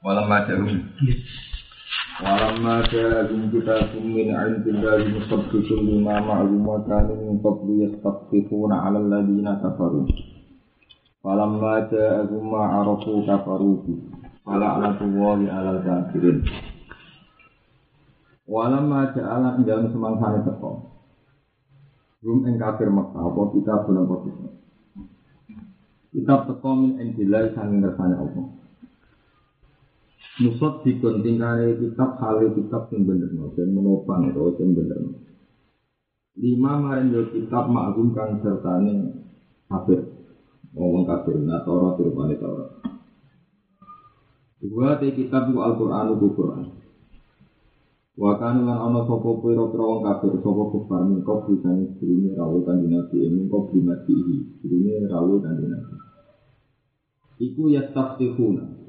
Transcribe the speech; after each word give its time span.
Walamma 0.00 0.48
ja'um 0.48 0.64
Walamma 2.24 2.88
ja'um 2.88 3.52
kitabun 3.52 4.04
min 4.08 4.32
'indillahi 4.32 5.12
musaddiqun 5.12 5.84
lima 5.84 6.24
ma'ahum 6.24 6.64
wa 6.64 6.80
kanu 6.88 7.20
min 7.20 7.36
qablu 7.44 7.84
'ala 7.84 8.96
alladhina 8.96 9.60
kafaru. 9.60 10.08
Walamma 11.20 11.84
ja'ahum 11.92 12.44
ma 12.48 12.80
'arafu 12.80 13.28
kafaru. 13.28 13.84
Fala'natullahi 14.40 15.52
'alal 15.52 15.84
kafirin 15.84 16.48
Walamma 18.48 19.12
ja'ala 19.12 19.60
dalam 19.68 19.92
semangsane 19.92 20.48
teko. 20.48 20.96
Rum 22.24 22.48
ing 22.48 22.56
kafir 22.56 22.88
Mekah 22.88 23.20
apa 23.20 23.42
kita 23.52 23.84
bulan 23.84 24.08
apa 24.08 24.16
Kitab? 26.08 26.40
Teko 26.48 26.70
min 26.72 26.96
indillahi 26.96 27.52
sanging 27.52 27.84
kersane 27.84 28.16
Allah 28.16 28.59
Nusot 30.40 30.80
dikon 30.88 31.20
tingkahnya 31.20 31.76
kitab 31.76 32.16
hal 32.16 32.40
kitab 32.56 32.88
yang 32.96 33.04
bener 33.04 33.28
dan 33.52 33.68
menopang 33.76 34.32
itu 34.32 34.56
yang 34.56 34.72
bener 34.72 34.98
lima 36.40 36.72
marin 36.80 37.12
yo 37.12 37.28
kitab 37.28 37.68
maklum 37.68 38.16
kang 38.16 38.40
sertane 38.40 39.12
kafir 39.68 40.00
ngomong 40.72 41.04
kafir 41.04 41.36
nah 41.42 41.60
Taurat 41.66 42.00
rupane 42.00 42.38
Taurat. 42.40 42.70
Dua 44.60 45.00
te 45.00 45.12
kitab 45.16 45.52
itu 45.52 45.58
Al-Qur'an 45.60 46.16
itu 46.16 46.28
Qur'an. 46.36 46.64
Wakan 48.20 48.68
lan 48.68 48.76
ana 48.76 49.00
sapa 49.08 49.28
pira-pira 49.40 49.84
wong 49.84 50.04
kafir 50.04 50.32
sapa 50.44 50.62
kufar 50.68 51.00
min 51.08 51.24
kok 51.24 51.48
disane 51.48 51.96
dirine 51.96 52.36
rawuh 52.36 52.64
kanjeng 52.64 52.92
Nabi 52.92 53.24
min 53.32 53.48
kok 53.48 53.72
dimati 53.72 54.16
dirine 54.60 55.08
rawuh 55.08 55.40
kanjeng 55.40 55.72
Nabi. 55.72 55.94
Iku 57.40 57.72
yastaftihuna 57.72 58.79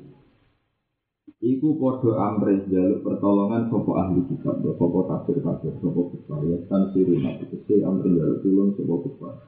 Iku 1.42 1.74
podo 1.82 2.22
amres 2.22 2.70
jaluk 2.70 3.02
pertolongan 3.02 3.66
sopo 3.74 3.98
ahli 3.98 4.22
kitab, 4.30 4.62
sopo 4.62 5.10
kafir 5.10 5.42
kafir, 5.42 5.74
sopo 5.82 6.14
kufar, 6.14 6.46
ya 6.46 6.62
tan 6.70 6.94
siru 6.94 7.18
nabi 7.18 7.50
kese 7.50 7.82
amres 7.82 8.14
jaluk 8.14 8.46
tulung 8.46 8.70
sopo 8.78 9.10
kufar. 9.10 9.42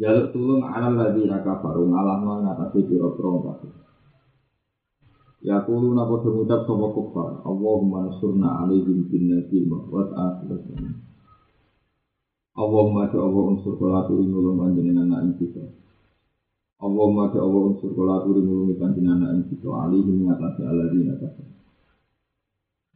Jaluk 0.00 0.32
tulung 0.32 0.64
ala 0.64 0.88
lagi 0.88 1.28
raka 1.28 1.60
faru 1.60 1.92
ngalah 1.92 2.24
mengatasi 2.24 2.88
piro 2.88 3.12
piro 3.12 3.36
kafir. 3.36 3.68
Ya 5.44 5.60
kulu 5.68 5.92
napa 5.92 6.24
mengucap 6.24 6.64
sopo 6.64 6.86
kufar, 6.96 7.44
Allahumma 7.44 8.08
nasurna 8.08 8.64
alaihim 8.64 9.12
bin 9.12 9.28
nabi 9.28 9.68
wa 9.68 10.08
akhirat. 10.08 10.72
Allahumma 12.56 13.12
ya 13.12 13.20
Allah 13.20 13.42
unsur 13.44 13.76
kolatu 13.76 14.24
ingulung 14.24 14.56
panjenengan 14.56 15.04
anak 15.04 15.36
kita. 15.36 15.68
Allahumma 16.78 17.34
ta 17.34 17.42
Allah 17.42 17.74
unsur 17.74 17.90
kula 17.90 18.22
aturi 18.22 18.38
mulungi 18.38 18.78
panjenengan 18.78 19.26
anak 19.26 19.50
kita 19.50 19.66
alihi 19.66 20.14
mengatasi 20.14 20.62
aladina 20.62 21.18
kafir. 21.18 21.46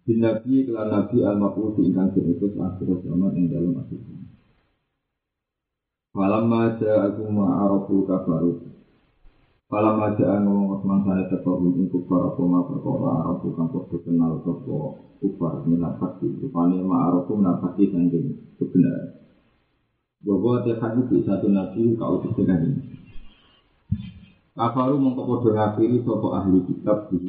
Bin 0.06 0.22
Nabi 0.22 0.62
kelan 0.62 0.86
Nabi 0.86 1.18
al-Maqusi 1.18 1.90
ingkang 1.90 2.14
diutus 2.14 2.54
akhir 2.62 3.02
zaman 3.02 3.34
ing 3.34 3.50
dalam 3.50 3.74
akhir. 3.82 3.98
Falamma 6.14 6.78
ja'akum 6.78 7.34
ma'arafu 7.34 8.06
kafaru. 8.06 8.70
Falamma 9.66 10.14
ja'a 10.14 10.46
ngomong 10.46 10.78
saya 11.02 11.26
tekahum 11.26 11.74
ing 11.82 11.90
kufar 11.90 12.34
apa 12.34 12.42
ma 12.46 12.62
perkara 12.62 13.08
arafu 13.26 13.50
kang 13.58 13.66
podo 13.66 13.98
kenal 13.98 14.38
sapa 14.46 14.78
kufar 15.18 15.66
minat 15.66 15.98
fakti. 15.98 16.30
Rupane 16.38 16.78
ma'arafu 16.86 17.34
minat 17.34 17.58
fakti 17.58 17.90
sanjing 17.90 18.54
kebenaran. 18.62 19.26
Bahwa 20.22 20.62
tiap 20.62 20.78
satu 20.78 21.46
nabi 21.50 21.98
kau 21.98 22.22
ini. 22.22 22.91
Kafaru 24.52 25.00
mongko 25.00 25.22
padha 25.24 25.50
ngafiri 25.56 26.04
sapa 26.04 26.28
ahli 26.36 26.60
kitab 26.68 27.08
di 27.08 27.24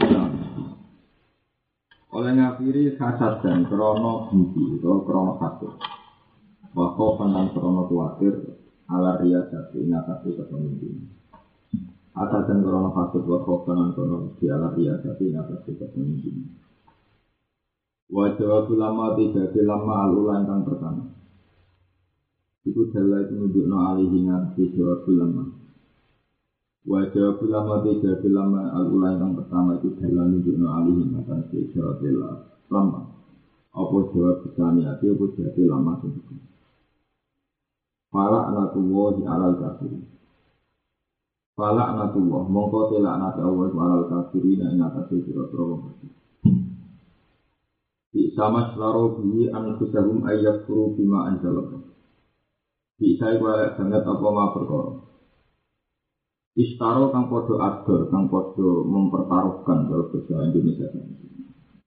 Oleh 2.11 2.31
ngafiri 2.35 2.99
kasat 2.99 3.39
dan 3.39 3.63
krono 3.63 4.27
benci 4.27 4.75
atau 4.75 5.07
krono 5.07 5.39
hasud. 5.39 5.71
Wako 6.75 7.05
penan 7.15 7.55
krono 7.55 7.87
kuatir 7.87 8.59
ala 8.91 9.23
riyasati 9.23 9.87
ngatasi 9.87 10.35
kepemimpin. 10.35 10.99
Asal 12.11 12.43
dan 12.43 12.59
krono 12.59 12.91
hasud 12.91 13.23
wako 13.23 13.63
penan 13.63 13.95
krono 13.95 14.35
di 14.35 14.45
ala 14.51 14.75
riyasati 14.75 15.23
ngatasi 15.31 15.79
kepemimpin. 15.79 16.43
Wajah 18.11 18.67
lama 18.67 19.15
tiga 19.15 19.47
lama 19.63 19.93
alulan 20.11 20.43
pertama. 20.67 21.07
Iku 22.67 22.91
dalai 22.91 23.31
itu 23.31 23.33
menunjukno 23.39 23.77
alihi 23.79 24.27
ngatasi 24.27 24.75
jawab 24.75 25.07
lama. 25.07 25.62
Wajah 26.83 27.39
ulama 27.39 27.79
tiga 27.87 28.19
ulama 28.27 28.67
al 28.75 28.91
ulama 28.91 29.15
yang 29.15 29.31
pertama 29.39 29.79
itu 29.79 29.95
dalam 30.03 30.35
nunjukno 30.35 30.67
alih 30.67 31.07
maka 31.15 31.47
jawab 31.47 32.03
lama. 32.67 33.07
Apa 33.71 33.97
jawab 34.11 34.43
bisani 34.43 34.83
hati 34.83 35.07
apa 35.07 35.23
jawab 35.31 35.57
lama 35.63 35.91
sendiri. 36.03 36.35
Fala 38.11 38.51
anatullah 38.51 39.07
di 39.15 39.23
alal 39.23 39.55
kafir. 39.63 39.95
Fala 41.55 41.83
anatullah 41.95 42.43
mongko 42.51 42.91
tela 42.91 43.15
anat 43.15 43.39
Allah 43.39 43.71
alal 43.71 44.05
kafir 44.11 44.43
ina 44.43 44.75
ing 44.75 44.83
atas 44.83 45.07
sira-sira 45.07 45.63
wong 45.63 45.87
kafir. 45.87 46.11
sama 48.33 48.73
selaro 48.73 49.17
bihi 49.23 49.49
an 49.53 49.77
kusahum 49.79 50.25
ayat 50.27 50.65
furu 50.67 50.99
bima 50.99 51.31
anjalallah. 51.31 51.79
Bisa 52.99 53.39
iku 53.39 53.47
banget 53.47 54.03
apa 54.03 54.27
ma 54.29 54.51
perkara. 54.51 55.12
Istaro 56.53 57.09
kang 57.09 57.25
podo 57.33 57.57
adol, 57.57 58.13
kang 58.13 58.29
podo 58.29 58.85
mempertaruhkan 58.85 59.89
kalau 59.89 60.05
bahasa 60.05 60.45
Indonesia. 60.45 60.85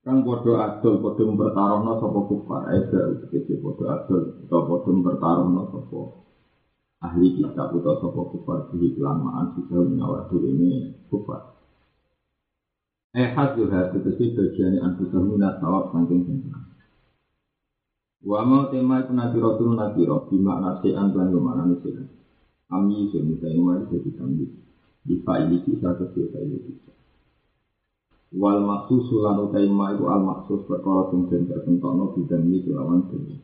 Kang 0.03 0.27
podo 0.27 0.59
adol, 0.59 0.99
podo 0.99 1.21
mempertaruhkan 1.23 1.95
sopo 2.03 2.19
kufar, 2.27 2.67
ega 2.75 2.99
utikisi 3.07 3.55
podo 3.63 3.87
adol, 3.87 4.27
atau 4.43 4.59
podo 4.67 4.89
mempertaruhkan 4.91 5.71
sopo 5.71 6.27
ahli 6.99 7.31
kitab 7.31 7.71
atau 7.79 7.95
sopo 7.95 8.27
kufar 8.27 8.67
di 8.75 8.91
kelamaan 8.91 9.55
sudah 9.55 9.79
menawar 9.87 10.27
ini 10.35 10.91
kufar. 11.07 11.47
Eh 13.15 13.31
hasil 13.31 13.71
hati 13.71 14.03
kesi 14.03 14.35
bagian 14.35 14.83
antusah 14.83 15.23
minat 15.23 15.63
tawab 15.63 15.95
sangking 15.95 16.27
sempurna. 16.27 16.59
Wa 18.19 18.43
mau 18.43 18.67
tema 18.67 18.99
nabi 19.07 19.37
rotul 19.39 19.79
nabi 19.79 20.03
roh, 20.03 20.27
bimakna 20.27 20.75
se'an 20.83 21.15
dan 21.15 21.31
ke 21.31 21.39
mana 21.39 21.63
nih 21.71 21.79
Kami 22.67 23.07
itu 23.07 23.23
misalnya 23.23 23.63
mari 23.63 23.83
jadi 23.87 24.11
kami. 24.19 24.43
Bisa 25.07 25.31
ini 25.39 25.63
bisa 25.63 25.95
kecil 25.95 26.27
ini 26.35 26.57
bisa. 26.67 26.91
Wal 28.35 28.59
maksus 28.59 29.07
sulan 29.07 29.39
utai 29.39 29.71
ma 29.71 29.95
itu 29.95 30.03
al 30.03 30.19
maksus 30.19 30.67
perkara 30.67 31.07
sing 31.07 31.31
den 31.31 31.47
tertentokno 31.47 32.11
bidang 32.11 32.43
ini 32.43 32.59
kelawan 32.59 33.07
dunia. 33.07 33.39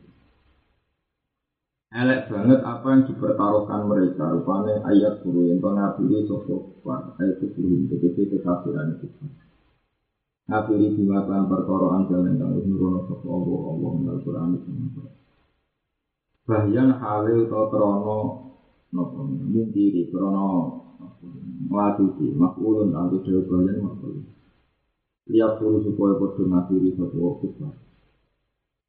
Elek 1.94 2.28
banget 2.28 2.60
apa 2.66 2.86
yang 2.90 3.02
dipertaruhkan 3.08 3.80
mereka 3.86 4.28
rupanya 4.34 4.82
ayat 4.84 5.24
guru 5.24 5.46
yang 5.46 5.62
kau 5.62 5.72
ngabili 5.72 6.26
sosok 6.28 6.84
ayat 7.16 7.38
sepuluh 7.40 7.86
tegese 7.88 8.28
kekafiran 8.28 8.92
itu. 8.92 9.08
Ngabili 10.52 11.00
dimakan 11.00 11.48
perkara 11.48 11.86
anjal 11.96 12.20
yang 12.28 12.36
kang 12.36 12.52
nurono 12.60 13.08
sosok 13.08 13.30
Allah 13.30 13.60
Allah 13.72 13.90
menal 13.96 14.18
Quran 14.20 14.48
itu. 14.58 14.70
Bahyan 16.44 16.92
halil 17.00 17.48
atau 17.48 18.44
nopo 18.94 19.26
yen 19.50 19.74
di 19.74 20.06
krono 20.08 20.46
mlaku 21.66 22.14
di 22.16 22.30
makulun 22.30 22.94
lan 22.94 23.10
kudu 23.10 23.42
bayan 23.50 23.82
makul 23.82 24.22
liya 25.26 25.58
kudu 25.58 25.82
supaya 25.90 26.14
padha 26.22 26.42
mati 26.46 26.74
ri 26.78 26.90
sapa 26.94 27.16
waktu 27.18 27.48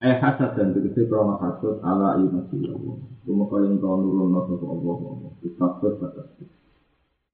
eh 0.06 0.16
hasad 0.22 0.54
dan 0.54 0.78
tegese 0.78 1.10
krono 1.10 1.42
hasad 1.42 1.82
ala 1.82 2.22
ayu 2.22 2.30
mati 2.30 2.62
yo 2.62 2.78
rumoko 3.26 3.66
yen 3.66 3.82
to 3.82 3.90
nurun 3.90 4.30
nopo 4.30 4.54
sapa 4.62 4.70
Allah 4.70 5.34
kita 5.42 5.68
kesat 5.82 6.14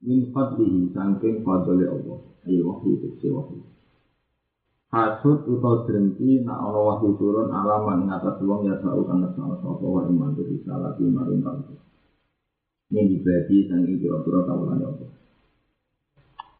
min 0.01 0.33
fadlihi 0.33 0.89
saking 0.93 1.45
fadlile 1.45 1.85
Allah. 1.85 2.17
Ayo 2.49 2.73
waktu 2.73 2.97
itu 2.97 3.07
sewa 3.21 3.45
Hasud 4.91 5.47
utau 5.47 5.87
terhenti 5.87 6.43
na 6.43 6.59
Allah 6.59 6.99
wahyu 6.99 7.15
turun 7.15 7.47
alamat 7.47 8.11
ngatas 8.11 8.43
wong 8.43 8.67
ya 8.67 8.75
sahur 8.83 9.07
karena 9.07 9.31
salah 9.39 9.55
satu 9.63 9.87
orang 9.87 10.11
mandiri 10.19 10.59
salah 10.67 10.91
di 10.99 11.07
marin 11.07 11.39
tersebut. 11.39 11.79
Ini 12.91 13.23
dibagi 13.23 13.71
sang 13.71 13.87
ibu 13.87 14.03
kira 14.27 14.43
tahunan 14.43 14.83
Allah. 14.83 15.11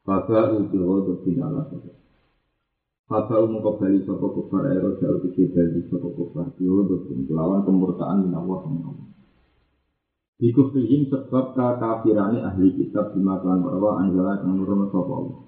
Faka 0.07 0.55
ubi 0.55 0.79
rodo 0.79 1.19
binala 1.27 1.67
sopo. 1.67 1.91
Faka 3.11 3.35
umum 3.43 3.59
kembali 3.59 4.07
sopo 4.07 4.31
kufar 4.39 4.71
ero 4.71 4.95
jauh 5.03 5.19
kecil 5.27 5.51
dari 5.51 5.83
sopo 5.91 6.15
kufar. 6.15 6.55
Yodo 6.55 7.03
bin 7.03 7.27
kelawan 7.27 7.67
kemurtaan 7.67 8.23
min 8.23 8.33
Allah 8.33 8.57
sama 8.63 8.79
Allah. 8.95 9.07
Dikufrihim 10.39 11.11
sebab 11.11 11.51
kekafirani 11.53 12.39
ahli 12.41 12.79
kitab 12.79 13.11
dimakan 13.11 13.67
bahwa 13.67 13.99
anjala 13.99 14.39
yang 14.47 14.55
nurun 14.55 14.87
sopo 14.87 15.11
Allah. 15.11 15.39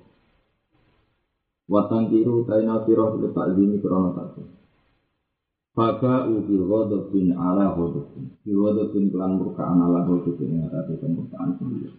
Watang 1.72 2.12
kiru 2.12 2.44
taina 2.44 2.84
sirah 2.84 3.16
letak 3.24 3.56
dini 3.56 3.80
krono 3.80 4.12
satu. 4.20 4.44
Faka 5.72 6.28
ubil 6.28 6.68
bin 7.08 7.32
ala 7.32 7.72
ghadabin. 7.72 8.33
Bin 8.94 9.14
kelan 9.14 9.38
murkaan 9.38 9.78
ala 9.78 10.06
ghadabin 10.10 10.50
yang 10.58 10.70
ada 10.74 10.94
kemurkaan 10.98 11.50
sendiri. 11.62 11.94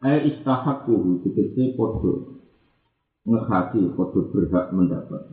Eh 0.00 0.20
istahakku 0.32 1.20
tegese 1.26 1.76
podo. 1.76 2.40
ngehaki 3.28 3.92
podo 3.92 4.32
berhak 4.32 4.72
mendapat. 4.72 5.28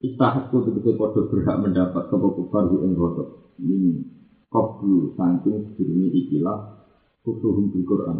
Istahku 0.00 0.56
tegese 0.64 0.96
podo 0.96 1.28
berhak 1.28 1.56
mendapat 1.60 2.08
kufar 2.08 2.72
ing 2.80 2.96
rodok. 2.96 3.56
Ini 3.60 4.04
qablu 4.52 5.16
saking 5.16 5.76
sedurunge 5.76 6.08
ikilah 6.12 6.88
kufruhum 7.24 7.72
bil 7.72 7.84
Quran. 7.84 8.18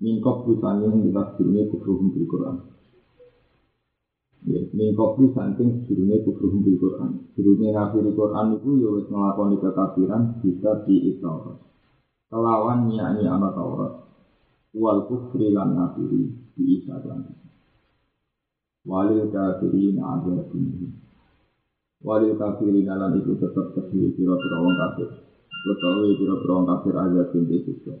Min 0.00 0.24
qablu 0.24 0.56
saking 0.60 1.08
kita 1.08 1.22
sedurunge 1.36 1.62
kufruhum 1.72 2.08
bil 2.12 2.26
Quran. 2.28 2.56
Mengkok 4.44 5.24
di 5.24 5.32
samping 5.32 5.88
jurunya 5.88 6.20
kubur 6.20 6.52
hukum 6.52 6.68
di 6.68 6.76
Qur'an. 6.76 7.16
Jurunya 7.32 7.72
ngakhiri 7.72 8.12
Qur'an 8.12 8.52
itu 8.52 8.76
ya 8.76 8.92
wis 8.92 9.08
ngelakoni 9.08 9.56
kekafiran 9.56 10.44
bisa 10.44 10.84
di 10.84 11.16
Taurat 11.16 11.56
Kelawan 12.28 12.92
nyanyi 12.92 13.24
anak 13.24 13.56
Taurat. 13.56 14.04
Wal 14.76 15.08
kufri 15.08 15.48
lan 15.48 15.72
ngakhiri 15.72 16.28
di 16.60 16.62
Isa 16.76 17.00
dan 17.00 17.24
Walil 18.84 19.32
kafiri 19.32 19.96
na'adzir 19.96 20.44
bunyi 20.52 20.92
Walil 22.04 22.36
kafiri 22.36 22.84
nalan 22.84 23.16
itu 23.16 23.32
tetap 23.40 23.72
kesih 23.72 24.12
kira-kira 24.12 24.56
orang 24.60 24.76
kafir. 24.76 25.08
Ketahui 25.48 26.20
kira-kira 26.20 26.52
orang 26.52 26.68
kafir 26.68 26.94
aja 27.00 27.20
bintik 27.32 27.64
juga 27.64 27.96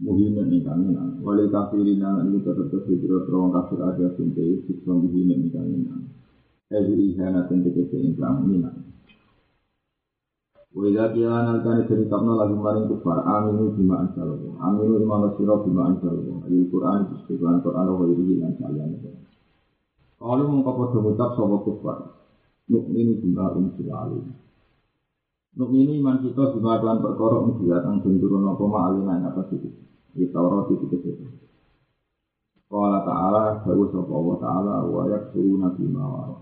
muhimin 0.00 0.48
ingkang 0.48 0.88
inang. 0.88 1.20
Wali 1.20 1.50
kafirin 1.52 2.00
nang 2.00 2.24
ini 2.24 2.40
tetap 2.40 2.70
kesidro 2.72 3.20
terong 3.26 3.52
kafir 3.52 3.80
ada 3.84 4.06
sinte 4.16 4.40
isik 4.40 4.80
song 4.86 5.04
muhimin 5.04 5.50
ingkang 5.50 5.68
inang. 5.68 6.08
Ehu 6.72 6.92
ihana 6.96 7.44
natin 7.44 7.60
tegesi 7.66 8.00
ingkang 8.00 8.48
inang. 8.48 8.80
Wila 10.72 11.12
kila 11.12 11.44
nalkani 11.44 11.84
ceritakno 11.84 12.32
lagi 12.32 12.56
maring 12.56 12.88
kufar, 12.88 13.20
aminu 13.28 13.76
bima 13.76 14.00
ansalobo. 14.00 14.56
Aminu 14.56 14.96
imam 14.96 15.28
asiro 15.28 15.60
bima 15.60 15.84
ansalobo. 15.84 16.40
Ayul 16.48 16.64
Qur'an, 16.72 17.12
kusikulan 17.12 17.60
Qur'an, 17.60 17.84
lho 17.84 18.08
yuri 18.08 18.40
ingkang 18.40 18.56
salian. 18.56 18.96
Kalau 20.16 20.44
mengkapodomutak 20.48 21.36
sobat 21.36 21.60
kufar, 21.60 22.08
mukminu 22.72 23.20
bima 23.20 23.52
ansalobo. 23.52 24.41
Alim. 25.56 25.70
ini 25.76 26.00
iman 26.00 26.16
kita 26.24 26.56
bima 26.56 26.80
kelan 26.80 27.04
perkara 27.04 27.36
unsilat 27.44 27.84
ang 27.84 28.00
turun 28.00 28.48
apa 28.48 28.64
ma'alin 28.64 29.04
yang 29.04 29.28
atas 29.28 29.52
itu. 29.52 29.68
Di 30.12 30.28
Taurat 30.28 30.68
itu 30.68 30.86
itu. 30.88 31.12
Qala 32.72 33.04
ta'ala, 33.04 33.60
dawu 33.68 33.84
sopo 33.92 34.12
Allah 34.16 34.36
ta'ala, 34.40 34.74
wa 34.88 35.04
yakfuru 35.04 35.60
nabi 35.60 35.84
mawar. 35.92 36.40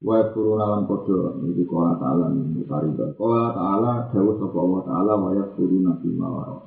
Wa 0.00 0.24
yakfuru 0.24 0.56
nalan 0.56 0.88
podo, 0.88 1.36
ini 1.44 1.68
qala 1.68 2.00
ta'ala, 2.00 2.32
ini 2.32 2.64
taridah. 2.64 3.12
Qala 3.20 3.52
ta'ala, 3.52 3.92
dawu 4.08 4.40
sopo 4.40 4.56
Allah 4.56 4.80
ta'ala, 4.88 5.12
wa 5.20 5.30
yakfuru 5.36 5.84
nabi 5.84 6.08
mawar. 6.16 6.64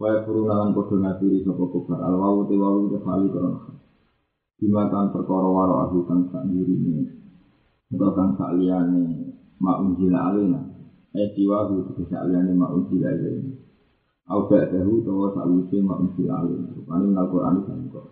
Wa 0.00 0.06
yakfuru 0.16 0.48
nalan 0.48 0.72
podo 0.72 0.96
ngasiri 0.96 1.44
sopo 1.44 1.68
kufar. 1.68 2.00
Al-wawu 2.00 2.48
tiwawu 2.48 2.88
tehali 2.96 3.28
korona. 3.28 3.72
Dimakan 4.62 5.10
perkara 5.10 5.48
waro 5.48 5.74
aku 5.90 6.06
kang 6.06 6.30
sak 6.30 6.46
ini 6.46 7.02
Atau 7.90 8.14
liyane 8.54 9.31
ma'unjila 9.62 10.18
alina 10.34 10.58
Eh 11.14 11.30
siwahu 11.38 11.86
tegesa 11.86 12.26
alina 12.26 12.50
ma'unjila 12.50 13.06
alina 13.14 13.54
Aku 14.26 14.50
gak 14.50 14.74
tahu 14.74 15.06
bahwa 15.06 15.26
sa'wisi 15.30 15.78
ma'unjila 15.78 16.32
alina 16.42 16.68
Rupanya 16.74 17.06
minal 17.06 17.26
Qur'an 17.30 17.54
itu 17.62 17.70
yang 17.70 17.86
kau 17.94 18.10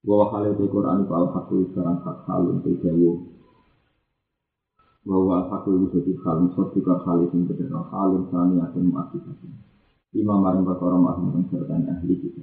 Bahwa 0.00 0.24
hal 0.32 0.44
itu 0.56 0.64
Qur'an 0.72 1.04
itu 1.04 1.12
al-haqqu 1.12 1.56
sekarang 1.76 2.00
hak 2.00 2.16
halun 2.24 2.56
terjawa 2.64 3.12
Bahwa 5.04 5.32
al-haqqu 5.44 5.70
itu 5.76 5.86
jadi 6.00 6.12
halun 6.24 6.48
Sotika 6.56 7.04
halus 7.04 7.28
yang 7.36 7.44
berdara 7.44 7.84
halun 7.92 8.24
Sani 8.32 8.56
akan 8.64 8.82
mu'asifasi 8.88 9.48
Imam 10.10 10.42
Marim 10.42 10.66
Bakara 10.66 10.98
Mahmudan 10.98 11.46
serta 11.46 11.78
ahli 11.78 12.18
kita. 12.18 12.42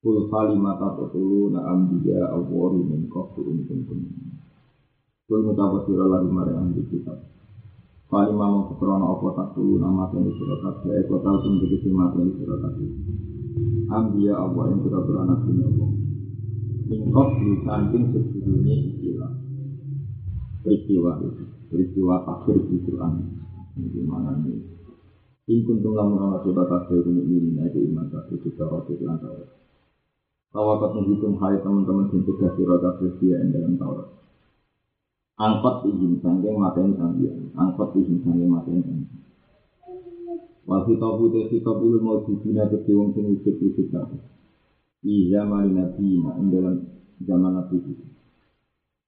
Kul 0.00 0.32
kalimat 0.32 0.80
atau 0.80 1.12
tulu 1.12 1.52
na'am 1.52 1.92
awwari 2.32 2.80
minkoh 2.80 3.36
tu'un 3.36 3.56
um 3.56 3.64
tu'un 3.68 3.84
um 3.84 4.00
um. 4.00 4.00
tu'un 4.00 4.43
Kul 5.24 5.40
mutapa 5.40 5.88
sira 5.88 6.04
lagi 6.04 6.28
mare 6.28 6.52
ahli 6.52 6.84
kitab. 6.92 7.16
Kalimah 8.12 8.44
mau 8.44 8.68
kekrona 8.68 9.08
apa 9.08 9.28
tatulu 9.32 9.80
nama 9.80 10.12
tani 10.12 10.28
sira 10.36 10.60
kabeh 10.60 11.00
eko 11.00 11.16
tau 11.24 11.40
sing 11.40 11.64
tegese 11.64 11.88
mateni 11.96 12.36
sira 12.36 12.60
kabeh. 12.60 12.88
Ambiya 13.88 14.36
Allah 14.36 14.64
yang 14.68 14.84
sira 14.84 15.00
beranak 15.00 15.40
dunia 15.48 15.64
Allah. 15.64 15.90
Min 16.92 17.00
qabdu 17.08 17.50
saking 17.64 18.04
sedurunge 18.12 18.74
ikilah. 19.00 19.32
Peristiwa 20.60 21.10
itu, 21.16 21.44
peristiwa 21.72 22.14
akhir 22.28 22.60
di 22.68 22.76
Quran. 22.84 23.12
Ini 23.80 24.00
mana 24.04 24.36
ini? 24.44 24.60
In 25.48 25.64
kuntum 25.64 25.96
lamun 25.96 26.20
ana 26.20 26.44
sebab 26.44 26.68
kabeh 26.68 27.00
ini 27.00 27.24
ini 27.32 27.80
iman 27.88 28.12
kabeh 28.12 28.44
kita 28.44 28.68
roti 28.68 29.00
lan 29.00 29.24
Tawakat 30.52 30.90
menghitung 31.00 31.40
hai 31.40 31.56
teman-teman 31.64 32.12
cegah 32.12 32.52
sirah 32.60 32.78
kafir 32.78 33.16
dia 33.24 33.40
yang 33.40 33.50
dalam 33.56 33.74
Taurat. 33.80 34.23
Angkot 35.34 35.90
izin 35.90 36.22
sangking 36.22 36.62
mateni 36.62 36.94
ambian. 36.94 37.50
Angkot 37.58 37.98
izin 37.98 38.22
sangking 38.22 38.46
mateni 38.46 38.86
ambian. 38.86 39.18
Wal 40.62 40.86
hitabu 40.86 41.26
te 41.34 41.50
hitabu 41.50 41.90
mau 41.98 42.22
dibina 42.22 42.70
ke 42.70 42.86
wong 42.94 43.10
sing 43.18 43.34
wujud-wujud 43.34 43.90
kabeh. 43.90 44.22
Di 45.02 45.34
zaman 45.34 45.74
Nabi 45.74 46.22
na 46.22 46.38
ing 46.38 46.54
dalam 46.54 46.74
zaman 47.18 47.50
Nabi 47.50 47.82
itu. 47.82 48.06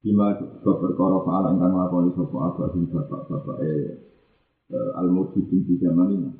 Bima 0.02 0.34
perkara 0.60 1.22
faala 1.22 1.54
bapak-bapak 1.54 3.56
eh, 3.62 3.86
eh 4.66 4.90
al-mujibin 4.98 5.62
di 5.62 5.78
zaman 5.78 6.10
ini. 6.10 6.30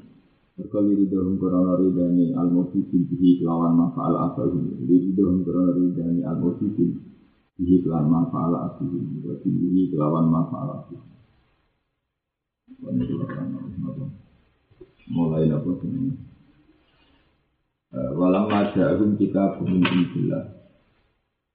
Berkali 0.59 0.99
ridhohum 0.99 1.39
korona 1.39 1.79
ridhani 1.79 2.35
al-mujibin 2.35 3.07
bihi 3.07 3.39
kelawan 3.39 3.79
mafa'al 3.79 4.19
asahum 4.29 4.83
Ridhohum 4.83 5.47
korona 5.47 5.73
ridhani 5.73 6.27
al-mujibin 6.27 7.16
bihi 7.57 7.83
kelawan 7.83 8.09
mafa'al 8.09 8.55
asahum 8.69 9.21
Berarti 9.25 9.49
bihi 9.49 9.93
kelawan 9.93 10.29
mafa'al 10.29 10.71
asahum 10.85 11.05
Mulai 15.07 15.49
apa 15.49 15.71
ini 15.87 16.13
Walam 17.97 18.45
maja'ahum 18.53 19.17
kita 19.17 19.57
bumin 19.57 19.85
indillah 19.85 20.45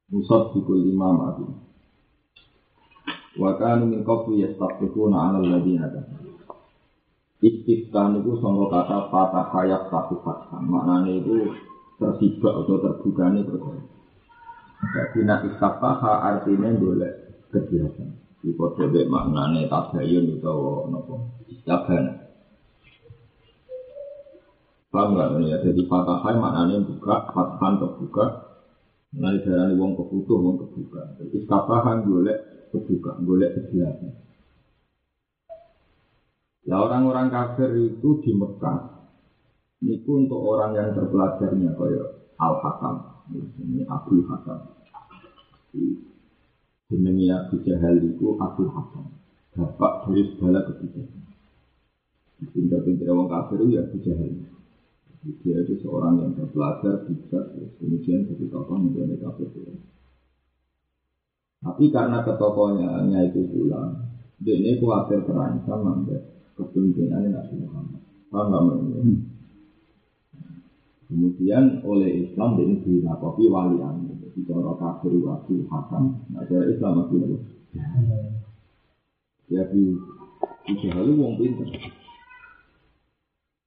Musab 0.09 0.57
bikul 0.57 0.81
imam 0.81 1.18
ati 1.30 1.45
Wa 3.38 3.56
kanu 3.62 3.94
min 3.94 4.01
qablu 4.01 4.42
yastaqifuna 4.42 5.18
ala 5.31 5.38
alladhina 5.39 5.88
kafaru 5.88 6.31
Istiqtan 7.42 8.21
itu 8.21 8.38
sangka 8.38 8.69
kata 8.69 9.09
patah 9.09 9.50
hayat 9.50 9.89
satu 9.89 10.21
fathah. 10.21 10.62
Maknanya 10.62 11.25
itu 11.25 11.50
tersibak 11.97 12.54
atau 12.54 12.77
terbuka 12.77 13.33
ini 13.33 13.42
perkara. 13.42 13.81
Jadi 14.81 15.19
nak 15.22 15.45
istiqtah 15.45 16.02
artinya 16.02 16.69
boleh 16.73 17.14
kegiatan. 17.54 18.09
Di 18.42 18.50
kode 18.57 19.06
maknanya 19.06 19.69
tabayun 19.69 20.42
atau 20.42 20.90
nopo 20.90 21.14
istiqtan. 21.45 22.18
Paham 24.92 25.16
nggak 25.16 25.30
ya? 25.47 25.57
Jadi 25.64 25.88
patah 25.88 26.19
hayat 26.19 26.42
maknanya 26.42 26.83
buka, 26.83 27.31
fathan 27.31 27.80
terbuka. 27.80 28.26
Nanti 29.11 29.44
darah 29.44 29.71
wong 29.76 29.95
kebutuh, 29.95 30.35
wong 30.35 30.56
kebuka. 30.68 31.16
Jadi 31.21 31.45
istiqtah 31.45 31.81
boleh 32.04 32.38
kebuka, 32.76 33.21
boleh 33.21 33.50
kegiatan. 33.56 34.11
Ya 36.61 36.78
orang-orang 36.78 37.33
kafir 37.33 37.73
itu 37.73 38.21
di 38.21 38.31
Mekah 38.38 39.02
itu 39.81 40.11
untuk 40.14 40.38
orang 40.38 40.78
yang 40.78 40.94
terpelajarnya 40.94 41.73
kayak 41.73 42.07
Al 42.38 42.54
Hakam, 42.61 43.10
ini 43.35 43.88
Abu 43.88 44.23
Hakam. 44.28 44.59
Jenengnya 46.92 47.47
Abu 47.47 47.64
Jahal 47.64 48.04
itu 48.04 48.35
Abu 48.35 48.68
Hakam, 48.68 49.07
bapak 49.56 50.11
dari 50.11 50.28
segala 50.35 50.68
kebijakan. 50.68 51.23
Pintar-pintar 52.42 53.14
orang 53.14 53.30
kafir 53.30 53.64
itu 53.64 53.78
ya 53.78 53.81
Abu 53.88 53.97
Jahal. 54.04 54.31
Dia 55.21 55.61
itu 55.61 55.78
seorang 55.85 56.18
yang 56.18 56.33
terpelajar, 56.33 57.06
bijak, 57.06 57.54
kemudian 57.78 58.26
jadi 58.26 58.45
tokoh 58.50 58.78
menjadi 58.81 59.21
kafir. 59.21 59.47
Tapi 61.61 61.94
karena 61.94 62.26
ketokohnya 62.26 63.21
itu 63.30 63.45
pulang, 63.54 64.02
dia 64.42 64.57
ini 64.57 64.81
khawatir 64.81 65.21
terancam 65.30 65.80
sampai 65.85 66.18
kepemimpinan 66.57 67.30
Nabi 67.30 67.56
Muhammad. 67.61 68.02
Paham 68.33 68.66
hmm. 68.73 69.18
Kemudian 71.11 71.83
oleh 71.83 72.23
Islam 72.23 72.56
ini 72.63 72.80
dinakopi 72.87 73.51
wali 73.51 73.83
anu. 73.83 74.15
Jadi 74.23 74.47
cara 74.47 74.71
kafir 74.80 75.11
wali 75.19 75.68
hakam. 75.68 76.23
Nah 76.31 76.47
cara 76.47 76.63
Islam 76.71 77.03
masih 77.03 77.18
ada. 77.19 77.37
Ya 79.51 79.68
di 79.68 79.91
Jahal 80.80 81.11
wong 81.19 81.35
pinter. 81.35 81.68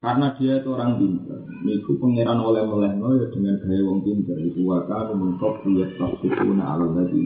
Karena 0.01 0.33
dia 0.41 0.65
itu 0.65 0.69
orang 0.73 0.97
pinter. 0.97 1.39
Itu 1.69 2.01
pangeran 2.01 2.41
oleh 2.41 2.65
oleh 2.65 2.97
ya 2.97 3.27
dengan 3.29 3.61
gaya 3.61 3.83
wong 3.85 4.01
pinter. 4.01 4.41
Itu 4.41 4.65
wakar 4.65 5.13
mengkop 5.13 5.69
dia 5.69 5.85
tak 6.01 6.25
ala 6.25 6.87
lagi 6.97 7.21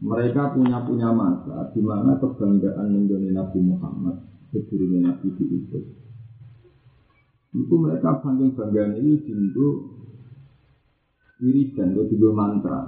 mereka 0.00 0.56
punya 0.56 0.80
punya 0.88 1.12
masa 1.12 1.68
di 1.76 1.84
mana 1.84 2.16
kebanggaan 2.16 2.88
menjadi 2.88 3.36
Nabi 3.36 3.58
Muhammad 3.60 4.16
sebelumnya 4.48 5.12
Nabi 5.12 5.28
itu. 5.36 5.80
Itu. 7.50 7.58
Itu 7.66 7.74
mereka 7.82 8.22
saking 8.22 8.54
banggaan 8.54 8.92
ini 9.02 9.14
tentu 9.26 9.66
wiridan 11.42 11.98
itu 11.98 12.02
juga 12.14 12.28
mantra. 12.34 12.80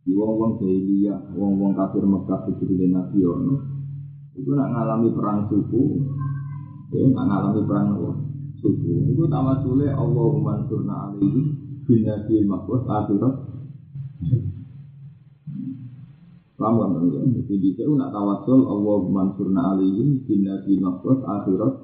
Di 0.00 0.16
wong-wong 0.16 0.60
jahiliyah, 0.60 1.36
wong-wong 1.36 1.76
kafir 1.76 2.04
Mekah 2.04 2.48
sebelum 2.48 2.88
Nabi 2.88 3.20
ono, 3.20 3.54
itu 4.32 4.50
nak 4.56 4.72
ngalami 4.72 5.12
perang 5.12 5.44
suku, 5.52 5.82
ya 6.88 7.04
nak 7.12 7.26
ngalami 7.28 7.60
perang 7.68 7.88
suku. 8.64 9.12
Itu 9.12 9.28
tamat 9.28 9.60
sule 9.60 9.92
Allahumma 9.92 10.64
surna 10.68 11.12
alaihi 11.12 11.40
bin 11.84 12.00
nabi 12.04 12.44
makwas 12.48 12.84
akhirat. 12.88 13.34
Paham 16.60 16.92
ya? 17.08 17.20
Jadi 17.48 17.68
dia 17.72 17.88
nak 17.88 18.12
tawasul 18.12 18.68
Allahumma 18.68 19.32
surna 19.36 19.76
alaihi 19.76 20.24
bin 20.24 20.48
nabi 20.48 20.80
makwas 20.80 21.20
akhirat. 21.24 21.74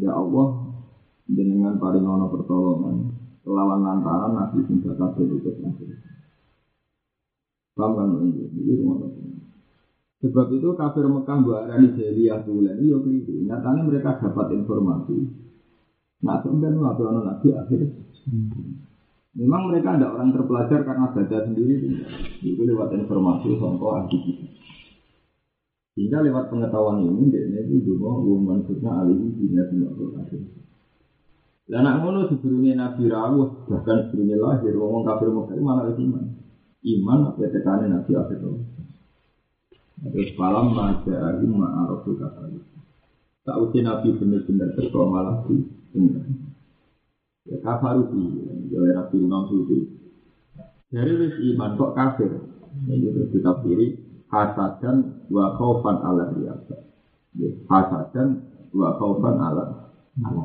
Ya 0.00 0.16
Allah, 0.16 0.48
dengan 1.28 1.76
paling 1.76 2.02
ono 2.02 2.26
pertolongan 2.32 3.12
lawan 3.44 3.80
lantaran 3.84 4.32
nabi 4.36 4.64
sing 4.64 4.80
bakal 4.80 5.12
itu 5.20 5.36
akhir. 5.44 5.88
Paham 7.76 7.92
kan 7.96 8.08
Jadi 8.20 8.72
Sebab 10.20 10.46
itu 10.52 10.68
kafir 10.76 11.08
Mekah 11.08 11.36
buat 11.40 11.64
arani 11.64 11.96
jahiliyah 11.96 12.44
tulen 12.44 12.76
itu 12.84 13.00
keliru. 13.00 13.40
Nyatanya 13.40 13.88
mereka 13.88 14.20
dapat 14.20 14.52
informasi. 14.52 15.16
Nah, 16.20 16.44
kemudian 16.44 16.76
nabi 16.76 17.02
ono 17.08 17.20
nabi 17.24 17.48
akhir. 17.56 17.80
Memang 19.30 19.72
mereka 19.72 19.96
ada 19.96 20.12
orang 20.12 20.34
terpelajar 20.36 20.84
karena 20.84 21.08
baca 21.08 21.38
sendiri. 21.40 21.88
Itu 22.44 22.60
lewat 22.68 22.92
informasi 23.00 23.56
contoh 23.56 23.96
ahli 23.96 24.39
Sehingga 26.00 26.24
lewat 26.24 26.48
pengetahuan 26.48 27.04
ini, 27.04 27.28
dia 27.28 27.60
itu 27.60 27.92
juga 27.92 28.08
umum 28.24 28.56
maksudnya 28.56 29.04
alihi 29.04 29.36
bina 29.36 29.68
bina 29.68 29.92
akhir. 29.92 30.40
Dan 31.68 31.84
anak 31.84 32.00
ngono 32.00 32.20
sebelumnya 32.32 32.88
Nabi 32.88 33.04
rawuh 33.04 33.68
bahkan 33.68 34.08
sebelumnya 34.08 34.40
lahir 34.40 34.80
wong 34.80 35.04
kafir 35.04 35.28
Mekah 35.28 35.60
malah 35.60 35.92
iman. 35.92 36.24
Iman 36.88 37.18
apa 37.28 37.52
tekane 37.52 37.92
Nabi 37.92 38.16
akhir 38.16 38.40
Terus 40.08 40.32
malam 40.40 40.72
maja 40.72 41.36
alim 41.36 41.52
ma'araful 41.60 42.16
kafir. 42.16 42.64
Tak 43.44 43.60
usia 43.60 43.84
Nabi 43.84 44.08
benar-benar 44.16 44.72
terkau 44.80 45.04
malah 45.04 45.44
di 45.52 45.68
benar. 45.92 46.24
Ya 47.44 47.60
kafaru 47.60 48.08
di 48.08 48.24
ya 48.72 48.88
Nabi 48.88 49.16
Imam 49.20 49.52
Suti. 49.52 49.84
Dari 50.88 51.12
wis 51.12 51.36
iman 51.52 51.76
kok 51.76 51.92
kafir. 51.92 52.32
Ini 52.88 53.12
terus 53.12 53.36
ditafsiri 53.36 54.09
hasadan 54.30 55.26
wa 55.28 55.58
khaufan 55.58 55.96
ala 56.00 56.30
riyasa. 56.34 56.86
Ya, 57.34 57.50
hasadan 57.66 58.46
wa 58.70 58.94
khaufan 58.96 59.36
ala 59.36 59.90
ala. 60.22 60.42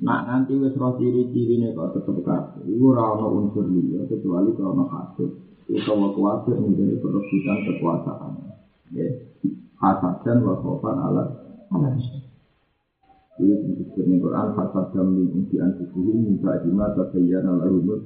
Nak 0.00 0.20
nanti 0.24 0.56
wis 0.56 0.72
roh 0.80 0.96
ciri-cirine 0.96 1.76
kok 1.76 1.92
tetep 1.92 2.24
kafir. 2.24 2.64
Iku 2.64 2.96
ora 2.96 3.20
ana 3.20 3.28
unsur 3.28 3.68
liya 3.68 4.08
kecuali 4.08 4.56
kalau 4.56 4.88
hasud. 4.88 5.30
Utawa 5.70 6.16
kuasa 6.16 6.56
menjadi 6.56 6.98
perebutan 6.98 7.58
kekuasaan. 7.68 8.32
Ya. 8.96 9.06
Hasad 9.76 10.24
dan 10.24 10.40
wakofan 10.42 10.96
ala 10.96 11.22
ala 11.70 11.88
Ini 13.40 13.54
disebut 13.72 14.04
di 14.04 14.20
Quran 14.20 14.52
hasad 14.52 14.92
dan 14.92 15.06
min 15.16 15.28
unti 15.32 15.56
anfusihim 15.56 16.16
minta 16.28 16.60
jima 16.60 16.92
tabayyan 16.92 17.44
ala 17.48 17.64
rumut 17.68 18.04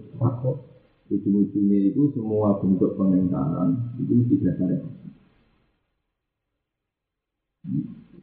Ujung-ujungnya 1.14 1.94
itu 1.94 2.10
semua 2.10 2.58
bentuk 2.58 2.98
pengingkaran 2.98 3.94
itu 4.02 4.12
mesti 4.18 4.34
dasarnya. 4.42 4.82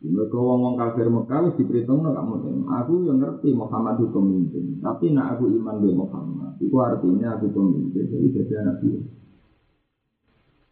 Mereka 0.01 0.33
ngomong 0.33 0.81
kafir 0.81 1.07
Mekah 1.07 1.39
wis 1.45 1.57
diperhitung 1.61 2.01
kamu. 2.01 2.65
Aku 2.65 3.05
yang 3.05 3.21
ngerti 3.21 3.53
Muhammad 3.53 4.01
itu 4.01 4.09
pemimpin. 4.09 4.81
Tapi 4.81 5.13
nak 5.13 5.37
aku 5.37 5.53
iman 5.61 5.77
be 5.77 5.93
Muhammad, 5.93 6.57
itu 6.57 6.73
artinya 6.81 7.37
aku 7.37 7.53
pemimpin. 7.53 8.09
Jadi 8.09 8.27
jadi 8.33 8.53
anak. 8.65 8.81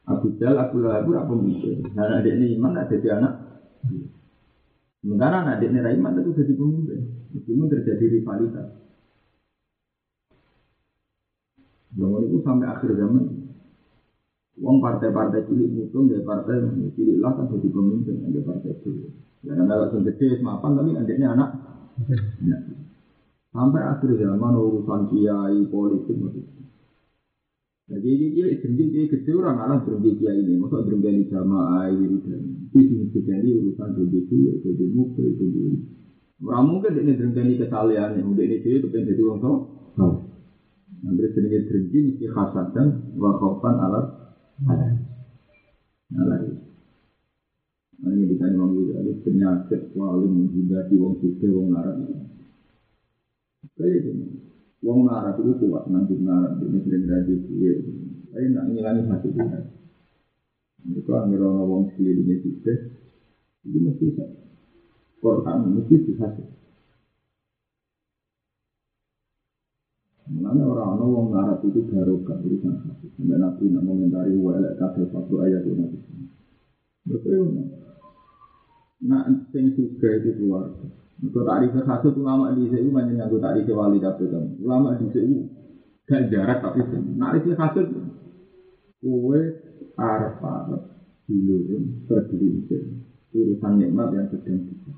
Abu 0.10 0.34
Jal, 0.42 0.58
Abu 0.58 0.82
Lahab 0.82 1.06
itu 1.06 1.14
pemimpin. 1.14 1.78
Dan 1.94 2.10
adik 2.18 2.34
ini 2.42 2.58
iman, 2.58 2.74
ada 2.74 2.90
jadi 2.90 3.22
anak. 3.22 3.34
Sementara 5.06 5.46
adik 5.46 5.70
ini 5.70 5.78
iman 5.78 6.18
itu 6.18 6.32
jadi 6.34 6.54
pemimpin. 6.58 7.02
Meskipun 7.30 7.70
terjadi 7.70 8.06
rivalitas. 8.18 8.89
Zaman 11.98 12.22
itu 12.30 12.38
sampai 12.46 12.68
akhir 12.70 12.94
zaman. 12.94 13.24
Wong 14.60 14.84
partai-partai 14.84 15.48
cilik 15.48 15.88
itu, 15.88 16.00
dari 16.12 16.22
partai 16.22 16.60
cilik 16.94 17.18
lah 17.24 17.32
kan 17.34 17.48
jadi 17.48 17.68
pemimpin, 17.72 18.28
ada 18.28 18.40
partai 18.44 18.76
cilik. 18.84 19.10
Ya 19.48 19.56
kalau 19.56 19.88
yang 19.88 20.04
gede 20.04 20.44
mapan 20.44 20.76
tapi 20.76 20.90
adiknya 21.00 21.28
anak. 21.32 21.50
Ya. 22.44 22.60
Sampai 23.56 23.82
akhir 23.82 24.20
zaman 24.20 24.54
urusan 24.54 25.10
kiai 25.10 25.64
politik 25.72 26.16
maksudnya. 26.20 26.60
Jadi 27.90 28.06
ini 28.06 28.28
dia 28.38 28.46
berhenti 28.62 28.86
dia 28.94 29.10
gede 29.10 29.32
orang 29.34 29.58
alam 29.66 29.80
berhenti 29.82 30.22
kiai 30.22 30.46
ini, 30.46 30.62
masa 30.62 30.86
berhenti 30.86 31.26
jamaah 31.26 31.90
ini 31.90 32.22
dan 32.22 32.42
itu 32.78 33.18
jadi 33.26 33.50
urusan 33.50 33.88
berhenti 33.98 34.22
itu 34.22 34.60
jadi 34.62 34.86
mukul 34.94 35.34
dulu. 35.34 35.74
Orang 36.46 36.66
mungkin 36.70 37.00
ini 37.02 37.18
berhenti 37.18 37.58
kesalahan 37.58 38.22
yang 38.22 38.30
udah 38.30 38.44
ini 38.46 38.62
dia 38.62 38.78
itu 38.78 38.88
pengen 38.94 39.10
jadi 39.10 39.22
orang 39.26 39.40
tua. 39.42 39.58
Nanti 41.00 41.24
sedikit 41.32 41.72
berhenti 41.72 41.98
mesti 42.12 42.26
khasatan 42.28 42.88
wakafan 43.16 43.76
alat 43.80 44.06
alat. 44.68 44.94
Nah, 46.10 46.60
Nah, 48.00 48.16
ini 48.16 48.32
ditanya 48.32 48.56
Imam 48.56 48.80
Ghazali 48.80 49.12
penyakit 49.28 49.92
selalu 49.92 50.32
menghindari 50.32 50.96
wong 50.96 51.20
suke 51.20 51.48
wong 51.52 51.76
larat. 51.76 52.00
Gini, 53.76 54.40
wong 54.80 55.04
larat 55.04 55.36
itu 55.36 55.68
kuat 55.68 55.84
nanti 55.92 56.16
larat 56.24 56.64
ini 56.64 56.80
sering 56.88 57.04
rajin 57.12 57.40
gue. 57.44 57.74
Tapi 58.32 58.46
nak 58.56 58.72
ngilangi 58.72 59.04
hati 59.04 59.30
kita. 59.36 59.60
Mereka 60.80 61.16
ngira 61.28 61.52
wong 61.68 61.92
ini 62.00 62.40
suke, 62.40 62.74
itu 63.68 63.78
mesti. 63.84 64.06
Quran 65.20 65.76
mesti 65.76 65.96
bisa. 66.00 66.28
Orang-orang 70.80 71.12
wong 71.12 71.28
larat 71.36 71.60
itu 71.68 71.84
barokah 71.92 72.40
urusan 72.40 72.72
hati. 72.88 73.12
Sampai 73.20 73.36
nabi 73.36 73.68
nak 73.68 73.84
komentari 73.84 74.32
walek 74.40 74.80
kafe 74.80 75.04
satu 75.12 75.44
ayat 75.44 75.68
itu 75.68 75.76
nabi. 75.76 76.00
Betul. 77.04 77.68
Nah, 79.04 79.28
sing 79.52 79.76
suga 79.76 80.10
itu 80.24 80.40
keluarga. 80.40 80.88
Untuk 81.20 81.44
tarif 81.44 81.76
satu 81.76 82.16
ulama 82.16 82.56
di 82.56 82.72
sini 82.72 82.88
banyak 82.88 83.20
yang 83.20 83.28
tarif 83.28 83.68
wali 83.68 84.00
dapet 84.00 84.32
kan. 84.32 84.56
Ulama 84.64 84.96
di 84.96 85.12
sini 85.12 85.36
gak 86.08 86.32
jarak 86.32 86.64
tapi 86.64 86.80
tarif 86.88 87.44
satu 87.60 87.80
kue 89.04 89.42
araf 90.00 90.40
araf 90.40 90.84
dilurun 91.28 92.08
tergelincir 92.08 92.88
urusan 93.36 93.84
nikmat 93.84 94.16
yang 94.16 94.32
sedang 94.32 94.64
kita. 94.64 94.92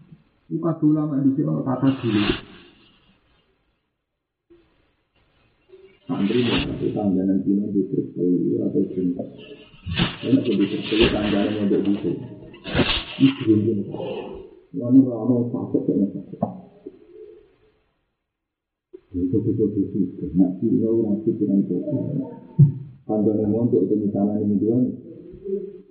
Bukan 0.46 0.76
ulama 0.86 1.18
di 1.26 1.34
sini 1.34 1.50
kata 1.66 1.90
dulu. 1.90 2.24
Santri 6.12 6.44
itu 6.44 6.92
tangganan 6.92 7.40
dino 7.48 7.72
di 7.72 7.88
terus 7.88 8.12
atau 8.60 8.84
cinta. 8.92 9.24
Enak 10.28 10.44
di 10.44 10.66
terus 10.68 11.08
tangganan 11.08 11.56
yang 11.56 11.72
berbisa. 11.72 12.12
Itu 13.16 13.44
ini. 13.48 13.88
Wani 14.76 15.00
rano 15.08 15.48
sakit 15.56 15.82
kena 15.88 16.08
sakit. 16.12 16.40
Itu 19.16 19.38
itu 19.40 19.66
itu. 19.88 20.26
Nak 20.36 20.60
kira 20.60 20.92
orang 20.92 21.24
pikiran 21.24 21.64
itu. 21.64 21.80
Panjang 23.08 23.48
yang 23.48 23.56
untuk 23.56 23.88
misalnya 23.88 24.44
ini 24.44 24.60
dua. 24.60 24.84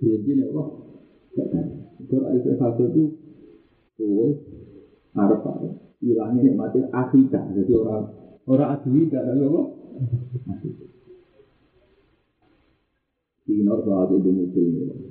Jadi 0.05 0.37
ya 0.37 0.45
Allah. 0.53 0.67
Itu 1.97 2.15
ada 2.21 2.51
satu 2.61 2.83
itu. 2.93 3.03
Oh, 4.05 4.37
Arab 5.17 5.49
Arab. 5.49 5.73
Hilangnya 5.97 6.53
mati 6.53 6.85
akidah. 6.93 7.57
Jadi 7.57 7.73
orang 7.73 8.05
orang 8.45 8.69
asli 8.77 9.09
tidak 9.09 9.25
ada 9.25 9.49
apa. 9.49 9.80
Sinar 13.41 13.79
saat 13.83 14.09
itu 14.15 14.29
muncul 14.31 14.65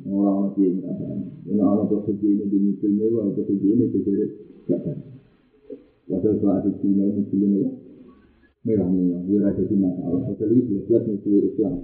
Orang-orang 0.07 0.55
yang 0.59 0.87
ada. 0.87 1.07
Ini 1.45 1.61
anak 1.61 1.87
posisi 1.91 2.27
ini 2.27 2.45
di 2.49 2.59
muncul 2.59 2.91
mewah, 2.95 3.31
posisi 3.37 3.67
ini 3.69 3.85
jadi 3.91 4.13
gak 4.67 4.81
ada. 4.81 4.93
Padahal 6.09 6.37
saat 6.43 6.63
itu 6.67 6.79
sinar 6.83 7.11
muncul 7.11 7.39
mewah. 7.39 7.75
Merah-merah, 8.61 9.21
dia 9.25 9.39
ada 9.45 9.63
di 9.63 9.77
masalah. 9.77 10.21
Padahal 10.31 10.53
itu 10.57 10.75
jelas 10.89 11.05
muncul 11.07 11.33
Islam. 11.39 11.75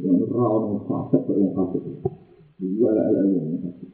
Yang 0.00 0.32
orang 0.32 0.80
fasik 0.86 1.20
kok 1.28 1.36
yang 1.36 1.52
fasik. 1.56 1.82
Dua 2.60 2.88
ala-ala 2.92 3.20
yang 3.30 3.58
fasik. 3.62 3.90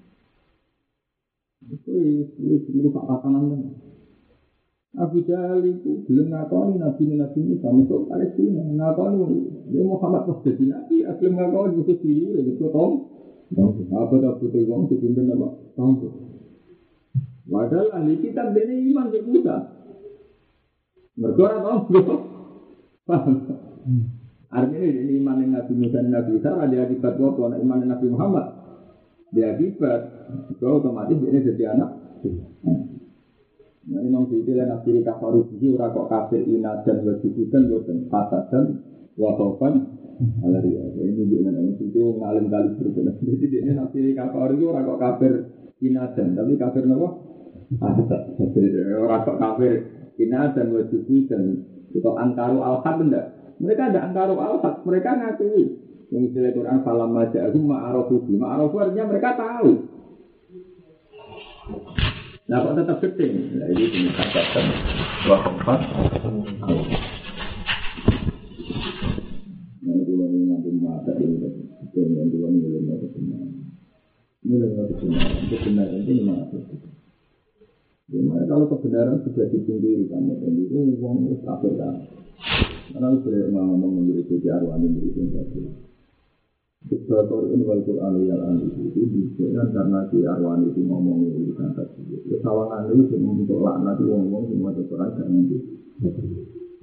Itu 1.66 1.92
itu 2.38 2.88
pak 2.94 3.04
tatanan 3.10 3.74
Abu 4.94 5.18
Jahal 5.26 5.66
itu 5.66 6.06
belum 6.06 6.30
ngakoni 6.30 6.78
nabi 6.78 7.02
nabi 7.18 7.38
ini 7.42 7.54
sama 7.58 7.82
kok 7.84 8.06
Palestina 8.06 8.62
ngakoni 8.64 9.26
dia 9.74 9.82
Muhammad 9.82 10.30
pas 10.30 10.38
jadi 10.46 10.64
nabi 10.70 10.96
belum 11.02 11.32
ngakoni 11.36 11.74
itu 11.82 11.92
sendiri 12.00 12.40
itu 12.54 12.66
tom 12.70 12.92
apa 13.92 14.14
tak 14.18 14.32
betul 14.40 14.62
uang 14.66 14.82
dipimpin 14.88 15.34
apa 15.34 15.48
tom 15.76 15.92
Padahal 17.46 17.94
ahli 17.94 18.18
kitab 18.18 18.50
ini 18.58 18.90
iman 18.90 19.06
ke 19.14 19.22
Musa. 19.22 19.56
Mereka 21.14 21.40
orang 21.46 21.62
tahu. 21.62 21.94
Paham? 23.06 23.34
Artinya 24.50 24.82
ini 24.82 25.22
iman 25.22 25.42
yang 25.42 25.50
Nabi 25.54 25.72
Musa 25.78 26.02
dan 26.02 26.10
Nabi 26.10 26.42
Isa 26.42 26.50
ada 26.58 26.76
akibat? 26.82 27.14
Nah, 27.22 27.58
iman 27.62 27.82
yang 27.86 27.90
Nabi 27.94 28.06
Muhammad. 28.10 28.46
Dia 29.30 29.54
akibat. 29.54 30.00
Kalau 30.58 30.82
otomatis 30.82 31.22
ini 31.22 31.38
jadi 31.38 31.78
anak. 31.78 31.90
Nah, 33.86 34.02
nong 34.02 34.26
sisi 34.26 34.50
lain 34.50 34.66
nafsiri 34.66 34.98
kafaru 35.06 35.46
sisi 35.46 35.70
ora 35.70 35.94
kok 35.94 36.10
kafir 36.10 36.42
ina 36.42 36.82
dan 36.82 37.06
wajibudan 37.06 37.70
boten 37.70 38.10
fasad 38.10 38.50
dan 38.50 38.82
wakofan 39.14 39.78
alaria. 40.42 40.82
Ini 40.90 41.22
juga 41.30 41.54
nong 41.54 41.78
sisi 41.78 41.94
ngalim 41.94 42.50
kali 42.50 42.68
berbeda. 42.74 43.14
Jadi 43.22 43.56
ini 43.62 43.70
nafsiri 43.78 44.10
kafaru 44.10 44.58
itu 44.58 44.66
ora 44.66 44.82
kok 44.82 44.98
kafir 44.98 45.32
ina 45.86 46.10
dan 46.18 46.34
tapi 46.34 46.58
kafir 46.58 46.82
nopo 46.82 47.08
fasad. 47.78 48.22
Ora 49.06 49.22
kok 49.22 49.38
kafir 49.38 49.72
ina 50.18 50.50
dan 50.50 50.66
wajibudan 50.74 51.42
itu 51.94 52.10
angkaru 52.10 52.58
al-haq? 52.58 52.98
Mereka 53.62 53.82
ada 53.94 54.02
angkaru 54.02 54.34
al-haq, 54.34 54.82
mereka 54.82 55.14
ngakui. 55.14 55.62
Yang 56.10 56.22
istilah 56.34 56.52
Quran 56.54 56.78
falam 56.86 57.10
maja'ahum 57.14 57.62
ma'arofu 57.66 58.30
Ma'arofu 58.34 58.76
artinya 58.78 59.10
mereka 59.10 59.34
tahu. 59.34 59.70
Nah 62.46 62.62
kok 62.62 62.78
tetap 62.78 63.02
gede? 63.02 63.26
Nah 63.58 63.66
ini 63.74 63.90
dinyatakan 63.90 64.66
dua 65.26 65.38
tempat. 65.42 65.78
Nah 69.82 69.94
itu 69.98 70.12
lagi 70.14 70.38
ngambil 70.46 70.74
mata 70.78 71.12
ini. 71.18 71.42
Itu 71.90 71.98
yang 72.06 72.30
dua 72.30 72.46
nilai 72.54 72.86
mata 72.86 73.06
benar. 73.18 73.42
Nilai 74.46 74.68
mata 74.78 74.94
benar. 74.94 75.26
Kebenaran 75.50 75.98
itu 76.06 76.12
lima 76.22 76.34
Gimana 78.06 78.46
kalau 78.46 78.70
kebenaran 78.70 79.18
sudah 79.26 79.50
ditinggi 79.50 80.06
kamu 80.06 80.38
itu 80.38 81.02
uang 81.02 81.26
itu 81.26 81.42
kafir 81.42 81.74
kan? 81.74 81.98
Karena 82.94 83.10
aku 83.10 83.26
sudah 83.26 83.50
mau 83.50 83.74
ngomong 83.74 84.06
memberi 84.06 84.22
kunci 84.30 84.46
arwani 84.46 84.86
memberi 84.86 85.10
Sebab 86.86 87.50
ini 87.50 87.66
wal 87.66 87.82
Quran 87.82 88.22
yang 88.22 88.62
itu 88.62 89.02
diberikan 89.10 89.74
karena 89.74 90.06
si 90.06 90.22
arwani 90.22 90.70
itu 90.70 90.86
ngomong 90.86 91.18
kan 91.58 91.74
tadi. 91.74 92.14
Kesalahan 92.30 92.86
itu 92.94 93.18
untuk 93.18 93.58
laknat 93.58 93.98
ngomong 94.06 94.46
semua 94.54 94.70
Quran 94.70 95.10
gak 95.18 95.26
ngerti. 95.26 95.58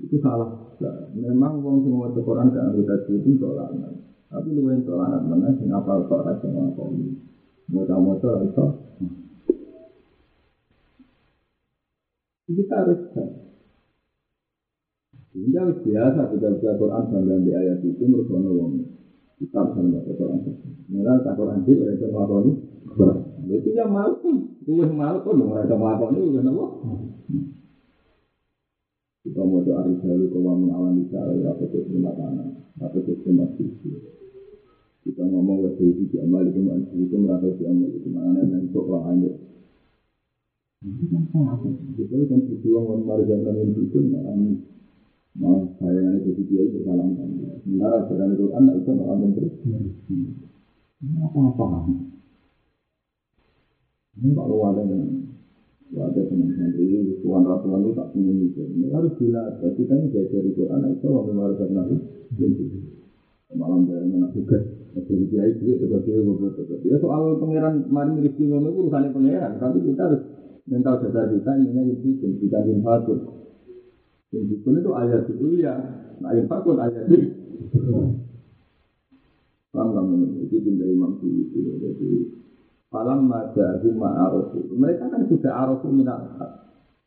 Itu 0.03 0.15
salah. 0.19 0.75
Memang 1.15 1.63
wong 1.63 1.87
semua 1.87 2.11
Quran 2.11 2.51
gak 2.51 2.75
ngerti 2.75 2.83
tadi 2.83 3.11
itu 3.15 3.29
untuk 3.31 3.55
laknat. 3.55 3.95
Tapi 4.27 4.51
lu 4.51 4.67
yang 4.67 4.83
untuk 4.83 4.99
laknat 4.99 5.23
mana 5.23 5.55
sih 5.55 5.71
ngapal 5.71 6.03
raja 6.03 6.47
ngomong. 6.51 6.91
Mau 7.71 7.87
kamu 7.87 8.19
itu 8.19 8.27
kita 12.53 12.75
harus 12.75 12.99
Sehingga 15.31 15.63
biasa 15.79 16.21
kita 16.29 16.47
baca 16.59 16.71
Quran 16.77 17.03
bangga 17.09 17.35
di 17.41 17.51
ayat 17.55 17.81
itu 17.81 18.03
menurut 18.05 18.29
wong 18.29 18.92
kita 19.41 19.57
harus 19.59 19.73
baca 19.89 20.11
Quran. 20.13 20.39
Mereka 20.91 21.23
tak 21.25 21.33
Quran 21.39 21.59
itu 21.65 21.71
mereka 21.79 22.05
melakukan 22.11 22.45
itu 23.43 23.69
yang 23.75 23.91
malu 23.91 24.13
pun, 24.23 24.35
itu 24.63 24.71
malu 24.95 25.19
itu 26.15 26.31
kan 26.31 26.47
apa? 26.47 26.65
Kita 29.23 29.39
mau 29.39 29.63
doa 29.63 29.87
risalu 29.87 30.27
kalau 30.31 30.59
mengalami 30.59 31.07
cara 31.07 31.31
ya 31.35 31.51
apa 31.51 31.63
itu 31.63 31.79
tanah, 31.95 32.47
apa 32.79 32.97
itu 32.99 33.11
terima. 33.23 33.47
Kita 35.03 35.23
ngomong 35.27 35.75
ke 35.75 35.83
itu 35.83 36.07
itu 36.07 37.15
merasa 37.19 37.47
itu 37.51 37.63
bentuk 37.63 38.85
lain 38.87 39.31
itu 40.83 41.05
kan 41.07 41.23
salah. 41.31 41.55
Itu 41.95 42.27
kan 42.27 42.39
memarjakan 42.43 43.55
itu 43.63 43.99
saya 45.33 45.97
yang 45.97 46.21
itu 46.21 46.45
dia 46.45 46.61
itu 46.61 46.85
salah 46.85 47.09
kan. 47.09 47.29
Sementara 47.65 48.05
jalan 48.05 48.29
itu 48.37 48.45
anak 48.53 48.73
itu 48.77 48.91
malah 48.93 49.17
menteri. 49.17 49.47
Apa-apa. 51.03 51.89
Ini 54.13 54.29
kalau 54.37 54.61
ada 54.69 54.85
yang 54.85 55.25
ada 55.93 56.21
teman-teman 56.25 56.73
ini, 56.77 57.17
tuan 57.25 57.49
ratuan 57.49 57.81
itu 57.81 57.91
tak 57.97 58.07
punya 58.13 58.33
itu. 58.45 58.61
Ini 58.61 58.87
harus 58.93 59.13
dilatih. 59.17 59.73
Kita 59.73 59.93
ini 59.97 60.05
belajar 60.13 60.41
itu 60.45 60.61
anak 60.69 60.89
itu 61.01 61.05
mau 61.09 61.25
memarjakan 61.25 61.69
nabi. 61.73 61.95
Malam 63.53 63.85
dari 63.89 64.05
mana 64.09 64.29
juga. 64.33 64.57
Jadi 64.93 65.25
dia 65.33 65.49
itu 65.49 65.81
sebagai 65.81 66.21
beberapa. 66.21 66.77
Ya 66.85 66.97
soal 67.01 67.41
pangeran 67.41 67.89
mari 67.89 68.21
rezeki 68.21 68.53
ngono 68.53 68.69
itu 68.69 68.79
urusannya 68.85 69.09
pangeran. 69.13 69.51
Tapi 69.57 69.77
kita 69.81 70.01
harus 70.05 70.21
mental 70.69 71.01
dasar 71.01 71.25
kita 71.33 71.51
ini 71.57 71.97
itu 71.97 72.37
bukan 72.37 72.63
infakun. 72.69 73.42
Infakun 74.33 74.81
itu 74.81 74.91
ayat 74.97 75.29
itu 75.29 75.47
ya, 75.61 75.77
nah 76.17 76.33
infakun 76.33 76.81
ayat 76.81 77.05
itu. 77.05 77.29
Paham 79.69 79.93
kamu? 79.93 80.45
Itu 80.49 80.57
dari 80.73 80.93
Imam 80.93 81.17
itu. 81.21 81.61
Jadi 81.81 82.09
Falam 82.93 83.25
majahu 83.25 83.89
ma'arofu. 83.97 84.69
Mereka 84.77 85.09
kan 85.09 85.25
sudah 85.25 85.65
arofu 85.65 85.89
minat. 85.89 86.29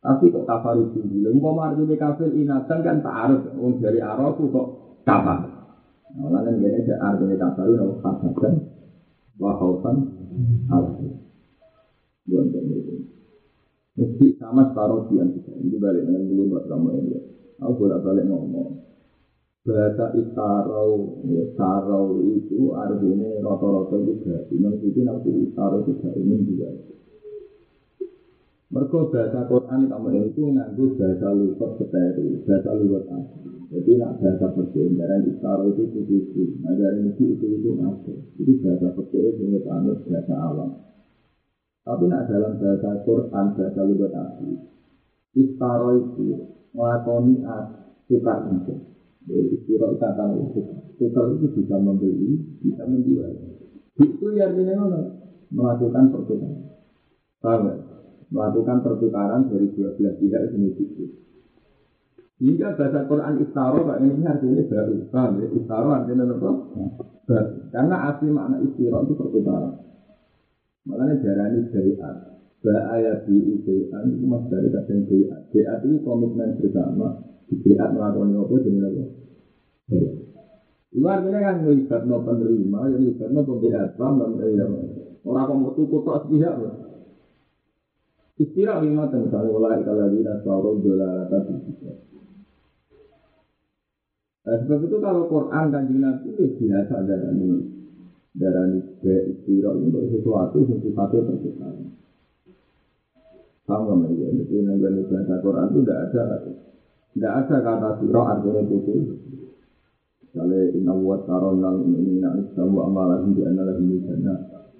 Tapi 0.03 0.27
kok 0.27 0.43
kafaru 0.43 0.91
tinggi. 0.91 1.23
Mau 1.31 1.55
marjini 1.55 1.95
kafir 1.95 2.27
inatan 2.35 2.83
kan 2.83 2.99
tak 2.99 3.15
arif. 3.15 3.41
Dari 3.79 4.03
arofu 4.03 4.51
kok 4.51 4.67
kafar. 5.07 5.47
Nah, 6.19 6.27
lalu 6.27 6.59
ini 6.59 6.91
artinya 6.91 7.35
kafaru. 7.39 7.71
Nah, 7.79 7.87
kafaran. 8.03 8.53
Wahautan. 9.39 9.95
Alaihi. 10.67 11.07
Buat 12.27 12.51
itu. 12.51 13.16
Mesti 13.97 14.37
sama 14.37 14.69
separuh 14.69 15.09
di 15.09 15.17
kita. 15.17 15.57
Ini 15.57 15.77
balik 15.81 16.05
dengan 16.05 16.29
dulu 16.29 16.53
buat 16.53 16.69
kamu 16.69 16.89
ini. 17.01 17.17
Aku 17.57 17.81
bolak 17.81 18.05
balik 18.05 18.29
ngomong. 18.29 18.85
Bahasa 19.65 20.13
istarau, 20.21 21.25
ya, 21.25 21.43
sarau 21.57 22.21
itu 22.21 22.77
artinya 22.77 23.41
rata-rata 23.41 23.97
juga. 24.05 24.45
Imam 24.53 24.77
itu 24.85 25.01
nanti 25.01 25.33
istarau 25.49 25.81
juga 25.81 26.13
ini 26.13 26.45
juga. 26.45 26.69
Mereka 28.69 28.99
bahasa 29.09 29.49
Quran 29.49 29.81
kamu 29.89 30.09
itu 30.29 30.43
nganggu 30.45 30.85
bahasa 30.93 31.27
lukat 31.33 31.71
seteri, 31.81 32.37
bahasa 32.45 32.69
lukat 32.77 33.03
asli. 33.09 33.49
Jadi 33.73 33.91
nak 33.97 34.21
bahasa 34.21 34.45
percaya, 34.53 34.93
dari 34.93 35.27
istarau 35.33 35.73
itu 35.73 36.05
itu. 36.05 36.43
Nah 36.61 36.77
dari 36.77 37.01
itu 37.01 37.33
itu 37.33 37.45
itu 37.49 37.69
ada. 37.81 38.13
Jadi 38.13 38.51
bahasa 38.61 38.87
percaya 38.93 39.27
itu 39.33 39.43
bahasa 40.05 40.35
alam. 40.37 40.69
Tapi 41.87 42.03
nak 42.11 42.27
dalam 42.27 42.59
bahasa 42.59 42.99
Quran, 43.07 43.45
bahasa 43.55 43.81
lugat 43.87 44.11
asli, 44.11 44.59
istaro 45.39 45.95
itu 45.95 46.35
melakoni 46.75 47.39
tukar 48.11 48.43
itu. 48.51 48.75
Jadi 49.23 49.55
istiro 49.55 49.95
itu 49.95 50.03
akan 50.03 50.51
tukar 50.99 51.25
itu 51.31 51.47
bisa 51.55 51.79
membeli, 51.79 52.59
bisa 52.59 52.83
menjual. 52.83 53.31
Itu 54.03 54.35
ya 54.35 54.51
artinya 54.51 54.83
mana? 54.83 54.99
Melakukan 55.47 56.11
pertukaran. 56.11 56.59
Ya? 57.39 57.73
Melakukan 58.35 58.77
pertukaran 58.83 59.47
dari 59.47 59.71
dua 59.71 59.95
belah 59.95 60.13
pihak 60.19 60.41
itu 60.51 60.83
itu. 60.83 61.05
Hingga 62.43 62.75
bahasa 62.75 63.07
Quran 63.07 63.47
istaro 63.47 63.87
Pak 63.87 64.03
ini 64.03 64.27
artinya 64.27 64.59
baru. 64.67 64.93
Paham 65.07 65.31
ya? 65.39 65.47
Istaro 65.55 65.87
artinya 65.95 66.35
apa? 66.35 66.49
Baru. 67.31 67.51
Karena 67.71 67.95
asli 68.11 68.27
makna 68.27 68.59
istiro 68.59 69.07
itu 69.07 69.15
pertukaran. 69.15 69.86
Makanya 70.87 71.19
darani 71.19 71.59
syariat. 71.69 72.15
Ba'aya 72.63 73.27
bi'i 73.27 73.53
syariat 73.67 74.01
itu 74.07 74.25
mas 74.25 74.43
dari 74.47 74.71
kadang 74.71 75.03
syariat. 75.05 75.39
Syariat 75.51 75.79
itu 75.83 75.97
komitmen 76.01 76.55
bersama. 76.55 77.07
Syariat 77.51 77.89
melakukan 77.91 78.31
apa 78.31 78.55
jadi 78.63 78.79
apa? 78.87 79.03
Itu 80.95 81.05
artinya 81.05 81.39
kan 81.43 81.55
melibat 81.67 82.01
no 82.07 82.23
penerima, 82.23 82.79
yang 82.89 82.99
melibat 83.03 83.29
no 83.29 83.41
pembelian 83.43 83.91
Islam 83.91 84.13
dan 84.17 84.31
orang 85.27 85.45
kok 85.45 85.57
mau 85.59 85.71
tuku 85.75 85.97
tok 86.07 86.17
sepihak. 86.25 86.55
Istirahat 88.37 88.85
lima 88.85 89.09
misalnya 89.09 89.49
mulai 89.49 89.81
kalau 89.81 90.13
di 90.13 90.21
nasaro 90.21 90.77
dolar. 90.77 91.25
Nah, 94.47 94.55
sebab 94.63 94.79
itu 94.87 94.97
kalau 95.03 95.27
Quran 95.27 95.65
kanjeng 95.73 95.99
Nabi 95.99 96.31
itu 96.31 96.45
biasa 96.55 97.03
ada 97.03 97.33
ini 97.35 97.59
darah 98.37 98.69
be 99.01 99.15
istirahat 99.33 99.81
untuk 99.81 100.05
sesuatu 100.13 100.61
yang 100.69 100.79
sifatnya 100.81 101.25
pertukaran. 101.25 101.89
Sama 103.67 104.07
ya, 104.15 104.31
jadi 104.31 104.63
negara 104.63 105.01
bahasa 105.11 105.35
Quran 105.43 105.67
itu 105.75 105.79
tidak 105.83 105.99
ada, 106.07 106.23
tidak 107.11 107.33
ada 107.43 107.55
kata 107.59 107.89
surah 107.99 108.25
artinya 108.39 108.61
itu. 108.63 108.93
Misalnya 110.23 110.59
inna 110.71 110.93
wa 110.95 111.19
taron 111.27 111.59
lal 111.59 111.83
ini 111.83 112.23
nak 112.23 112.55
sabu 112.55 112.79
amalan 112.79 113.35
di 113.35 113.43
analah 113.43 113.75
ini 113.75 113.99
sana. 114.07 114.35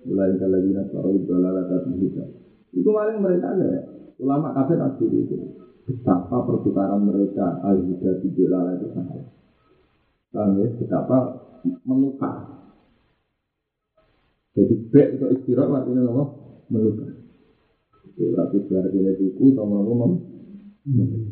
Mulai 0.07 0.39
kalau 0.39 0.63
di 0.63 0.71
nasaro 0.71 1.09
itu 1.11 1.33
lalata 1.35 1.83
kita. 1.83 2.23
Itu 2.71 2.89
paling 2.95 3.19
mereka 3.19 3.59
ya. 3.59 3.81
Ulama 4.23 4.55
kafir 4.55 4.79
asli 4.79 5.07
itu. 5.11 5.35
Betapa 5.83 6.47
pertukaran 6.47 7.03
mereka 7.03 7.59
al-huda 7.59 8.23
di 8.23 8.27
itu 8.31 8.87
sangat. 8.95 9.25
Kami 10.31 10.63
ya? 10.63 10.67
Betapa 10.79 11.17
menukar 11.83 12.56
jadi 14.57 14.73
bek 14.89 15.07
itu 15.21 15.25
istirahat 15.37 15.85
artinya 15.85 16.09
apa? 16.09 16.23
Meluka. 16.73 17.05
Ya, 18.17 18.33
berarti 18.33 18.57
artinya 18.73 19.13
tuku 19.13 19.53
atau 19.53 19.65
mau 19.69 19.85
membeli. 20.81 21.29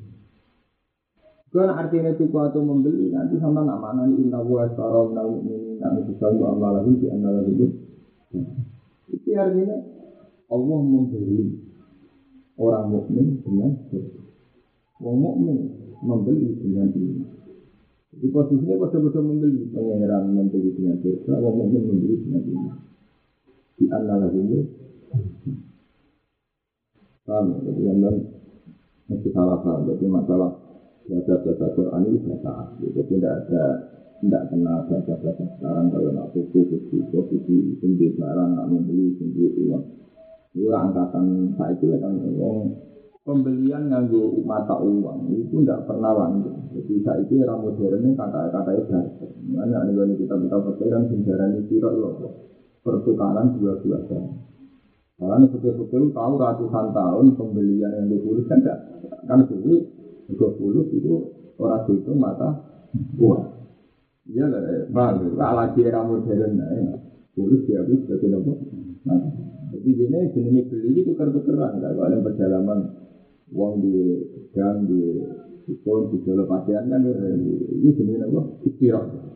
Kan 1.50 1.74
artinya 1.74 2.14
tuku 2.14 2.38
atau 2.38 2.62
membeli 2.62 3.10
nanti 3.10 3.42
sama 3.42 3.66
nak 3.66 3.82
mana 3.82 4.06
ini 4.06 4.30
inna 4.30 4.46
wa 4.46 4.70
asara 4.70 5.10
minal 5.10 5.42
mu'minin 5.42 5.82
nak 5.82 6.06
bisa 6.06 6.30
wa 6.30 6.54
amalahu 6.54 7.02
di 7.02 7.10
anna 7.10 7.42
itu. 7.50 7.66
Itu 9.10 9.30
artinya 9.34 9.74
Allah 10.54 10.80
membeli 10.86 11.58
orang 12.62 12.86
mukmin 12.94 13.42
dengan 13.42 13.74
surga. 13.90 14.22
Orang 15.02 15.18
mukmin 15.18 15.58
membeli 16.06 16.62
dengan 16.62 16.94
iman. 16.94 17.34
Jadi 18.14 18.28
posisinya 18.30 18.76
betul-betul 18.86 19.24
membeli 19.26 19.66
pangeran 19.74 20.30
membeli 20.30 20.70
dengan 20.78 21.02
surga, 21.02 21.34
orang 21.42 21.56
mukmin 21.58 21.82
membeli 21.90 22.16
dengan 22.22 22.44
iman. 22.46 22.76
Di 23.76 23.86
anna 23.92 24.16
itu. 24.32 24.60
Paham? 27.26 27.58
Jadi 27.66 27.82
yang 27.84 28.00
mesti 29.10 29.30
salah 29.34 29.58
paham. 29.60 29.90
Jadi 29.90 30.06
masalah 30.08 30.52
baca 31.06 31.34
baca 31.42 31.66
Quran 31.74 32.02
ini 32.10 32.18
bahasa 32.26 32.50
asli. 32.66 32.88
Jadi 32.94 33.18
tidak 33.18 33.34
ada 33.46 33.64
tidak 34.22 34.44
kenal 34.50 34.80
baca 34.88 35.14
baca 35.20 35.44
sekarang 35.58 35.86
kalau 35.92 36.12
nak 36.16 36.28
buku 36.34 36.60
buku 36.66 36.98
posisi 37.12 37.78
sendiri 37.82 38.16
barang 38.18 38.50
nak 38.58 38.70
membeli 38.70 39.14
sendiri 39.20 39.68
uang. 39.68 39.84
Itu 40.56 40.72
angkatan 40.72 41.52
saya 41.60 41.76
itu 41.76 41.92
kan 42.00 42.14
uang 42.16 42.64
pembelian 43.26 43.90
nganggo 43.90 44.38
mata 44.46 44.78
uang 44.78 45.34
itu 45.34 45.66
tidak 45.66 45.84
pernah 45.90 46.14
langgeng. 46.14 46.62
Jadi 46.78 46.94
saya 47.02 47.20
itu 47.26 47.42
era 47.42 47.58
modernnya 47.58 48.14
kata-kata 48.14 48.72
itu 48.78 48.94
Mana 49.52 49.82
nih 49.86 50.14
kita 50.18 50.36
kita 50.38 50.58
percaya 50.62 50.98
sejarah 51.10 51.48
ini 51.54 51.62
tidak 51.70 51.94
loh 51.98 52.55
pertukaran 52.86 53.58
dua-dua 53.58 53.98
karena 55.16 55.48
betul-betul 55.48 56.12
tahu 56.12 56.34
ratusan 56.38 56.92
tahun 56.92 57.26
pembelian 57.40 57.92
yang 57.98 58.08
dipulus 58.12 58.46
kan 58.52 58.60
enggak 58.62 58.80
kan 59.26 59.40
sulit 59.48 59.82
juga 60.28 60.48
pulus 60.60 60.88
itu 60.92 61.14
orang 61.56 61.88
itu 61.88 62.12
mata 62.14 62.50
uang. 63.16 63.44
Iya 64.26 64.50
lah, 64.50 64.90
bang, 64.90 65.38
lah 65.38 65.52
lagi 65.54 65.86
era 65.86 66.02
modern 66.02 66.58
nah, 66.58 66.98
pulus 67.38 67.62
dia 67.70 67.80
habis 67.80 68.02
sebagai 68.04 68.34
nopo. 68.34 68.58
Nah, 69.06 69.22
jadi 69.72 69.90
ini 70.02 70.20
jenis 70.34 70.66
beli 70.66 70.90
itu 70.98 71.14
tuker-tukeran, 71.14 71.78
kalau 71.78 72.02
ada 72.10 72.18
perjalanan 72.26 72.80
uang 73.54 73.74
di 73.86 73.96
gang 74.52 74.90
di 74.90 75.02
Kupon, 75.66 76.10
di 76.10 76.18
Jolo 76.26 76.50
Pasian 76.50 76.90
kan 76.90 77.06
ini 77.06 77.90
jenis 77.94 78.18
nopo 78.18 78.66
istirahat. 78.66 79.35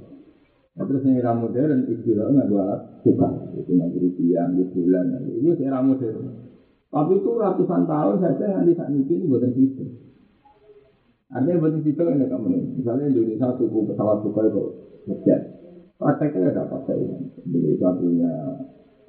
Nah, 0.77 0.83
terus 0.85 1.01
yang 1.03 1.17
era 1.17 1.33
modern 1.33 1.89
istirahat 1.89 2.29
nggak 2.29 2.49
dua 2.49 2.65
suka, 3.01 3.27
itu 3.57 3.71
nggak 3.73 3.89
rupiah, 3.99 4.45
di 4.53 4.63
bulan, 4.69 5.05
itu 5.25 5.61
era 5.65 5.79
modern. 5.81 6.49
Tapi 6.89 7.21
itu 7.21 7.29
ratusan 7.29 7.85
tahun 7.85 8.15
saja 8.17 8.45
yang 8.49 8.65
di 8.65 8.73
saat 8.73 8.89
ini 8.89 9.25
buatan 9.29 9.53
itu. 9.53 9.85
Artinya 11.29 11.61
buatan 11.61 11.85
itu 11.85 11.93
ini 11.93 12.25
kamu. 12.25 12.47
Misalnya 12.81 13.05
Indonesia 13.05 13.53
tuku 13.53 13.79
pesawat 13.93 14.25
suka 14.25 14.41
itu 14.49 14.63
jet. 15.21 15.41
Prakteknya 16.01 16.49
ada 16.49 16.65
apa 16.65 16.77
saya? 16.89 17.13
Indonesia 17.45 17.89
punya 17.93 18.31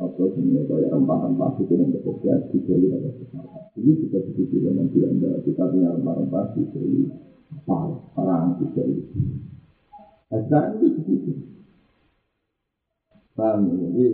apa 0.00 0.22
sebenarnya 0.32 0.64
kayak 0.64 0.90
rempah-rempah 0.96 1.50
itu 1.60 1.72
yang 1.76 1.92
bekerja 1.92 2.32
di 2.52 2.58
Bali 2.64 2.86
ada 2.92 3.10
pesawat. 3.16 3.62
Ini 3.80 3.92
juga 4.04 4.18
begitu 4.28 4.56
dengan 4.60 4.86
Belanda. 4.92 5.30
Kita 5.40 5.62
punya 5.72 5.88
rempah-rempah 5.96 6.44
di 6.52 6.62
Bali, 6.68 7.02
perang 8.12 8.48
di. 8.60 8.96
Nah, 10.30 10.40
sekarang 10.46 10.78
itu 10.78 10.86
begitu. 10.94 11.30
Paham 13.34 13.66
ya? 13.66 13.74
Jadi 13.82 14.06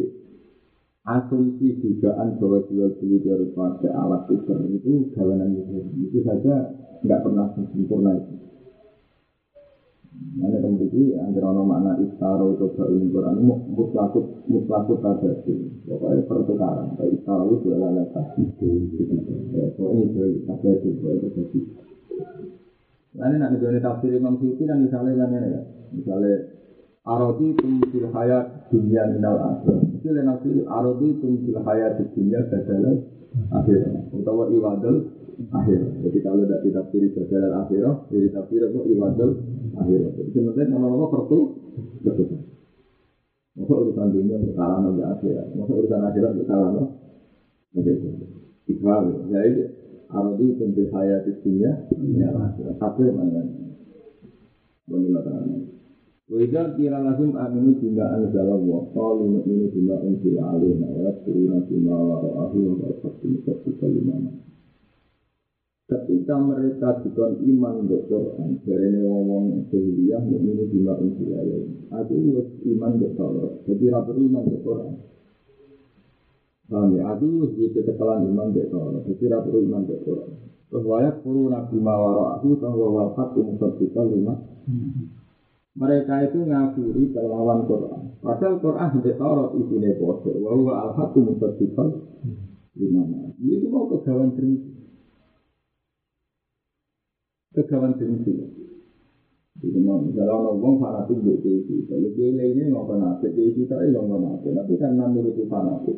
asumsi 1.05 1.67
dugaan 1.81 2.41
bahwa 2.41 2.59
jual 2.67 2.91
beli 2.99 3.21
harus 3.29 3.53
pakai 3.53 3.91
alat 3.93 4.23
tuker 4.27 4.59
itu 4.73 5.13
gawanan 5.13 5.61
itu 5.61 5.77
itu 6.09 6.19
saja 6.25 6.73
nggak 7.05 7.21
pernah 7.21 7.47
sempurna 7.53 8.17
itu. 8.17 8.33
Mana 10.41 10.57
kemudian 10.61 11.21
antara 11.21 11.53
nama 11.53 11.65
makna 11.65 11.93
istaro 12.01 12.57
itu 12.57 12.65
ini 12.97 13.13
Quran 13.13 13.37
mutlakut 13.77 14.25
mutlakut 14.49 14.99
ada 15.05 15.31
sih. 15.45 15.57
Pokoknya 15.85 16.25
pertukaran. 16.25 16.97
Kayak 16.97 17.13
istaro 17.21 17.45
itu 17.53 17.69
adalah 17.77 18.09
tadi. 18.17 18.45
Ya, 19.53 19.65
so 19.77 19.93
ini 19.93 20.09
jadi 20.17 20.37
ada 20.49 20.71
itu 20.81 20.89
itu 20.97 21.29
nanti 23.17 23.57
dari 23.61 23.81
tafsir 23.81 24.13
Imam 24.13 24.37
Syuuti 24.37 24.65
kan 24.69 24.79
misalnya 24.81 25.25
ini 25.25 25.49
ya, 25.53 25.61
misalnya 25.97 26.35
Arodi 27.07 27.55
tumfil 27.55 28.11
hayat 28.11 28.67
dunia 28.67 29.07
minal 29.15 29.39
akhir. 29.39 29.79
Itu 29.95 30.11
lain 30.11 30.27
nafsi 30.27 30.51
arodi 30.67 31.15
tumfil 31.23 31.55
hayat 31.63 32.03
dunia 32.03 32.43
badalah 32.51 32.99
akhir. 33.63 34.11
Utawa 34.11 34.51
iwadul 34.51 35.15
akhir. 35.55 36.03
Jadi 36.03 36.19
kalau 36.27 36.43
tidak 36.43 36.67
ditafsiri 36.67 37.15
badalah 37.15 37.63
akhir, 37.63 38.11
jadi 38.11 38.27
tafsir 38.35 38.59
itu 38.59 38.81
iwadul 38.99 39.31
akhir. 39.79 40.01
Jadi 40.19 40.31
sebenarnya 40.35 40.67
nama-nama 40.75 41.07
pertu 41.07 41.39
betul. 42.03 42.43
Masa 43.55 43.73
urusan 43.73 44.09
dunia 44.11 44.37
berkalah 44.43 44.79
nabi 44.83 45.03
akhir. 45.07 45.35
Masa 45.55 45.73
urusan 45.79 46.01
akhirat 46.11 46.33
berkalah 46.43 46.69
nabi. 46.75 46.91
Begitu. 47.71 48.09
Ikhwal. 48.67 49.31
Jadi 50.07 50.14
arodi 50.14 50.47
tumfil 50.55 50.87
hayat 50.95 51.27
dunia 51.42 51.83
minal 51.99 52.38
akhir. 52.38 52.79
Akhir 52.79 53.11
mana? 53.11 53.42
Bagaimana? 54.87 55.66
Wajah 56.27 56.75
kira 56.79 56.99
lazim 57.03 57.35
aminu 57.35 57.79
bima 57.79 58.07
anzala 58.14 58.55
wa 58.55 58.87
qalu 58.95 59.35
nu'minu 59.35 59.66
bima 59.71 59.95
unzila 59.99 60.59
alaina 60.59 60.87
wa 60.90 61.11
yaskuruna 61.11 61.59
bima 61.66 61.95
wara'ahu 61.95 62.59
wa 62.66 62.87
yaskuruna 62.90 63.35
musaddiqan 63.35 63.90
limana. 63.95 64.31
Ketika 65.87 66.35
mereka 66.38 66.99
dikon 67.03 67.47
iman 67.47 67.87
ke 67.87 67.99
Quran, 68.11 68.59
dari 68.62 68.90
ngomong 69.03 69.71
sehingga 69.71 70.19
nu'minu 70.23 70.66
bima 70.71 70.99
unzila 70.99 71.35
alaina. 71.47 71.79
Aku 71.99 72.14
iman 72.75 72.92
ke 72.99 73.09
Taurat, 73.14 73.55
jadi 73.66 73.85
rapi 73.90 74.23
iman 74.23 74.45
ke 74.51 74.59
Quran. 74.62 75.16
Paham 76.67 76.99
ya? 76.99 77.15
Aku 77.15 77.47
gitu 77.55 77.79
kesalahan 77.87 78.27
iman 78.27 78.51
ke 78.51 78.67
Taurat, 78.67 79.07
jadi 79.07 79.39
rapi 79.39 79.55
iman 79.71 79.87
ke 79.87 80.03
Quran. 80.03 80.31
Terus 80.67 80.83
wayak 80.83 81.23
puru 81.23 81.47
nabi 81.47 81.79
mawara'ahu, 81.79 82.59
bahwa 82.59 82.87
wafat 82.91 83.39
musaddiqan 83.39 84.11
limana. 84.11 84.43
Mereka 85.77 86.15
itu 86.27 86.43
ngafiri 86.43 87.13
kelawan 87.15 87.69
Quran. 87.71 88.19
Padahal 88.19 88.59
Quran 88.59 88.89
tidak 88.99 89.15
Taurat 89.21 89.51
isinya 89.55 89.93
bodoh. 89.95 90.35
Bahwa 90.43 90.73
al-haqu 90.89 91.23
musaddiqan 91.23 91.89
gimana? 92.75 93.31
Itu 93.39 93.71
mau 93.71 93.87
kegawan 93.87 94.35
dengki. 94.35 94.73
Kegawan 97.55 97.95
dengki. 97.95 98.33
Jadi 99.57 99.79
mau 99.81 99.97
misalnya 99.97 100.37
orang 100.37 100.61
ngomong 100.61 100.75
fanatik 100.83 101.17
di 101.23 101.33
TV. 101.41 101.69
Kalau 101.89 102.09
dia 102.13 102.29
lainnya 102.35 102.69
ngomong 102.69 102.89
fanatik 102.91 103.33
di 103.33 103.55
TV, 103.55 103.65
tapi 103.71 103.89
ngomong 103.95 104.19
fanatik. 104.21 104.53
Tapi 104.53 104.73
karena 104.77 105.05
menurut 105.09 105.39
fanatik. 105.49 105.97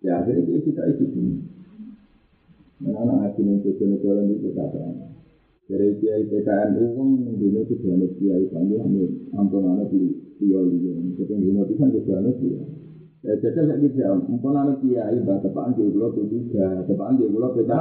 Ya 0.00 0.20
akhirnya 0.20 0.58
kita 0.64 0.82
itu. 0.96 1.04
Mana 2.80 3.28
hati 3.28 3.44
untuk 3.44 3.76
jalan 3.76 4.32
itu 4.32 4.56
kata 4.56 5.10
dari 5.70 5.94
kiai 6.02 6.26
PKN 6.26 6.82
uang 6.82 7.38
dino 7.38 7.62
itu 7.62 7.78
dana 7.78 8.02
kiai 8.18 8.42
kami 8.50 8.74
hanya 8.74 9.06
ampun 9.38 9.62
anak 9.70 9.94
di 9.94 10.18
ini. 10.42 11.14
Kita 11.14 11.38
dino 11.38 11.62
itu 11.62 11.78
kan 11.78 11.94
anak 11.94 12.34
kiai. 12.42 12.66
Ya 13.22 13.36
saya 13.38 13.78
gitu 13.78 14.02
ampun 14.02 14.56
anak 14.56 14.82
kiai 14.82 15.22
bah 15.22 15.38
tepaan 15.38 15.78
di 15.78 15.86
pulau 15.86 16.10
P 16.10 16.26
tiga, 16.26 16.82
tepaan 16.90 17.20
di 17.20 17.30
pulau 17.30 17.54
PK. 17.54 17.72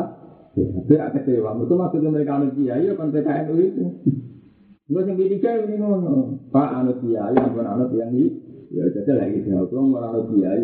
Tapi 0.54 0.96
kecewa. 1.18 1.56
Itu 1.66 1.74
maksudnya 1.74 2.10
mereka 2.14 2.38
anak 2.38 2.54
kiai 2.54 2.86
ya 2.86 2.94
kan 2.94 3.10
PKN 3.10 3.46
itu. 3.58 3.86
Gue 4.86 5.02
di 5.10 5.38
kiai 5.42 5.66
ini 5.66 5.76
ngono. 5.82 6.46
Pak 6.54 6.70
anak 6.86 7.02
kiai 7.02 7.34
ampun 7.42 7.66
anak 7.66 7.90
yang 7.98 8.14
ini. 8.14 8.30
Ya 8.70 8.86
lagi 8.86 9.42
orang 9.50 9.98
anak 9.98 10.30
kiai. 10.30 10.62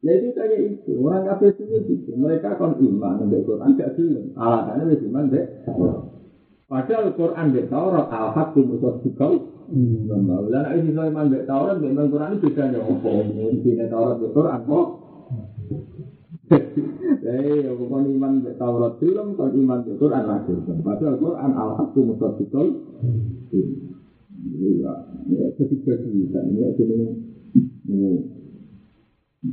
Ya 0.00 0.16
itu 0.16 0.32
kayak 0.32 0.60
itu. 0.64 0.96
Orang 0.96 1.28
kafir 1.28 1.52
itu 1.60 1.76
gitu. 1.84 2.16
Mereka 2.16 2.56
kan 2.56 2.72
iman 2.80 3.20
dengan 3.20 3.44
Quran 3.44 3.76
gak 3.76 3.92
film. 4.00 4.32
Alasannya 4.32 4.84
lebih 4.88 5.12
iman 5.12 5.24
deh. 5.28 5.46
Padahal 6.64 7.12
Quran 7.18 7.46
dek 7.52 7.68
Taurat 7.68 8.08
al-haq 8.08 8.56
musaddiqal. 8.56 9.32
Lan 10.48 10.64
isi 10.80 10.90
iman 10.96 11.26
dek 11.28 11.44
Taurat 11.44 11.76
dek 11.84 11.92
Quran 11.92 12.30
itu 12.32 12.48
beda 12.48 12.64
ya 12.72 12.80
opo. 12.80 13.10
Intinya 13.28 13.86
Taurat 13.92 14.16
dek 14.24 14.32
Quran 14.32 14.60
kok. 14.64 14.86
Eh, 17.20 17.62
bukan 17.76 18.10
iman 18.16 18.42
dek 18.42 18.58
Taurat 18.58 18.98
film, 18.98 19.38
kan 19.38 19.52
iman 19.54 19.86
dek 19.86 20.00
Quran 20.00 20.24
lagi. 20.24 20.50
Padahal 20.82 21.14
Quran 21.20 21.50
al-haq 21.52 21.94
musaddiqal. 21.94 22.66
Iya, 24.40 24.92
ya, 25.28 25.46
ketiga 25.60 26.00
sih, 26.00 26.32
kan 26.32 26.48
ini 26.48 26.98
ini 27.86 28.39
Eh, 29.40 29.48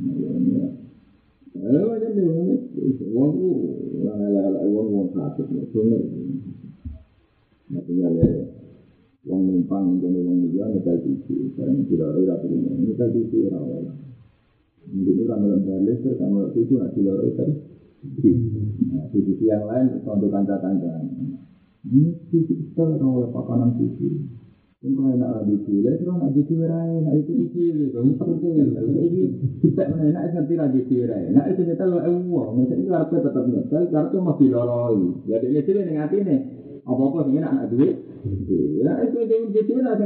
ni, 2.12 2.24
wong 3.08 3.30
tu, 3.40 3.48
lala 4.04 4.60
wong 4.68 4.86
wong 4.92 5.06
sakit, 5.16 5.48
benar. 5.48 6.04
Maksudnya 7.72 8.08
le, 8.12 8.28
wong 9.24 9.40
numpang 9.48 9.96
jadi 9.96 10.20
wong 10.20 10.52
dia 10.52 10.68
ngetal 10.68 11.00
tv, 11.00 11.24
sekarang 11.56 11.88
tidak 11.88 12.12
ada 12.12 12.20
tidak 12.20 12.36
punya 12.44 12.68
ngetal 12.68 13.08
tv 13.16 13.32
rawol. 13.48 13.88
Mungkin 14.92 15.24
orang 15.24 15.40
dalam 15.40 15.60
balik, 15.64 15.96
terus 16.04 16.16
kalau 16.20 16.52
itu 16.52 16.74
nanti 16.76 17.00
loro 17.04 17.24
itu. 17.24 17.46
Nah, 18.92 19.04
di 19.08 19.20
sisi 19.24 19.44
yang 19.48 19.64
lain, 19.68 20.00
untuk 20.04 20.32
kanca-kanca. 20.32 21.00
Ini 21.88 22.12
sisi 22.28 22.52
kita 22.56 22.84
orang 22.84 23.24
oleh 23.24 23.28
pakanan 23.32 23.70
sisi. 23.80 24.08
Untuk 24.78 25.10
enak 25.10 25.42
enak 27.02 27.18
itu 27.18 27.34
penting, 28.14 28.78
ini 28.78 29.26
kita 29.58 29.90
enak 29.90 30.22
nanti 30.30 30.54
lagi. 30.54 30.86
Nah 31.34 31.50
itu 31.50 31.66
kita 31.66 31.82
lo 31.82 31.98
itu 32.78 32.86
harus 32.86 33.10
tetap 33.10 33.42
karena 33.90 34.22
masih. 34.22 34.54
Ya 35.26 35.42
cilik 35.42 35.82
dengan 35.82 36.06
hati 36.06 36.22
nih. 36.22 36.38
Apa-apa 36.86 37.26
sih. 37.26 37.90
Ya 38.78 39.02
itu 39.02 39.18
nah 39.82 39.98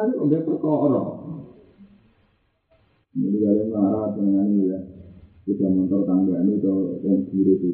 aja, 0.00 0.16
udah. 0.16 0.40
Jadi 3.20 3.36
kalau 3.44 3.68
marah 3.68 4.16
dengan 4.16 4.48
ini 4.48 4.72
ya, 4.72 4.80
kita 5.44 5.68
tangga 6.08 6.40
ini 6.40 6.56
atau 6.56 7.04
yang 7.04 7.20
itu, 7.28 7.68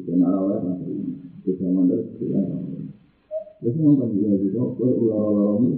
kita 1.47 1.71
ya. 2.19 2.82
Terus 3.63 3.79
nonton 3.79 4.19
juga 4.19 4.35
itu, 4.35 4.51
kok 4.51 4.75
ular-ular 4.75 5.55
ini. 5.63 5.71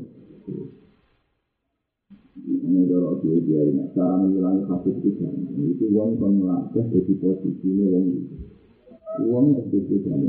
Ini 2.45 2.81
dorong 2.89 3.21
dia 3.21 3.37
dia 3.45 3.61
ini, 3.61 3.85
cara 3.93 4.17
mengulangi 4.25 4.65
kasus 4.65 4.97
itu 5.05 5.21
Itu 5.69 5.85
uang 5.93 6.17
melatih 6.17 6.81
jadi 6.81 7.13
posisi 7.21 7.61
ini 7.69 7.85
uang 7.85 8.05
itu. 8.09 8.35
Uang 9.29 9.45
yang 9.53 9.69
itu 9.69 9.95
kan, 10.01 10.21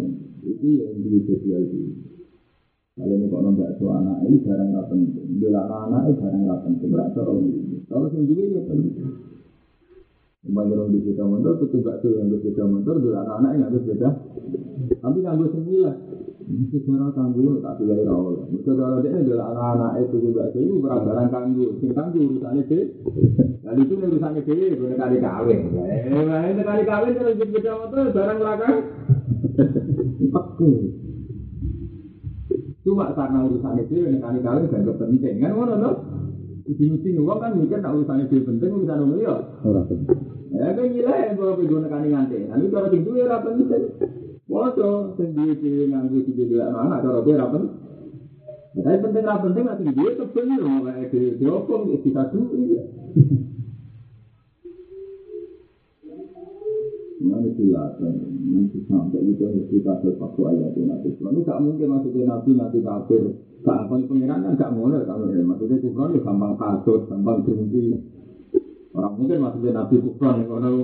itu 0.45 0.66
yang 0.85 1.01
jadi 1.01 1.16
itu. 1.64 1.81
Kalau 2.97 3.12
ini 3.12 3.29
kok 3.29 3.40
nombak 3.45 3.77
so 3.77 3.92
anak 3.92 4.25
ini 4.25 4.40
barang 4.40 4.69
nggak 4.73 4.87
penting, 4.88 5.27
bila 5.40 5.69
anak 5.69 6.12
ini 6.12 6.16
barang 6.16 6.42
nggak 6.45 6.61
penting, 6.64 6.88
berarti 6.92 7.19
orang 7.21 7.38
ini. 7.40 7.77
Kalau 7.88 8.09
sendiri 8.12 8.53
ya 8.53 8.62
penting. 8.69 8.97
Kembali 10.47 10.71
orang 10.77 10.95
di 10.95 11.01
sepeda 11.03 11.25
motor, 11.27 11.59
itu 11.59 11.77
gak 11.83 11.99
tuh 12.01 12.12
yang 12.21 12.31
di 12.31 12.38
sepeda 12.38 12.64
motor, 12.69 12.97
bila 13.03 13.21
anak 13.27 13.51
yang 13.57 13.61
nggak 13.69 13.75
sepeda. 13.81 14.09
Tapi 15.03 15.19
nganggo 15.21 15.47
sembilan, 15.53 15.97
mesti 16.47 16.79
barang 16.87 17.11
kanggo 17.11 17.59
tak 17.59 17.75
pilih 17.83 18.07
rawol. 18.07 18.47
Mesti 18.55 18.71
kalau 18.71 19.03
dia 19.03 19.19
bila 19.19 19.45
anak-anak 19.51 19.93
itu 20.07 20.17
juga 20.23 20.43
itu 20.55 20.79
barang 20.79 21.29
kanggo, 21.35 21.67
sing 21.83 21.91
kanggo 21.91 22.21
urusannya 22.23 22.63
deh. 22.71 22.85
Lalu 23.67 23.81
itu 23.83 23.95
urusannya 23.99 24.41
deh, 24.47 24.79
boleh 24.79 24.97
kali 24.97 25.17
kawin. 25.19 25.61
Eh, 25.75 26.43
ini 26.55 26.63
kali 26.63 26.83
kawin 26.87 27.19
di 27.19 27.35
sepeda 27.35 27.73
motor 27.75 28.07
barang 28.15 28.39
belakang. 28.39 28.77
Oke. 30.39 30.71
Cuma 32.87 33.11
karena 33.19 33.39
urusan 33.43 33.83
itu 33.83 33.95
yang 34.07 34.23
kali 34.23 34.39
kali 34.39 34.71
gak 34.71 34.87
penting 35.03 35.43
kan 35.43 35.53
mana? 35.59 35.91
Mesti 36.67 37.11
uang 37.19 37.39
kan 37.43 37.59
mikir 37.59 37.83
tak 37.83 37.91
urusan 37.91 38.23
itu 38.31 38.47
penting 38.47 38.71
urusan 38.71 39.03
umum 39.03 39.19
ya. 39.19 39.35
Ya 40.55 40.73
kan 40.73 40.87
gila 40.95 41.11
ya 41.11 41.35
bawa 41.35 41.59
pergi 41.59 41.75
nekani 41.75 42.09
nganti. 42.15 42.39
Nanti 42.47 42.67
kalau 42.71 42.89
tinggi 42.95 43.19
ya 43.19 43.27
rapi 43.27 43.51
penting. 43.59 43.85
Waduh, 44.47 45.19
sendiri 45.19 45.91
nganggu 45.91 46.23
di 46.23 46.47
dia 46.47 46.71
anak 46.71 47.03
kalau 47.03 47.27
dia 47.27 47.35
rapi. 47.35 47.67
Tapi 48.79 48.99
penting 49.03 49.25
rapi 49.27 49.45
penting 49.51 49.65
nanti 49.67 49.85
dia 49.91 50.11
kebel 50.15 50.51
loh 50.63 50.79
kayak 50.87 51.11
di 51.11 51.21
diopong 51.43 51.83
di 51.91 52.11
satu 52.15 52.39
ini. 52.55 52.79
Mengenai 57.17 57.59
silakan, 57.59 58.15
nanti 58.55 58.79
sampai 58.87 59.25
itu 59.25 59.47
kita 59.67 59.93
sepatu 60.05 60.41
ayat 60.47 60.79
nanti. 60.79 61.11
Lalu 61.19 61.43
gak 61.43 61.63
mungkin 61.65 61.89
maksudnya 61.91 62.23
nabi 62.31 62.51
nanti 62.55 62.79
kafir. 62.87 63.25
Gampang 63.67 64.07
pengiran 64.07 64.47
kan 64.47 64.55
gak 64.55 64.75
mulai 64.79 65.03
kalau 65.09 65.27
maksudnya 65.27 65.83
kufran 65.83 66.15
ya 66.15 66.21
gampang 66.23 66.55
kasut, 66.55 67.11
gampang 67.11 67.43
berhenti. 67.43 67.99
Orang 68.95 69.19
mungkin 69.19 69.43
maksudnya 69.43 69.75
nabi 69.75 69.97
kufran 70.07 70.45
yang 70.45 70.55
kalau 70.55 70.75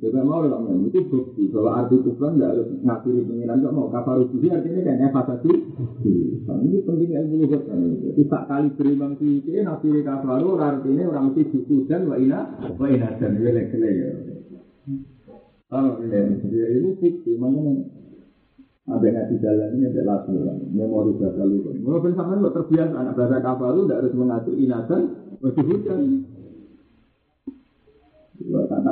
juga 0.00 0.24
mau 0.24 0.40
lah 0.40 0.64
itu 0.88 1.00
bukti 1.12 1.52
bahwa 1.52 1.84
arti 1.84 2.00
kufran 2.00 2.40
tidak 2.40 2.56
harus 2.56 2.68
ngakhiri 2.80 3.20
pengiran 3.28 3.60
gak 3.60 3.74
mau 3.76 3.92
kafar 3.92 4.16
uji 4.24 4.48
artinya 4.48 4.80
kan 4.88 4.96
evasasi. 5.12 5.52
Ini 6.50 6.78
penting 6.88 7.10
ilmu 7.12 7.34
lugat. 7.44 7.62
Jadi 7.68 8.22
tak 8.32 8.44
kali 8.48 8.68
berimbang 8.80 9.12
sih 9.20 9.44
nabi 9.60 10.00
kafaru 10.00 10.56
artinya 10.56 11.04
orang 11.04 11.24
mesti 11.30 11.42
buku 11.52 11.84
dan 11.84 12.08
wa 12.08 12.16
ina 12.16 12.40
wa 12.80 12.86
ina 12.88 13.08
dan 13.20 13.36
welek 13.36 13.76
ya. 13.76 14.10
Oh, 15.70 16.02
ya, 16.02 16.26
ya 16.34 16.66
ini 16.82 16.98
fiksi, 16.98 17.38
makanya 17.38 17.86
ada 18.90 19.06
ngaji 19.06 19.34
jalan 19.38 19.70
ini 19.78 19.86
ada 19.86 20.02
latihan, 20.02 20.58
memori 20.74 21.14
bahasa 21.14 21.46
lupa. 21.46 21.70
Mungkin 21.78 22.18
sama 22.18 22.42
lo 22.42 22.50
terbiasa 22.50 22.90
anak 22.90 23.14
bahasa 23.14 23.38
kafaru 23.38 23.86
tidak 23.86 23.98
harus 24.02 24.14
mengatur 24.18 24.54
inasan, 24.58 25.02
masih 25.38 25.64
hujan. 25.70 26.00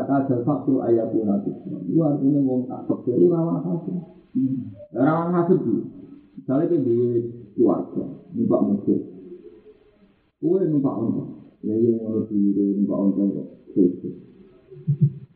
Satu 0.09 0.81
ayat 0.81 1.13
pun 1.13 1.29
nanti. 1.29 1.53
Dua 1.93 2.17
artinya 2.17 2.41
wong 2.41 2.65
tak 2.65 2.89
jadi 3.05 3.29
rawan 3.29 3.61
hasil. 3.61 3.97
Rawan 4.97 5.37
hasil 5.37 5.57
itu. 5.61 5.85
Misalnya 6.41 6.65
kita 6.73 6.81
di 6.81 6.97
keluarga, 7.53 8.09
numpak 8.33 8.61
mobil. 8.65 8.99
Kue 10.41 10.61
numpak 10.65 10.97
ontok. 10.97 11.29
Ya 11.61 11.77
yang 11.77 12.01
harus 12.09 12.25
di 12.33 12.41
numpak 12.57 12.97
ontok 12.97 13.27
kok. 13.37 13.47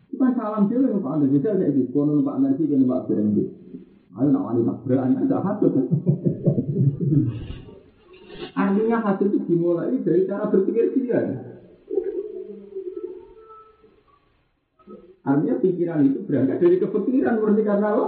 Kita 0.09 0.27
salam 0.33 0.73
dulu 0.73 0.87
numpak 0.89 1.21
anda. 1.21 1.27
Bisa 1.29 1.53
saya 1.53 1.69
di 1.69 1.93
kono 1.93 2.17
numpak 2.17 2.41
nasi 2.41 2.65
dan 2.65 2.81
numpak 2.81 3.13
BMD. 3.13 3.39
Ayo 4.17 4.29
nak 4.33 4.45
wani 4.49 4.65
tak 4.65 4.79
berani 4.89 5.15
ada 5.21 5.37
hasil. 5.45 5.69
Artinya 8.57 8.97
hasil 9.05 9.27
itu 9.29 9.39
dimulai 9.53 10.01
dari 10.01 10.25
cara 10.25 10.49
berpikir 10.49 10.97
dia. 10.97 11.52
Artinya 15.23 15.55
pikiran 15.63 16.03
itu 16.03 16.19
berangkat 16.27 16.59
dari 16.59 16.77
kepikiran 16.83 17.39
murni 17.39 17.63
karena 17.63 17.95
apa? 17.95 18.07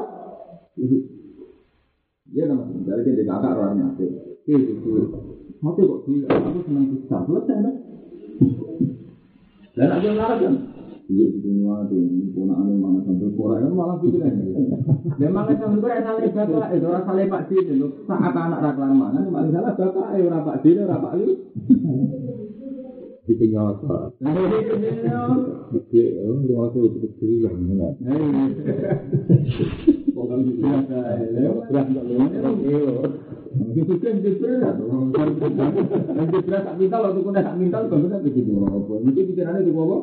Iya 2.34 2.50
nama 2.50 2.66
dari 2.66 3.14
dia 3.14 3.22
kakak 3.22 3.54
orangnya. 3.54 3.94
Iya 4.42 4.56
itu. 4.58 4.90
Mati 5.62 5.80
kok 5.86 6.02
gila, 6.04 6.28
aku 6.28 6.58
senang 6.66 6.84
bisa. 6.90 7.16
Selesai 7.22 7.56
kan? 7.62 7.74
Dan 9.78 9.88
aku 9.94 10.08
ngarep 10.10 10.38
kan? 10.42 10.54
Iya 11.04 11.24
itu 11.30 11.38
semua 11.44 11.84
itu 11.86 11.96
punya 12.34 12.54
anu 12.58 12.80
mana 12.80 12.98
sambil 13.06 13.30
kurang 13.38 13.62
kan 13.62 13.70
malah 13.78 13.96
pikiran. 14.02 14.34
Memang 15.14 15.44
itu 15.54 15.62
sambil 15.62 15.80
kurang 15.86 16.02
salah 16.02 16.20
bapak 16.26 16.68
itu 16.74 16.86
orang 16.90 17.04
salah 17.06 17.26
pak 17.30 17.42
itu 17.46 17.86
saat 18.10 18.34
anak 18.34 18.58
raklan 18.58 18.92
mana 18.98 19.20
malah 19.30 19.50
salah 19.54 19.72
bapak 19.78 20.06
eh 20.18 20.26
orang 20.26 20.42
pak 20.42 20.56
di 20.66 20.70
orang 20.82 20.98
pak 20.98 21.12
li. 21.14 21.26
Itu 23.24 23.44
nyata. 23.48 24.12
Oke, 25.72 26.02
oh, 26.20 26.44
dia 26.44 26.54
masuk 26.60 26.92
itu 26.92 26.98
kecil 27.08 27.40
lah, 27.40 27.56
enggak. 27.56 27.92
Bukan 30.12 30.38
biasa, 30.60 30.98
ya. 31.32 31.50
Berat 31.56 31.86
enggak 31.88 32.04
lu? 32.04 32.20
Juga 33.74 34.06
yang 34.12 34.20
berat, 34.20 34.76
yang 34.76 36.28
berat 36.28 36.62
tak 36.68 36.76
minta, 36.76 36.96
waktu 37.00 37.20
kena 37.24 37.40
tak 37.40 37.56
minta, 37.56 37.76
kan 37.88 37.96
berat 37.96 38.20
begitu. 38.20 38.50
Mungkin 38.60 39.24
pikirannya 39.32 39.64
itu 39.64 39.72
apa? 39.72 39.96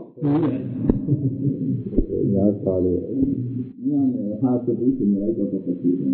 Ya, 2.32 2.44
sekali. 2.58 2.94
Ini 3.86 4.02
hasil 4.42 4.76
itu 4.82 4.98
dimulai 4.98 5.36
dari 5.38 5.62
kepikiran. 5.62 6.14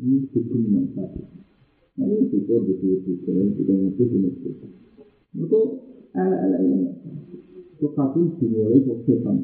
hukum 0.00 0.62
manfaat. 0.72 1.12
Nah 2.00 2.06
ini 2.08 2.24
kita 2.32 2.56
betul-betul 2.56 3.52
kita 3.56 3.72
ngerti 3.76 4.02
betul. 4.08 4.52
Itu 5.36 5.60
ala-ala 6.16 6.58
ini. 6.60 6.88
Itu 7.76 7.86
kafir 7.92 8.32
dimulai 8.40 8.80
kok 8.84 9.04
setan. 9.04 9.36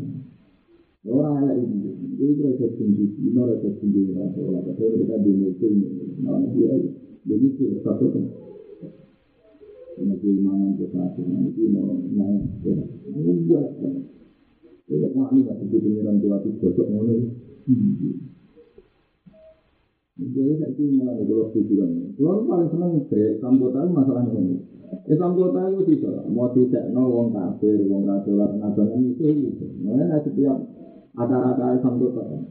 Orang 1.08 1.40
elek 1.40 1.64
itu, 1.64 1.88
itu 2.20 2.42
rasa 2.44 2.68
tinggi, 2.76 3.06
ini 3.16 3.32
rasa 3.32 3.70
tinggi 3.80 4.12
rasa 4.12 4.40
olah. 4.44 4.60
Tapi 4.60 4.82
mereka 4.92 5.16
di 5.24 5.32
mobil, 5.40 5.72
malah 6.20 6.44
dia 6.52 6.74
jadi 7.24 7.46
itu 7.48 7.80
satu 7.80 8.12
kan. 8.12 8.24
Karena 9.96 10.14
dia 10.20 10.32
mana 10.44 10.74
itu 10.76 10.84
satu, 10.92 11.20
nanti 11.24 11.64
mau 11.72 11.96
mau 12.12 12.36
ini 13.08 13.32
buat 13.48 13.68
kan. 13.80 13.94
Tidak 14.84 15.12
mau 15.16 15.32
ini 15.32 15.48
nggak 15.48 15.56
seperti 15.64 15.76
pengiran 15.80 16.16
tua 16.20 16.36
itu 16.44 16.50
gosok 16.60 16.88
itu. 16.92 18.08
Jadi 20.18 20.58
saya 20.58 20.74
itu 20.74 20.82
malah 20.98 21.14
kalau 21.14 21.46
tujuan. 21.54 21.90
Kalau 22.18 22.42
paling 22.42 22.68
senang 22.74 22.90
kayak 23.06 23.38
sambutan 23.38 23.86
masalah 23.94 24.26
ini. 24.34 24.58
Islam 25.06 25.38
kota 25.38 25.68
itu 25.72 25.94
bisa, 25.94 26.10
mau 26.32 26.50
tidak 26.52 26.90
no 26.90 27.06
wong 27.06 27.28
kafir, 27.30 27.76
wong 27.86 28.02
kafir, 28.08 28.34
nasional 28.34 28.98
itu 29.04 29.24
itu. 29.30 29.66
Makanya 29.84 30.18
setiap 30.26 30.56
ada 31.16 31.36
rata 31.38 31.76
Islam 31.76 31.94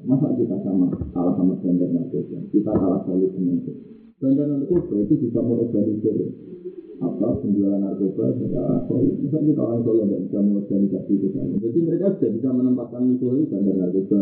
masa 0.08 0.28
kita 0.38 0.58
sama 0.64 0.88
kalah 1.12 1.34
sama 1.36 1.54
bandar 1.60 1.90
narkoba, 1.92 2.38
kita 2.54 2.72
kalah 2.72 3.02
solid 3.04 3.36
dengan 3.36 3.62
itu. 3.62 3.74
Bandar 4.22 4.46
narkoba 4.48 4.96
itu 5.02 5.14
bisa 5.28 5.40
mengorganisir 5.44 6.18
apa 6.98 7.28
penjualan 7.42 7.82
narkoba 7.82 8.24
secara 8.38 8.86
solid. 8.86 9.16
Misalnya 9.22 9.48
kita 9.52 9.62
orang 9.66 9.82
solid 9.84 10.06
tidak 10.08 10.22
bisa 10.30 10.38
mengorganisasi 10.40 11.14
itu. 11.18 11.28
Jadi 11.58 11.80
mereka 11.84 12.06
sudah 12.16 12.32
bisa 12.32 12.50
menempatkan 12.54 13.02
musuh 13.02 13.30
itu 13.34 13.46
bandar 13.50 13.76
narkoba, 13.82 14.22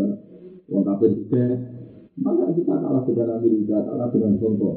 wong 0.72 0.82
kafir 0.82 1.10
juga. 1.14 1.75
Maka 2.16 2.48
kita 2.56 2.74
kalah 2.80 3.04
secara 3.04 3.36
militer, 3.44 3.84
kalah 3.84 4.08
dengan 4.08 4.40
contoh. 4.40 4.74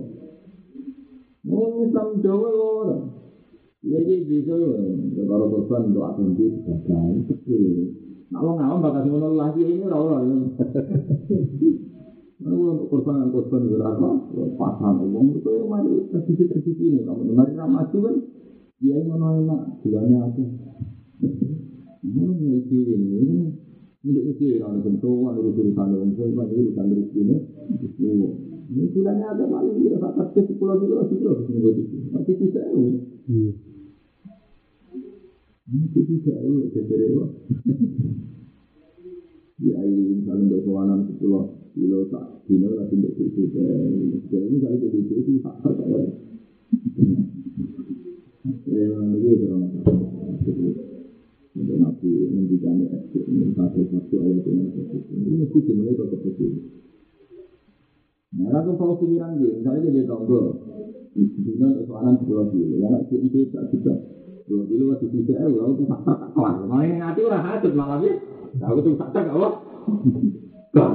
Mau 1.48 1.80
Islam 1.88 2.20
Jawa 2.20 2.50
orang. 2.52 3.04
Jadi 3.80 4.28
bisa 4.28 4.60
kalau 5.24 5.48
korban 5.48 5.88
untuk 5.88 6.04
akun 6.04 6.36
di 6.36 6.52
sebagai 6.52 7.32
kecil. 7.32 7.96
Ngawam 8.28 8.84
bakal 8.84 9.08
ngono 9.08 9.40
lagi 9.40 9.64
ini 9.64 9.88
ora 9.88 9.98
ora. 10.04 10.20
Untuk 12.44 12.88
korban 12.92 13.32
korban 13.32 13.72
berapa? 13.72 14.10
Pasang 14.60 15.00
uang 15.00 15.40
itu 15.40 15.52
mari 15.64 16.12
terjadi 16.12 16.44
terjadi 16.60 16.84
ini. 16.92 17.00
Kamu 17.08 17.32
mari 17.32 17.56
ramah 17.56 17.88
kan 17.88 18.16
dia 18.84 19.00
ngono 19.00 19.48
enak, 19.48 19.62
bulannya 19.80 20.18
ada. 20.28 20.46
Ini 22.04 22.68
ini. 22.68 23.69
Untuk 24.00 24.24
itu 24.32 24.56
orang 24.64 24.80
tentuan 24.80 25.36
urus 25.44 25.60
urusan 25.60 25.92
orang 25.92 26.16
tua, 26.16 26.32
itu 26.32 26.56
urusan 26.72 26.88
rezeki 26.88 27.20
ini. 27.20 27.36
Ini 28.70 28.86
bulannya 28.96 29.28
ada 29.28 29.46
paling 29.52 29.76
dia 29.84 30.00
tak 30.00 30.14
kerja 30.16 30.42
sepuluh 30.48 30.80
kilo, 30.80 31.04
sepuluh. 31.04 31.36
Kilo. 31.44 31.70
Tapi 32.16 32.32
bisa 32.40 32.62
itu 35.70 36.00
tidak 36.02 36.38
ya, 36.42 36.82
jadi 36.82 37.08
Ya, 39.60 39.76
ini 39.84 40.24
misalnya 40.24 40.56
untuk 40.56 40.72
kawanan 40.72 41.04
sepuluh 41.04 41.60
kilo 41.76 42.08
tak 42.08 42.48
kilo 42.48 42.80
tapi 42.80 42.96
untuk 42.96 43.12
itu 43.20 43.44
jadi 44.32 44.48
misalnya 44.48 44.88
jadi 44.88 44.98
itu 45.04 45.14
itu 45.20 45.32
faktor 45.44 45.76
kayak 45.76 46.16
ya 48.72 48.88
ini 49.20 49.32
berapa 49.44 49.80
untuk 51.60 51.78
nabi 51.78 52.12
mendikannya 52.32 52.86
ekspor 52.88 53.24
ini 53.28 53.52
satu 53.54 54.16
ayat 54.24 54.44
ini 54.48 54.64
ini 55.12 55.36
mesti 55.44 55.60
dimulai 55.68 55.94
ke 55.96 56.18
kecil 56.24 56.54
Nah, 58.30 58.62
aku 58.62 58.78
kalau 58.78 58.94
pikiran 59.02 59.42
dia, 59.42 59.58
misalnya 59.58 59.90
dia 59.90 60.06
tonggo, 60.06 60.54
di 61.18 61.26
sini 61.34 61.58
soalan 61.90 62.14
sepuluh 62.22 62.46
kilo, 62.54 62.78
ya, 62.78 63.02
itu 63.10 63.50
tak 63.50 63.74
juga 63.74 63.98
Dua 64.50 64.66
kilo 64.66 64.90
masih 64.90 65.14
bisa, 65.14 65.38
eh, 65.38 65.46
lalu 65.46 65.78
tuh 65.78 65.86
fakta 65.86 66.10
tak 66.18 66.34
kelar. 66.34 66.66
Malah 66.66 66.86
yang 66.90 66.98
ngati 67.06 67.22
orang 67.22 67.46
hajat 67.46 67.74
malah 67.78 68.02
ya. 68.02 68.18
Lalu 68.58 68.80
tuh 68.82 68.98
fakta 68.98 69.20
gak 69.22 69.38
apa? 69.38 69.50
Gak. 70.74 70.94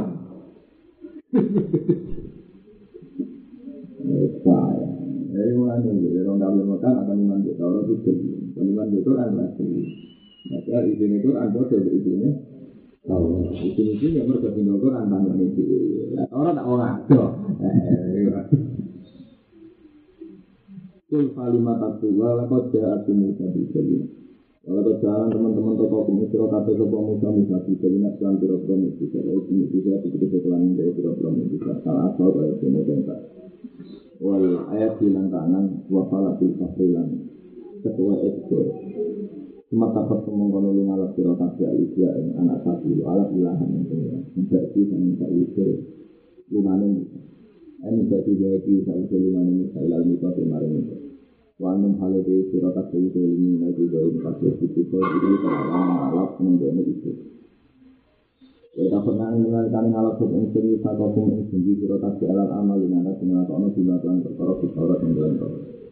Saya, 4.43 4.87
jadi 5.31 5.51
mulai 5.55 6.19
orang 6.27 6.39
dalam 6.43 6.67
makan 6.67 6.93
akan 6.99 7.17
iman 7.23 7.41
di 7.47 7.51
itu 7.55 8.11
iman 8.59 8.87
di 8.91 8.99
Quran 9.07 9.31
lagi. 9.39 9.71
Maka 10.45 10.85
izin 10.85 11.25
itu 11.25 11.31
anda 11.37 11.65
dari 11.73 11.89
izinnya, 11.89 12.31
Oh, 13.05 13.53
izin 13.53 14.01
itu 14.01 14.17
ya 14.17 14.25
mereka 14.25 14.49
tinggal 14.57 14.81
Quran 14.81 15.13
tanggal 15.13 15.37
ini. 15.37 15.65
Orang 16.33 16.57
tak 16.57 16.65
orang 16.65 16.91
ada. 17.05 17.25
Kul 21.05 21.37
kalimat 21.37 21.79
aku 21.85 22.17
walakot 22.17 22.73
jahat 22.73 23.05
Musa 23.13 23.45
di 23.53 23.69
Selina. 23.77 24.09
Walakot 24.65 25.05
jalan 25.05 25.29
teman-teman 25.29 25.77
toko 25.77 26.09
kumusiro 26.09 26.49
kata 26.49 26.73
sopa 26.81 26.97
Musa 26.97 27.29
Musa 27.29 27.57
di 27.69 27.77
Selina 27.77 28.09
selan 28.17 28.41
pira-pira 28.41 28.73
Musa. 28.73 29.21
Lalu 29.21 29.69
Musa 29.69 30.01
itu 30.01 30.09
kita 30.09 30.27
setelan 30.33 30.73
dari 30.73 30.91
pira-pira 30.97 31.29
Musa. 31.29 31.73
Salah 31.85 32.09
asal 32.09 32.29
kaya. 32.33 33.17
Wal 34.25 34.45
ayat 34.73 34.97
hilang 35.05 35.29
kanan 35.29 35.85
wafala 35.93 36.41
bil 36.41 36.57
fasilan. 36.57 37.09
Ketua 37.85 38.17
ekor. 38.25 38.65
Cuma 39.75 39.91
dapat 39.91 40.23
kemungkinan 40.23 40.71
lima 40.71 40.95
alat 40.95 41.19
siro 41.19 41.35
kasih 41.35 41.67
alisya 41.67 42.15
anak 42.39 42.63
satu 42.63 42.95
alat 43.11 43.27
ilahan 43.35 43.75
yang 43.75 43.83
punya. 43.91 44.23
Menjadi 44.39 44.81
dan 44.87 45.03
minta 45.03 45.27
usul. 45.27 45.83
Lumanin 46.55 47.03
ini 47.83 48.07
jadi 48.07 48.33
jadi 48.39 48.75
satu 48.87 49.19
lima 49.19 49.43
ini 49.43 49.75
saya 49.75 49.99
lalu 49.99 50.15
itu 50.15 50.31
kemarin 50.31 50.79
itu. 50.79 50.95
Wanum 51.59 51.99
hal 51.99 52.15
itu 52.23 52.55
sira 52.55 52.71
kabeh 52.71 53.03
itu 53.03 53.19
ini 53.19 53.59
lagi 53.59 53.83
gawe 53.83 54.15
kabeh 54.15 54.63
itu 54.63 54.79
kok 54.87 54.95
iki 54.95 55.31
kalawan 55.43 56.07
alap 56.07 56.39
menggone 56.39 56.83
itu. 56.87 57.11
Ya 58.79 58.87
tak 58.95 59.03
pernah 59.11 59.35
mengenal 59.35 59.75
kan 59.75 59.91
sing 60.55 60.71
bisa 60.71 60.95
kok 60.95 61.19
ing 61.19 61.51
sing 61.51 61.67
sira 61.67 61.99
kabeh 61.99 62.31
alat 62.31 62.47
amal 62.47 62.79
ing 62.79 62.95
ana 62.95 63.11
sing 63.19 63.27
nglakoni 63.27 63.75
jumlah 63.75 63.99
lan 64.07 64.23
perkara 64.23 64.55
perkara. 64.55 64.95
Warafa 65.03 65.84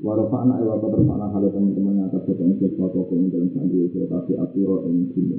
anak 0.00 0.64
ewa 0.64 0.80
keterpana 0.80 1.28
hal 1.28 1.44
teman-teman 1.52 2.00
yang 2.00 2.08
akan 2.08 2.24
kok 2.24 2.40
ing 2.40 2.56
sing 2.56 2.72
kok 2.72 3.12
ing 3.12 3.28
dalam 3.28 3.52
sandi 3.52 3.84
sira 3.92 4.08
kabeh 4.08 4.36
atiro 4.40 4.80
ing 4.88 5.12
sini. 5.12 5.36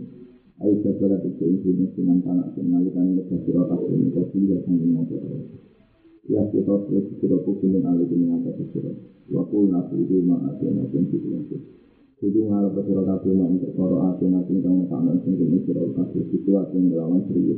Ayo 0.62 0.78
sebera 0.86 1.18
itu 1.18 1.42
ing 1.50 1.58
sini 1.66 1.86
sinan 1.98 2.22
tanah 2.22 2.54
sing 2.54 2.70
nalikan 2.70 3.10
ing 3.10 3.26
sira 3.26 3.66
kabeh 3.66 3.90
ing 3.90 4.14
kok 4.14 4.30
sing 4.30 4.46
Ya 6.30 6.46
kita 6.46 6.78
terus 6.86 7.10
kita 7.18 7.42
kukumin 7.42 7.82
alih 7.82 8.06
ini 8.06 8.30
ngangkat 8.30 8.62
sira. 8.70 8.94
Wakul 9.34 9.66
nabi 9.66 10.06
itu 10.06 10.22
ma 10.22 10.38
ati 10.46 10.70
nabi 10.70 11.10
itu 11.10 11.18
itu. 11.18 11.58
Jadi 12.22 12.40
ngalap 12.46 12.78
sira 12.86 13.02
kabeh 13.02 13.34
ma 13.34 13.50
untuk 13.50 13.74
para 13.74 14.14
ati 14.14 14.30
nabi 14.30 14.62
kang 14.62 14.86
taman 14.86 15.18
sing 15.26 15.42
kene 15.42 15.58
sira 15.66 15.82
kabeh 15.90 16.22
situasi 16.30 16.78
ngelawan 16.78 17.26
serius. 17.26 17.58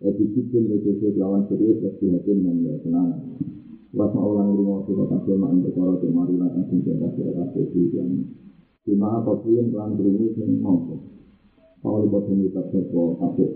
Eh 0.00 0.16
disiplin 0.16 0.72
itu 0.72 1.12
lawan 1.20 1.44
serius 1.52 1.76
pasti 1.84 2.08
hati 2.08 2.32
nang 2.32 2.64
ya 2.64 2.80
tenang. 2.80 3.36
Was 3.90 4.14
maulan 4.14 4.54
rumah 4.54 4.86
sira 4.86 5.02
kabeh 5.02 5.34
ma 5.34 5.50
untuk 5.50 5.74
para 5.74 5.98
temari 5.98 6.38
lan 6.38 6.62
sing 6.70 6.78
sira 6.86 7.10
kabeh 7.10 7.90
yang 7.90 8.22
di 8.86 8.94
mana 8.94 9.18
apa 9.18 9.34
pun 9.34 9.66
pelan 9.66 9.98
berini 9.98 10.30
sing 10.38 10.62
mampu. 10.62 10.94
Kalau 11.82 12.06
boten 12.06 12.38
kita 12.46 12.70
sepo 12.70 13.18
kabeh 13.18 13.50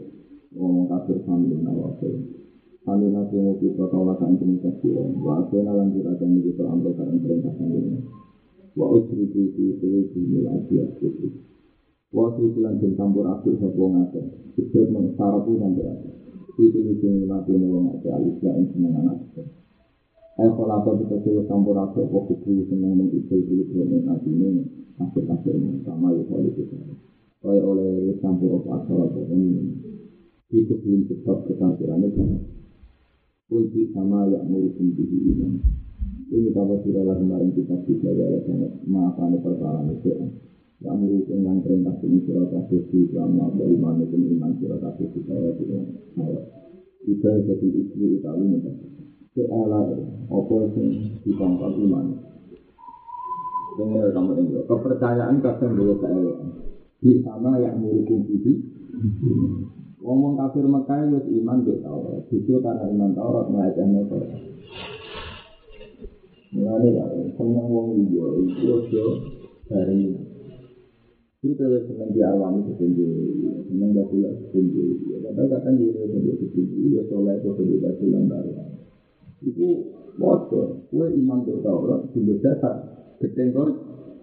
wong 0.58 0.90
kafir 0.90 1.22
sambil 1.22 1.54
nawase. 1.62 2.10
Kami 2.82 3.14
nasi 3.14 3.38
muki 3.38 3.70
protokol 3.78 4.18
kan 4.18 4.34
penyukas 4.34 4.74
siro. 4.82 5.06
Wa 5.22 5.46
asena 5.46 5.70
lanjut 5.70 6.02
akan 6.02 6.30
begitu 6.42 6.62
amro 6.66 6.90
karena 6.98 7.14
perintah 7.14 7.54
kami. 7.54 7.94
Wa 8.74 8.90
usri 8.90 9.30
di 9.30 9.54
suwi 9.54 10.02
di 10.10 10.20
milasi 10.34 10.74
asri. 10.82 11.30
Wa 12.10 12.26
usri 12.34 12.50
bulan 12.50 12.82
jeng 12.82 12.98
campur 12.98 13.30
asri 13.30 13.54
sopo 13.62 13.86
ngate. 13.86 14.50
Sibet 14.58 14.90
mengestarapu 14.90 15.54
sampai 15.62 15.94
asri. 15.94 16.12
Itu 16.58 16.82
sing 16.98 17.22
milasi 17.22 17.54
ini 17.54 17.70
wong 17.70 17.94
ate 17.94 18.10
alisya 18.10 18.50
yang 18.50 18.66
seneng 18.74 18.98
anak. 18.98 19.18
Kalau 20.34 20.66
apa 20.66 20.98
kita 20.98 21.14
sih 21.22 21.30
campur 21.46 21.78
asri 21.78 22.02
apa 22.02 22.18
kuku 22.26 22.66
seneng 22.66 22.98
mengikul 22.98 23.38
dulu 23.38 23.70
dengan 23.70 24.18
hati 24.18 24.34
ini. 24.34 24.66
Akhir-akhir 24.98 25.54
sama 25.86 26.10
ya 26.10 26.26
kalau 26.26 26.50
kita. 26.58 26.74
Oleh 27.46 27.62
oleh 27.62 28.18
campur 28.18 28.58
apa 28.58 28.82
asal 28.82 28.98
apa 29.06 29.22
ini. 29.30 29.78
Itu 30.50 30.74
belum 30.82 31.06
tetap 31.06 31.46
kekafirannya 31.46 32.18
kan. 32.18 32.30
Kunci 33.46 33.94
sama 33.94 34.26
yang 34.26 34.50
murukum 34.50 34.90
bihi 34.98 35.38
iman. 35.38 35.54
Ini 36.26 36.50
kalau 36.50 36.82
sudah 36.82 37.06
lah 37.06 37.14
kemarin 37.14 37.54
kita 37.54 37.78
bisa 37.86 38.10
ya 38.10 38.26
sangat 38.42 38.74
maafkan 38.90 39.38
perkara 39.38 39.86
itu. 39.86 40.34
Yang 40.82 40.96
murukum 40.98 41.38
yang 41.46 41.62
perintah 41.62 41.94
ini 42.02 42.18
surat 42.26 42.50
kasih 42.50 42.82
di 42.90 43.06
selama 43.06 43.54
beriman 43.54 44.02
itu 44.02 44.18
iman 44.18 44.50
surat 44.58 44.82
kasih 44.82 45.06
di 45.14 45.20
saya 45.30 45.50
saya. 46.18 46.42
Kita 47.06 47.30
jadi 47.46 47.68
istri 47.70 48.18
Itali 48.18 48.50
nih. 48.50 48.62
Keala 49.34 49.82
apa 50.30 50.56
sing 50.78 50.88
iman. 51.26 52.06
Dengan 53.74 54.06
kepercayaan. 54.70 55.42
Di 57.02 57.18
sama 57.26 57.58
yang 57.58 57.82
murukum 57.82 58.22
bihi. 58.30 58.54
Ngomong 59.98 60.38
kafir 60.38 60.62
Mekah 60.70 61.02
itu 61.10 61.18
iman 61.42 61.66
di 61.66 61.74
Taurat. 61.82 62.22
Justru 62.30 62.62
karena 62.62 62.86
iman 62.94 63.10
Taurat 63.10 63.50
melacaknya 63.50 64.06
Taurat. 64.06 64.38
Mulane 66.54 66.88
ya, 66.94 67.02
seneng 67.34 67.66
wong 67.66 67.98
liya 67.98 68.26
itu 68.46 68.66
aja 68.70 69.06
dari 69.66 70.14
Itu 71.42 71.52
kalau 71.60 71.82
senang 71.84 72.08
di 72.14 72.24
alam 72.24 72.56
itu 72.62 72.72
sendiri, 72.78 73.36
senang 73.68 73.90
batu 73.92 74.16
lah 74.16 74.32
sendiri. 74.48 74.96
Kadang 75.28 75.50
kadang 75.50 75.74
dia 75.76 75.92
itu 75.92 76.46
sendiri, 76.56 76.96
ya 76.96 77.02
soleh 77.10 77.36
itu 77.36 77.52
sendiri 77.52 77.84
batu 77.84 78.04
lah 78.08 78.22
Itu 79.44 79.68
bocor, 80.16 80.88
kue 80.88 81.06
imam 81.12 81.44
itu 81.44 81.60
Taurat, 81.60 82.08
sumber 82.16 82.40
dasar, 82.40 82.74
ketengkor, 83.20 83.68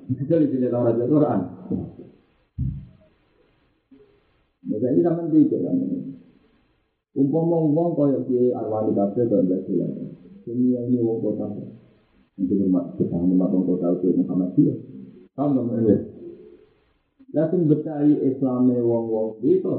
bisa 0.10 0.42
dipilih 0.42 0.74
Taurat 0.74 0.98
itu 0.98 1.06
Quran. 1.06 1.40
Maka 4.66 4.88
ini 4.94 5.02
sama 5.06 5.30
tiga 5.30 5.58
kan. 5.62 5.78
Umpama 7.12 7.60
kabeh 8.96 9.28
kaya 9.28 9.44
batu 9.44 9.74
lah. 9.76 9.90
Ini 10.48 10.66
yang 10.74 10.86
ini 10.90 10.98
wong 11.04 11.20
kota. 11.20 11.46
Untuk 12.40 12.56
hormat 12.56 12.96
kita 12.96 13.14
hormat 13.20 13.52
wong 13.52 13.66
kota 13.68 13.88
itu 14.00 14.16
Muhammadiyah. 14.16 14.78
Kamu 15.36 15.60
nggak 15.68 16.00
Lakin 17.32 17.64
bercari 17.64 18.16
Islamnya 18.28 18.84
wong-wong 18.84 19.40
itu. 19.48 19.72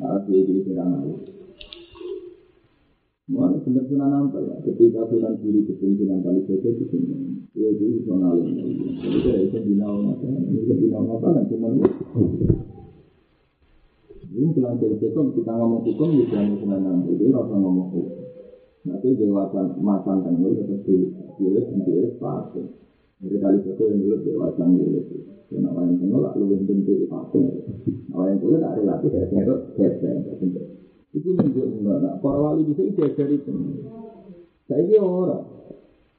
Nah, 0.00 0.16
dia 0.24 0.40
jadi 0.48 0.60
kira 0.64 0.84
Mulai 3.26 3.58
benar 3.58 3.82
sunan 3.90 4.06
nampel 4.06 4.46
ya. 4.46 4.56
Ketika 4.62 5.02
sunan 5.10 5.34
kiri 5.42 5.66
kepimpinan 5.66 6.22
kali 6.22 6.46
itu 6.46 6.62
itu 6.62 6.84
sini. 6.94 7.42
Dia 7.58 7.74
itu 7.74 8.06
sunan 8.06 8.22
alim. 8.22 8.54
Jadi 9.02 9.18
saya 9.26 9.38
itu 9.42 9.58
binau 9.66 9.98
mata. 9.98 10.30
Ini 10.30 10.62
itu 10.62 10.74
binau 10.78 11.02
mata 11.02 11.34
kan 11.34 11.44
cuma 11.50 11.74
ini 14.36 14.52
belajar 14.52 14.90
hukum 15.00 15.32
kita 15.32 15.52
ngomong 15.58 15.82
hukum 15.82 16.08
di 16.22 16.24
dalam 16.30 16.54
sunan 16.54 16.80
nampel. 16.86 17.18
Jadi 17.18 17.34
rasa 17.34 17.54
ngomong 17.58 17.88
hukum. 17.90 18.22
Nanti 18.86 19.08
dewasa 19.18 19.60
masan 19.74 20.16
kan 20.22 20.32
itu 20.38 20.62
tetap 20.62 20.80
di 20.86 20.96
dia 21.42 21.60
sendiri 21.66 22.14
pasti. 22.22 22.62
Jadi 23.26 23.36
kali 23.42 23.58
itu 23.58 23.82
yang 23.90 23.98
dulu 24.06 24.16
dewasa 24.22 24.62
dulu. 24.70 25.02
Karena 25.50 25.74
orang 25.74 25.98
yang 25.98 25.98
menolak 25.98 26.38
lebih 26.38 26.62
bentuk 26.62 26.94
itu. 26.94 27.42
Orang 28.14 28.28
yang 28.30 28.38
boleh 28.38 28.58
tak 28.62 28.74
relatif 28.78 29.10
ya, 29.10 29.22
saya 29.30 29.42
kok 29.50 30.75
Itu 31.16 31.32
menunjukkan 31.32 31.80
nah, 31.80 32.20
para 32.20 32.38
wali 32.44 32.68
bisa 32.68 32.84
diajari 32.92 33.40
itu. 33.40 33.52
Saya 34.68 34.84
ini 34.84 35.00
orang. 35.00 35.48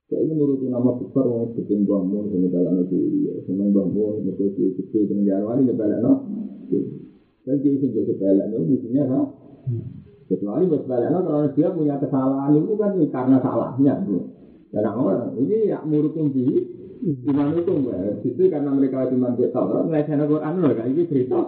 Saya 0.09 0.25
ini 0.25 0.33
nuruti 0.33 0.65
nama 0.65 0.97
besar 0.97 1.21
orang 1.21 1.53
seperti 1.53 1.85
bangun, 1.85 2.33
sama 2.33 2.47
jalan 2.49 2.81
itu. 2.81 2.97
Senang 3.45 3.69
bangun, 3.77 4.25
betul 4.25 4.57
sih, 4.57 4.73
kecil 4.73 5.05
dengan 5.05 5.23
jalan 5.29 5.43
wali, 5.45 5.69
ya 5.69 5.73
balik 5.77 5.99
no. 6.01 6.13
Dan 7.45 7.55
dia 7.61 7.71
itu 7.77 7.85
juga 7.93 8.13
balik 8.17 8.45
no, 8.49 8.57
mestinya 8.65 9.03
kan. 9.05 9.25
Kecuali 10.25 10.63
buat 10.65 10.83
balik 10.89 11.09
no, 11.13 11.19
kalau 11.21 11.47
dia 11.53 11.67
punya 11.69 11.95
kesalahan 12.01 12.57
itu 12.57 12.73
kan 12.73 12.91
karena 12.97 13.37
salahnya. 13.37 13.93
Dan 14.73 14.83
orang 14.89 15.37
ini 15.37 15.69
ya 15.69 15.85
murutin 15.85 16.33
diri, 16.33 16.57
Iman 16.97 17.53
itu 17.53 17.69
enggak, 17.69 18.25
itu 18.25 18.49
karena 18.49 18.73
mereka 18.73 19.05
cuma 19.13 19.29
dia 19.37 19.53
tahu, 19.53 19.69
orang 19.69 19.93
ngelihat 19.93 20.25
Quran 20.25 20.53
loh, 20.57 20.71
kayak 20.73 20.89
gitu 20.97 21.03
cerita. 21.13 21.39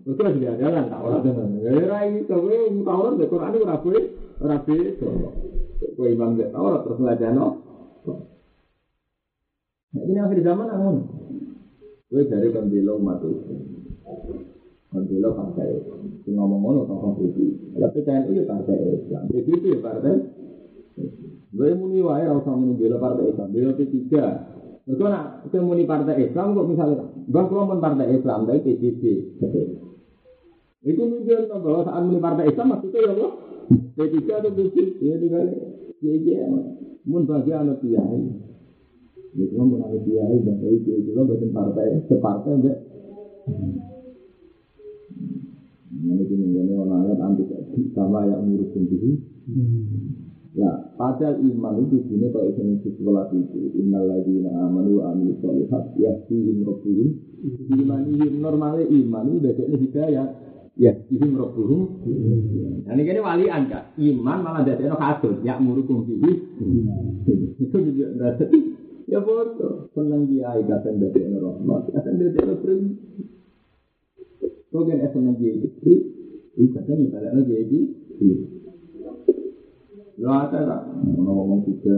Itu 0.00 0.20
lagi 0.20 0.40
jalan, 0.40 0.88
tak 0.88 1.00
orang 1.04 1.22
dengan. 1.24 1.48
Ya, 1.60 1.72
rai, 1.84 2.24
tapi 2.24 2.54
tahu 2.80 2.98
orang 3.04 3.20
Quran 3.20 3.52
itu 3.52 3.66
rapi, 3.68 3.94
rapi 4.40 4.76
itu. 4.96 5.08
Kau 5.96 6.08
imam 6.08 6.36
dia 6.36 6.48
tahu, 6.52 6.64
terus 6.84 6.98
ngelihat 7.00 7.20
Nah, 9.90 10.06
ini 10.06 10.22
akhir 10.22 10.38
zaman 10.46 10.70
namun, 10.70 11.02
gue 12.06 12.22
dari 12.30 12.54
pembela 12.54 12.94
umat 12.94 13.26
itu, 13.26 13.58
partai, 15.34 15.82
itu 16.22 16.30
ngomong-ngomong 16.30 16.86
tentang 16.86 17.00
konstitusi. 17.10 17.74
Tapi 17.74 17.98
TNI 18.06 18.30
itu 18.30 18.42
partai 18.46 18.78
Islam, 19.02 19.24
itu 19.34 19.50
ya 19.66 19.78
partai. 19.82 20.14
Gue 21.50 21.74
muni 21.74 21.98
wae, 22.06 22.22
rasa 22.22 22.54
muni 22.54 22.78
bela 22.78 23.02
partai 23.02 23.34
Islam, 23.34 23.50
bela 23.50 23.74
P3, 23.74 23.98
itu 24.88 25.02
nak 25.04 25.44
muni 25.60 25.84
partai 25.84 26.30
Islam 26.30 26.56
kok 26.56 26.66
misalnya, 26.68 27.04
bang 27.28 27.46
kalau 27.48 27.76
partai 27.80 28.16
Islam 28.16 28.48
dari 28.48 28.60
PBB, 28.64 29.02
itu 30.80 31.00
menunjukkan 31.04 31.58
bahwa 31.60 31.80
saat 31.84 32.02
muni 32.04 32.20
partai 32.20 32.48
Islam 32.48 32.66
maksudnya 32.72 33.00
ya 33.04 33.10
Allah, 33.12 33.32
P3 33.96 34.16
atau 34.40 34.50
PBB, 34.56 34.76
ya 35.04 35.14
dibalik, 35.20 35.60
ya 36.00 36.12
ya, 36.16 36.48
mun 37.04 37.28
bagi 37.28 37.52
anak 37.52 37.84
kiai, 37.84 38.20
itu 39.36 39.52
kan 39.52 39.66
mun 39.68 39.84
anak 39.84 40.00
kiai 40.08 40.36
dan 40.42 40.56
itu 40.64 41.10
kan 41.12 41.24
bukan 41.28 41.50
partai, 41.52 41.86
separtai 42.08 42.52
enggak. 42.56 42.78
Ini 46.00 46.22
ini 46.24 46.72
orang 46.72 47.04
ayat 47.04 47.20
anti 47.20 47.44
sama 47.92 48.24
yang 48.24 48.48
ngurus 48.48 48.72
sendiri. 48.72 49.20
Ya, 50.50 50.66
padahal 50.98 51.38
iman 51.46 51.86
itu 51.86 52.10
sini 52.10 52.26
kalau 52.34 52.50
itu 52.50 52.90
sekolah 52.98 53.30
itu 53.30 53.70
innal 53.78 54.02
ladzina 54.02 54.50
amanu 54.66 54.98
wa 54.98 55.14
amilus 55.14 55.38
sholihat 55.38 55.94
yahdihim 55.94 56.66
rabbuhum. 56.66 57.08
Imanihim 57.70 58.42
normalnya 58.42 58.82
iman 58.90 59.30
itu 59.30 59.38
dadekne 59.46 59.76
hidayah. 59.78 60.26
Yahdihim 60.74 61.38
rabbuhum. 61.38 62.02
Nah 62.82 62.92
ini 62.98 63.02
kene 63.06 63.22
walian 63.22 63.70
kak. 63.70 63.94
Iman 63.94 64.42
malah 64.42 64.66
dadekno 64.66 64.98
kasut 64.98 65.38
ya 65.46 65.54
murukum 65.62 66.02
bihi 66.02 66.32
itu 67.62 67.76
juga 67.94 68.08
dadek 68.18 68.50
ya 69.06 69.22
bodoh. 69.22 69.86
Seneng 69.94 70.26
kiai 70.34 70.66
kadang 70.66 70.98
dadekno 70.98 71.38
rahmat 71.46 71.94
kadang 71.94 72.14
dadekno 72.18 72.54
prim 72.58 72.82
Kau 74.70 74.86
kan 74.86 75.02
kiai 75.02 75.66
istri, 75.66 75.94
itu 76.54 76.70
kadang 76.74 77.06
ibaratnya 77.06 77.42
kiai 77.46 77.80
Ya 80.20 80.28
ada 80.44 80.60
lah, 80.68 80.80
mau 81.16 81.32
ngomong 81.32 81.64
tiga 81.64 81.96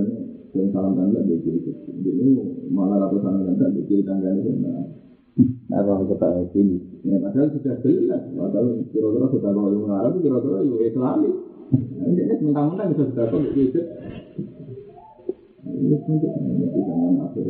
yang 0.54 0.70
salam 0.70 0.94
tanda 0.94 1.26
dia 1.26 1.42
kiri 1.42 1.58
kecil. 1.58 1.90
Jadi 2.06 2.38
malah 2.70 3.02
ratusan 3.02 3.50
tanda 3.50 3.66
dia 3.74 3.82
kiri 3.82 4.06
tangga 4.06 4.30
ini 4.30 4.62
nah. 4.62 4.86
Apa 5.74 6.06
kita 6.06 6.28
ini? 6.54 6.78
Ya 7.02 7.18
padahal 7.18 7.50
sudah 7.50 7.82
jelas, 7.82 8.22
padahal 8.30 8.78
kira-kira 8.94 9.26
sudah 9.26 9.50
kalau 9.50 9.74
yang 9.74 10.22
kira-kira 10.22 10.58
itu 10.62 10.76
Islami. 10.86 11.30
Ini 11.98 12.34
mentang-mentang 12.46 12.94
bisa 12.94 13.10
sudah 13.10 13.26
gitu. 13.58 13.80
Ini 15.66 15.96
pun 16.06 16.14
itu 16.22 16.92
akhir 17.26 17.46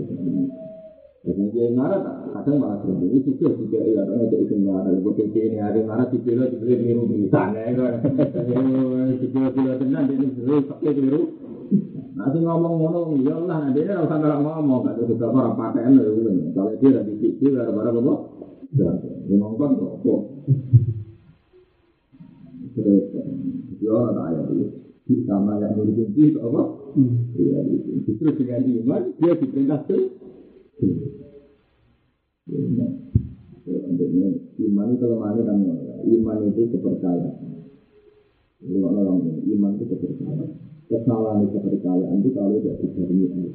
Jadi 1.23 1.55
dia 1.55 1.71
marah, 1.71 2.03
kadang 2.35 2.59
malah 2.59 2.83
berhenti. 2.83 3.07
Ini 3.15 3.19
juga 3.23 3.55
juga 3.55 3.79
ya, 3.79 4.03
orang 4.03 4.27
itu 4.27 4.37
itu 4.43 4.55
marah. 4.59 4.91
Bukan 4.91 5.31
ini 5.31 5.55
hari 5.63 5.87
marah 5.87 6.11
di 6.11 6.19
pilo, 6.19 6.51
di 6.51 6.59
pilo 6.59 6.75
biru 6.83 7.03
di 7.07 7.31
sana. 7.31 7.63
Di 7.63 9.27
pilo 9.31 9.49
pilo 9.55 9.73
tenang, 9.79 10.11
dia 10.11 10.19
ini 10.19 10.27
biru, 10.35 10.67
pakai 10.67 10.91
biru. 10.99 11.23
Nanti 12.19 12.39
ngomong 12.43 12.75
ngomong, 12.75 13.23
ya 13.23 13.39
Allah, 13.39 13.71
nanti 13.71 13.87
dia 13.87 14.03
rasa 14.03 14.19
nggak 14.19 14.43
ngomong, 14.43 14.83
nggak 14.83 14.99
ada 14.99 15.03
juga 15.07 15.27
orang 15.31 15.55
pakaian 15.55 15.95
loh. 15.95 16.11
Kalau 16.59 16.75
dia 16.83 16.91
lagi 16.91 17.15
pikir, 17.15 17.55
ada 17.55 17.71
barang 17.71 17.97
apa? 18.03 18.15
Dia 18.75 19.35
ngomong 19.39 19.73
kok, 20.03 20.21
Terus, 22.73 23.05
ya 23.79 23.95
ada 24.11 24.21
ayat 24.27 24.47
itu. 24.51 24.67
Sama 25.23 25.61
yang 25.63 25.79
berhenti, 25.79 26.35
apa? 26.35 26.63
Iya, 27.39 27.59
justru 28.11 28.43
dengan 28.43 28.67
iman, 28.67 29.03
dia 29.23 29.33
diperintah 29.39 29.87
tuh. 29.87 30.19
Iman 34.63 34.87
itu 34.93 34.99
kelemahannya 35.01 35.43
kan 35.47 35.59
iman 36.03 36.39
itu 36.51 36.63
kepercayaan. 36.75 37.35
Orang 38.83 39.19
iman 39.47 39.71
itu 39.79 39.85
kepercayaan. 39.87 40.49
Kesalahan 40.91 41.47
itu 41.47 41.57
kepercayaan 41.57 42.17
itu 42.21 42.31
kalau 42.35 42.59
tidak 42.61 42.83
Allah. 42.83 43.55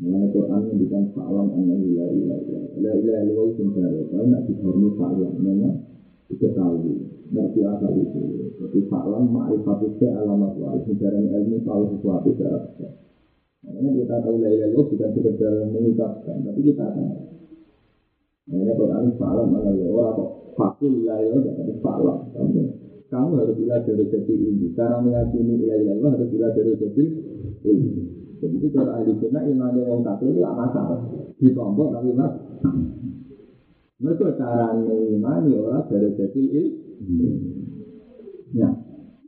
Mengenai 0.00 0.32
Quran 0.32 0.60
mendikan 0.64 1.04
fa'alam 1.12 1.52
anna 1.52 1.76
ila 1.76 2.04
ila 2.08 2.36
ila 2.40 2.60
ila 2.80 2.90
ila 3.04 3.18
ila 3.20 3.42
itu 3.52 3.60
sendiri. 3.60 4.00
Kalau 4.08 4.24
tidak 4.24 4.42
dijarmi 4.48 4.88
fa'alam, 4.96 5.32
memang 5.44 5.76
diketahui. 6.32 6.96
Ngerti 7.30 7.60
asal 7.68 7.92
itu. 8.00 8.48
Tapi 8.56 8.78
fa'alam 8.88 9.28
ma'rifatnya 9.28 10.08
alamat 10.24 10.56
wa'alih. 10.56 10.88
Sejarah 10.88 11.20
ilmu 11.20 11.60
tahu 11.60 11.82
sesuatu 11.92 12.32
secara 12.32 12.64
Makanya 13.70 13.90
kita 14.02 14.16
tahu 14.26 14.36
la 14.42 14.50
ilaha 14.50 14.66
illallah 14.66 14.86
bukan 14.90 15.10
sekedar 15.14 15.54
mengucapkan, 15.70 16.36
tapi 16.42 16.60
kita 16.66 16.84
akan. 16.90 17.06
Makanya 18.50 18.74
Quran 18.74 19.04
salam 19.14 19.48
ala 19.54 19.70
ya 19.78 19.86
orang 19.86 20.12
kok 20.18 20.30
fakir 20.58 20.92
la 21.06 21.16
ilaha 21.22 21.50
tapi 21.54 21.72
salam. 21.78 22.18
Kamu, 22.34 22.60
kamu 23.06 23.30
harus 23.38 23.54
bila 23.54 23.76
dari 23.86 24.04
jadi 24.10 24.34
ini. 24.34 24.66
Cara 24.74 24.96
meyakini 24.98 25.54
la 25.62 25.74
ilaha 25.78 25.78
illallah 25.80 26.10
harus 26.18 26.28
bila 26.34 26.48
dari 26.50 26.72
jadi 26.74 27.04
ini. 27.70 27.90
Jadi 28.40 28.56
itu 28.56 28.68
cara 28.72 28.90
ahli 28.96 29.12
sunnah 29.20 29.44
iman 29.44 29.76
yang 29.76 29.86
orang 29.86 30.02
kafir 30.02 30.32
itu 30.32 30.40
masalah. 30.40 31.00
Ditombok 31.36 31.88
tapi 31.92 32.10
mas. 32.16 32.34
Mereka 34.00 34.32
cara 34.40 34.72
mengimani 34.80 35.52
orang 35.60 35.84
dari 35.92 36.08
jadi 36.16 36.40
ini. 36.40 37.28
Ya, 38.50 38.68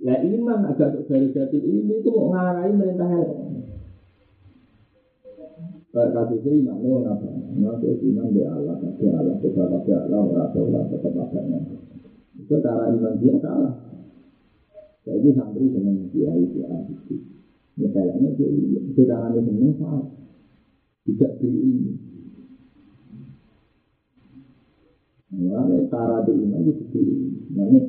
ya 0.00 0.16
iman 0.18 0.64
agak 0.66 1.04
dari 1.06 1.28
jadi 1.30 1.58
ini 1.60 2.00
itu 2.00 2.08
mau 2.10 2.32
ngarahin 2.32 2.80
Kayak 2.80 3.28
iman 5.92 6.80
ini 6.80 7.04
apa? 7.04 7.28
Ngaku 7.52 8.00
iman 8.00 8.32
di 8.32 8.40
Allah, 8.48 8.80
kasih 8.80 9.12
Allah, 9.12 9.36
kita 9.44 9.60
kasih 9.60 9.94
Allah, 10.08 10.24
rasa 10.32 10.58
Allah, 10.64 10.82
tetap 10.88 11.12
adanya. 11.20 11.60
Itu 12.40 12.56
cara 12.64 12.88
iman 12.96 13.14
dia 13.20 13.36
salah. 13.44 13.76
Jadi 15.04 15.28
santri 15.36 15.68
dengan 15.68 16.08
dia 16.08 16.32
itu 16.32 16.64
itu. 16.64 17.14
Ya 17.76 17.88
kayaknya 17.92 18.32
dia 18.40 18.48
itu 18.48 19.02
cara 19.04 19.36
seneng 19.36 19.76
salah. 19.76 20.08
Tidak 21.04 21.32
beri 21.44 21.60
ini. 21.60 21.92
Mana 25.32 25.76
cara 25.92 26.24
di 26.24 26.32
iman 26.40 26.60
itu 26.72 26.84
dulu. 26.88 27.16
Mana 27.52 27.80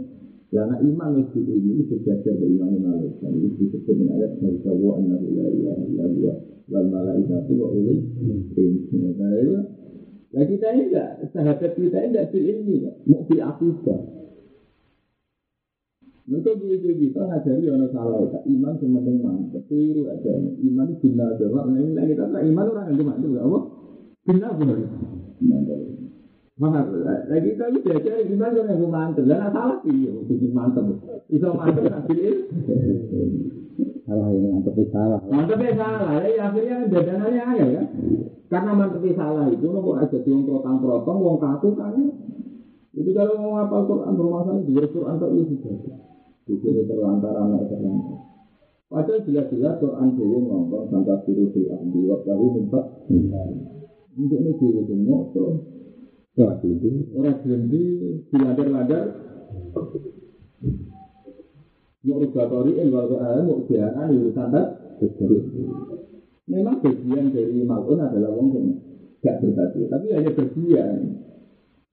karena 0.52 0.76
iman 0.86 1.12
itu 1.24 1.40
ini 1.40 1.88
sejajar 1.88 2.36
dengan 2.36 2.68
iman 2.68 3.00
malaikat. 3.00 3.32
Itu 3.32 3.48
disebut 3.64 3.96
dengan 3.96 4.20
ayat 4.20 4.32
dari 4.44 4.60
Allah 4.68 4.94
annahu 5.00 5.28
la 5.34 5.48
ilaha 5.50 5.82
illa 5.88 6.06
huwa 6.12 6.34
wal 6.74 6.90
malaikatu 6.90 7.54
wa 7.54 7.70
ulul 7.70 8.02
ilmi. 8.58 8.98
Nah 10.34 10.42
kita 10.50 10.66
ini 10.74 10.90
enggak, 10.90 11.30
sahabat 11.30 11.78
kita 11.78 11.98
ini 12.02 12.10
enggak 12.10 12.34
fil 12.34 12.42
ilmi, 12.42 12.90
mau 13.06 13.22
fil 13.30 13.46
akidah. 13.46 14.02
Mereka 16.24 16.56
bisa 16.56 16.88
kita 16.88 17.20
ngajari 17.20 17.68
orang 17.68 17.92
salah, 17.92 18.24
iman 18.48 18.74
cuma 18.80 19.04
dengan 19.04 19.44
ketiru 19.54 20.08
aja. 20.08 20.34
Iman 20.64 20.96
itu 20.96 21.12
bina 21.12 21.36
aja, 21.36 21.46
nah 21.52 21.76
ini 21.76 22.16
kita 22.16 22.26
iman 22.32 22.66
orang 22.72 22.86
yang 22.90 22.98
cuma 23.04 23.14
itu, 23.20 23.28
apa? 23.38 23.60
Bina 24.24 24.48
benar. 24.56 24.80
Mahal, 26.54 26.86
lagi 27.28 27.50
kita 27.54 27.66
itu 27.76 27.80
diajari 27.84 28.30
gimana 28.30 28.56
yang 28.56 28.80
gue 28.80 28.88
mantep, 28.88 29.26
dan 29.28 29.52
salah 29.52 29.84
sih, 29.84 30.06
bikin 30.30 30.56
mantep. 30.56 30.86
Bisa 31.28 31.52
mantep 31.52 31.92
ngasih 31.92 32.18
Salah 34.04 34.28
ini 34.36 34.48
mantep 34.52 34.76
salah. 34.92 35.20
Mantepnya 35.32 35.72
salah, 35.80 36.20
ya 36.28 36.52
akhirnya 36.52 36.92
dadanannya 36.92 37.42
ayah 37.56 37.68
kan. 37.72 37.88
Karena 38.52 38.72
mantepnya 38.76 39.14
salah 39.16 39.46
itu, 39.48 39.66
nopo 39.72 39.96
aja 39.96 40.18
diung 40.20 40.44
protang-protong, 40.44 41.18
wong 41.24 41.38
kaku 41.40 41.70
kan. 41.80 41.96
Itu 42.94 43.10
kalau 43.16 43.40
mau 43.40 43.52
ngapal 43.58 43.82
Quran 43.90 44.14
bermasalah 44.20 44.62
di 44.68 44.74
Quran 44.76 45.16
itu 45.18 45.28
itu 45.40 45.56
saja. 45.64 45.96
Itu 46.52 46.68
terlantar 46.86 47.34
anak 47.34 47.72
terlantar. 47.72 48.20
Padahal 48.92 49.26
jelas-jelas 49.26 49.82
Quran 49.82 50.08
dewi 50.14 50.38
ngomong 50.46 50.86
sampai 50.94 51.18
biru 51.26 51.50
di 51.50 51.66
ahli 51.66 52.00
waktu 52.06 52.46
minta. 52.54 52.82
Untuk 54.14 54.38
ini 54.38 54.52
dewi 54.62 54.82
semua 54.86 55.32
tuh. 55.34 55.52
Wah, 56.38 56.58
itu 56.62 56.90
Orang 57.18 57.42
berhenti, 57.42 57.86
diladar-ladar. 58.30 59.06
Eh, 62.04 62.28
kalau 62.36 62.68
ada 62.68 63.40
mau 63.48 63.64
biaran, 63.64 64.12
itu 64.12 64.36
standar. 64.36 64.76
Memang 66.52 66.84
bagian 66.84 67.32
dari 67.32 67.64
makhluk 67.64 67.96
adalah 67.96 68.28
wong 68.36 68.48
yang 68.52 68.68
gak 69.24 69.40
berbagi, 69.40 69.88
tapi 69.88 70.12
hanya 70.12 70.36
bagian. 70.36 71.00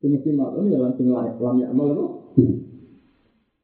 Mesti 0.02 0.30
makhluk 0.34 0.66
ya 0.66 0.82
langsung 0.82 1.14
lam 1.14 1.62
ya 1.62 1.70
amal 1.70 1.94
apa? 1.94 2.04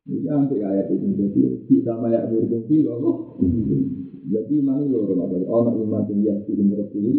Ini 0.07 0.23
nanti 0.23 0.63
ayat 0.63 0.87
itu 0.87 1.19
jadi 1.19 1.67
kita 1.67 1.99
mayak 1.99 2.31
berfungsi 2.31 2.87
apa? 2.87 3.11
Jadi 4.31 4.55
mana 4.63 4.87
lo 4.87 5.03
remaja? 5.03 5.43
Orang 5.51 5.83
iman 5.83 6.07
tinggi 6.07 6.31
di 6.47 6.55
ini, 6.95 7.15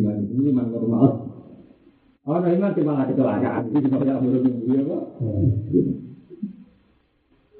iman 0.00 0.16
ini 0.32 0.48
iman 0.56 0.66
normal. 0.72 1.06
Nah 2.24 2.48
iman 2.48 2.72
cuma 2.72 2.92
ada 3.04 3.12
kecelakaan. 3.12 3.68
Itu 3.68 3.84
cuma 3.84 4.00
yang 4.08 4.24
buruk 4.24 4.40
minggu 4.48 4.96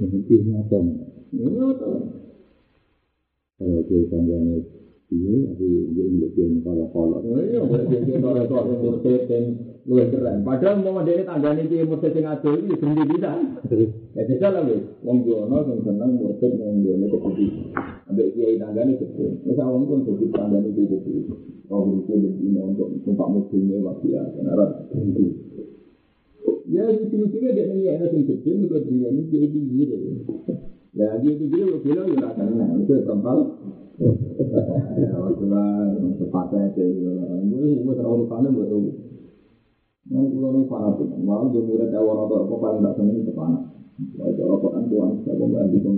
ya, 0.00 0.38
nyata. 0.44 0.78
Ini 1.32 1.48
tuh. 1.80 1.96
Kalau 3.56 3.80
dia 3.88 4.04
tangganya 4.12 4.60
dia, 5.08 5.32
tapi 5.48 5.66
dia 5.96 6.04
untuk 6.12 6.30
dia. 6.36 6.44
Oh 7.24 7.40
iya, 7.40 7.60
dia 7.64 7.80
yang. 10.20 10.44
Padahal 10.44 10.82
mau 10.82 11.00
dia 11.06 11.22
tanggane 11.22 11.70
dia 11.70 11.86
murtad 11.86 12.12
sing 12.12 12.26
ado 12.26 12.58
iki 12.58 12.74
berhenti 12.76 13.16
bisa. 13.16 13.30
Ya 14.12 14.22
jajal 14.28 14.50
lah 14.52 14.62
wis. 14.66 14.82
Wong 15.06 15.24
jono 15.24 15.62
sing 15.64 15.78
seneng 15.86 16.20
murtad 16.20 16.52
nang 16.58 16.82
ngene 16.82 17.06
keputih. 17.06 17.50
Ambek 18.10 18.34
kiai 18.34 18.58
tanggane 18.58 18.98
gede. 18.98 19.26
Wis 19.46 19.58
awon 19.62 19.86
pun 19.88 20.04
berarti 20.04 20.26
lebih 20.60 20.84
untuk 22.62 22.88
numpak 23.06 23.28
mobilnya 23.30 23.78
waktu 23.82 24.06
ya, 24.14 24.22
karena. 24.36 24.66
Ya, 26.66 26.82
itu-itu 26.90 27.36
dia 27.38 27.64
nih 27.70 27.94
ada 27.94 28.10
yang 28.10 28.26
kecil, 28.26 28.66
juga 28.66 28.82
dia 28.82 29.08
ini 29.08 29.22
dia 29.30 29.46
tinggi 29.46 29.84
Ya, 30.96 31.14
dia 31.22 31.32
tinggi, 31.38 31.62
lo 31.62 31.78
bilang 31.78 32.10
ya 32.10 32.26
rasanya, 32.26 32.66
itu 32.82 32.92
perempal. 33.06 33.38
Ya, 34.98 35.14
waktu 35.14 35.44
lah, 35.46 35.94
sepatah 36.18 36.68
aja, 36.68 36.84
gue 36.84 37.70
gue 37.80 37.94
terlalu 37.94 38.26
panen 38.26 38.50
buat 38.52 38.68
lu. 38.68 38.90
Yang 40.06 40.26
pulau 40.38 40.50
ini 40.54 40.62
fanatik, 40.70 41.08
malah 41.22 41.50
dia 41.50 41.62
murid 41.66 41.90
atau 41.90 42.14
apa 42.14 42.54
paling 42.62 42.80
nggak 42.82 42.94
seneng 42.94 43.16
itu 43.26 43.32
panas. 43.34 43.62
Wajah 43.96 44.44
apa 44.44 44.66
kan 44.70 44.82
tuan, 44.86 45.10
saya 45.24 45.34
mau 45.40 45.46
nggak 45.50 45.66
gitu 45.74 45.90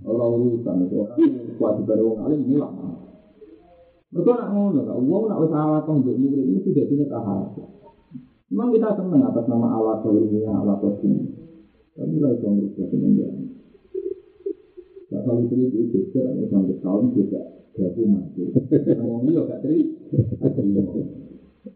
Orang 0.00 0.32
urusan 0.40 0.76
itu, 0.88 0.96
orang 0.96 1.20
kewajiban 1.60 1.98
orang 2.00 2.24
alim 2.24 2.40
hilang. 2.48 2.76
Mereka 4.10 4.32
nak 4.32 4.48
ngono. 4.56 4.80
Uang 5.06 5.22
nak 5.28 5.38
usaha 5.44 5.64
alat 5.70 5.84
untuk 5.86 6.16
murid 6.18 6.44
ini 6.44 6.60
tidak 6.66 6.88
punya. 6.88 7.06
Memang 8.50 8.74
kita 8.74 8.98
senang 8.98 9.22
atas 9.30 9.46
nama 9.46 9.78
alat 9.78 10.02
ilmiah, 10.10 10.50
alat 10.50 10.82
ini. 11.06 11.22
Tapi 11.94 12.18
lah 12.18 12.34
itu 12.34 12.46
mereka 12.50 12.82
senang 12.90 13.14
ya. 13.14 13.30
Nah, 15.10 15.20
kalau 15.22 15.46
itu 15.46 15.54
itu 15.70 15.78
geser, 15.94 16.26
ada 16.26 16.42
sampai 16.50 16.74
tahun 16.82 17.14
juga 17.14 17.42
gabu 17.78 18.02
mati. 18.10 18.42
Ngomong 18.98 19.30
iya 19.30 19.40
gak 19.46 19.60
teri. 19.62 19.86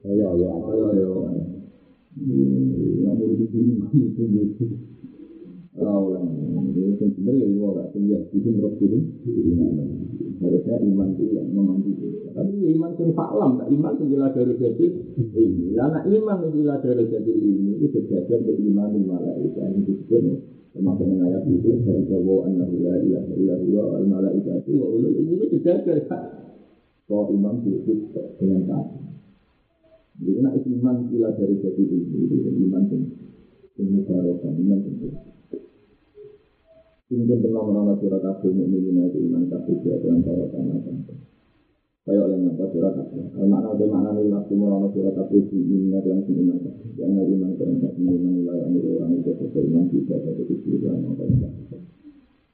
Ayo, 0.03 0.25
ayo, 0.35 0.47
Ayo, 0.71 0.85
ayo. 0.91 1.11
Yang 3.07 3.15
murid 3.23 3.51
mati 3.79 4.01
pun 4.11 4.29
itu. 4.35 4.67
Oh, 5.75 6.07
ini 6.15 6.95
sebenarnya 7.03 7.43
ya, 7.43 7.51
itu 7.51 7.67
gak 7.67 7.89
kuliah. 7.91 8.23
Bikin 8.31 8.63
roh 8.63 8.79
dulu. 8.79 8.99
Harusnya 10.39 10.77
iman 10.87 11.09
itu 11.19 11.25
yang 11.35 11.51
memandu. 11.51 11.91
Tapi 12.31 12.63
ya 12.63 12.69
iman 12.79 12.95
yang 12.95 13.11
faklam, 13.19 13.51
tak 13.59 13.69
iman 13.75 13.93
yang 13.99 14.09
jelas 14.15 14.31
dari 14.39 14.55
jadi 14.55 14.87
ini. 15.35 15.75
Karena 15.75 15.99
iman 16.07 16.37
yang 16.47 16.53
jelas 16.55 16.79
dari 16.79 17.05
jadi 17.11 17.33
ini, 17.35 17.75
itu 17.83 17.87
sejajar 17.91 18.39
ke 18.47 18.53
iman 18.55 18.95
di 18.95 19.03
malaikat. 19.03 19.67
Ini 19.75 19.81
disebut 19.83 20.23
termasuk 20.75 21.07
dengan 21.11 21.27
ayat 21.27 21.43
itu 21.47 21.71
dari 21.83 22.03
Jawa 22.07 22.35
An-Nahu 22.51 22.77
la 22.83 22.95
ilaha 22.99 23.33
illa 23.39 23.55
huwa 23.63 23.83
al 23.99 24.05
malaikatu 24.11 24.71
wa 24.79 24.87
ulul 24.95 25.15
itu 25.15 25.59
sejajar. 25.59 26.07
Kalau 27.11 27.35
iman 27.35 27.67
disebut 27.67 28.15
dengan 28.39 28.63
kata. 28.71 28.99
Jadi 30.23 30.39
nak 30.39 30.55
iman 30.55 30.97
gila 31.11 31.35
dari 31.35 31.59
jadi 31.59 31.83
ini, 31.83 32.31
itu 32.31 32.35
iman 32.71 32.83
yang 32.87 33.03
yang 33.75 33.89
mubarakah, 33.91 34.53
iman 34.55 34.79
yang 34.87 35.34
ini 37.15 37.35
pernah 37.39 37.63
menolong 37.63 38.03
surat 38.03 38.19
kabel 38.19 38.51
mukminin 38.51 39.07
itu 39.07 39.19
iman 39.31 39.47
kabel 39.47 39.75
dia 39.87 39.95
dengan 40.03 40.19
para 40.27 40.45
tanah 40.51 40.79
Kayak 42.05 42.21
oleh 42.21 42.37
ngapa 42.37 42.65
surat 42.69 42.93
kabel. 42.93 43.23
Makna 43.49 43.71
itu 43.73 43.85
makna 43.89 44.11
nih 44.13 44.29
waktu 44.29 44.55
surat 44.93 45.15
kabel 45.17 45.41
di 45.49 45.59
iman 45.63 46.03
yang 46.05 46.21
iman 46.21 46.59
kabel. 46.61 46.91
Yang 47.01 47.13
iman 47.33 47.51
keren 47.57 47.77
kabel 47.81 48.05
iman 48.19 48.33
nilai 48.37 48.59
amir 48.67 48.85
orang 48.93 49.13
itu 49.17 49.31
sesuai 49.41 49.65
iman 49.73 49.85
juga 49.89 50.15
ada 50.21 50.31
kejujuran 50.37 51.01
yang 51.01 51.15
baik. 51.17 51.41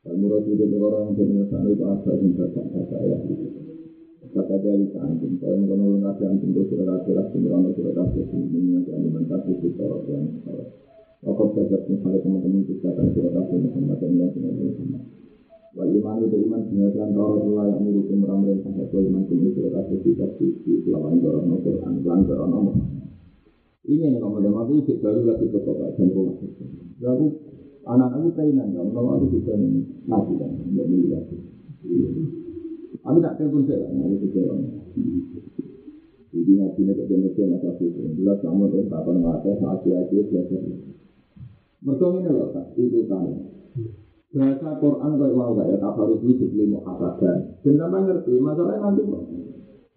Dan 0.06 0.14
menurut 0.22 0.44
itu 0.46 0.64
orang 0.78 1.02
yang 1.16 1.26
menyesal 1.26 1.66
itu 1.66 1.82
apa 1.82 2.10
yang 2.14 2.30
bapak 2.36 2.66
bapak 2.70 3.00
ya. 3.02 3.18
Kata 4.30 4.54
dari 4.62 4.86
kantin, 4.94 5.34
saya 5.42 5.58
mengenal 5.58 5.98
nabi 5.98 6.22
antum 6.28 6.54
itu 6.54 6.62
surat 6.70 7.02
kabel, 7.08 7.18
surat 7.74 7.94
kabel 7.96 8.22
di 8.30 8.38
iman 8.54 8.82
yang 8.86 9.02
iman 9.08 9.24
kabel 9.26 9.56
itu 9.58 9.68
orang 9.82 10.04
yang 10.06 10.24
salah. 10.46 10.89
Waktu 11.20 11.44
belajar 11.52 11.80
misalnya 11.84 12.18
teman-teman 12.24 12.64
kita 12.64 12.96
akan 12.96 13.06
surat 13.12 13.32
kasih 13.36 13.58
Muhammad 13.60 13.96
dan 14.00 14.12
yang 14.16 14.32
dengan 14.32 14.52
Muhammad. 14.56 15.02
Wa 15.76 15.84
iman 15.84 16.16
itu 16.24 16.36
iman 16.48 16.60
taurat 17.12 17.44
Allah 17.44 17.64
yang 17.76 17.80
menurut 17.84 18.08
meramai 18.08 18.56
sampai 18.64 18.88
ke 18.88 18.98
iman 19.04 19.22
ini 19.28 19.48
surat 19.52 19.72
kasih 19.84 19.98
kita 20.00 20.26
di 20.40 20.74
lawan 20.88 21.20
dorong 21.20 21.60
Quran 21.60 22.00
lan 22.08 22.24
dorong 22.24 22.48
nomor. 22.48 22.76
Ini 23.84 24.16
yang 24.16 24.24
kamu 24.24 24.48
dengar 24.48 24.64
itu 24.72 24.92
baru 24.96 25.20
lagi 25.28 25.44
ke 25.44 25.58
kota 25.60 25.92
rumah. 26.08 26.36
Lalu 27.04 27.26
anak 27.84 28.10
aku 28.16 28.28
kainan 28.36 28.72
dong, 28.72 28.88
kalau 28.92 29.20
aku 29.20 29.26
bisa 29.36 29.56
mati 30.08 30.32
kan, 30.40 30.52
boleh 30.72 31.04
lagi. 31.04 31.36
Aku 33.00 33.18
tak 33.20 33.34
telepon 33.36 33.68
saya, 33.68 33.88
aku 33.92 34.16
bisa. 34.24 34.40
Jadi 36.30 36.52
ngaji 36.54 36.80
nih 36.86 36.94
kerja 36.94 37.14
kerja 37.28 37.44
masa 37.50 37.70
itu, 37.82 38.00
jelas 38.14 38.38
kamu 38.38 38.70
ngerti, 38.70 39.50
hati-hati 39.58 40.16
belajar. 40.30 40.60
Mereka 41.80 42.06
ini 42.12 42.28
loh, 42.28 42.48
tak 42.52 42.76
itu 42.76 43.08
kan. 43.08 43.24
Bahasa 44.30 44.68
Quran 44.78 45.10
kayak 45.18 45.34
mau 45.34 45.56
gak 45.58 45.66
ya, 45.72 45.76
tak 45.80 45.92
harus 45.96 46.22
ini 46.22 46.32
jadi 46.38 46.64
mau 46.70 46.96
dan. 47.18 47.38
Nama 47.66 47.98
ngerti, 48.04 48.32
masalahnya 48.38 48.84
nanti 48.84 49.02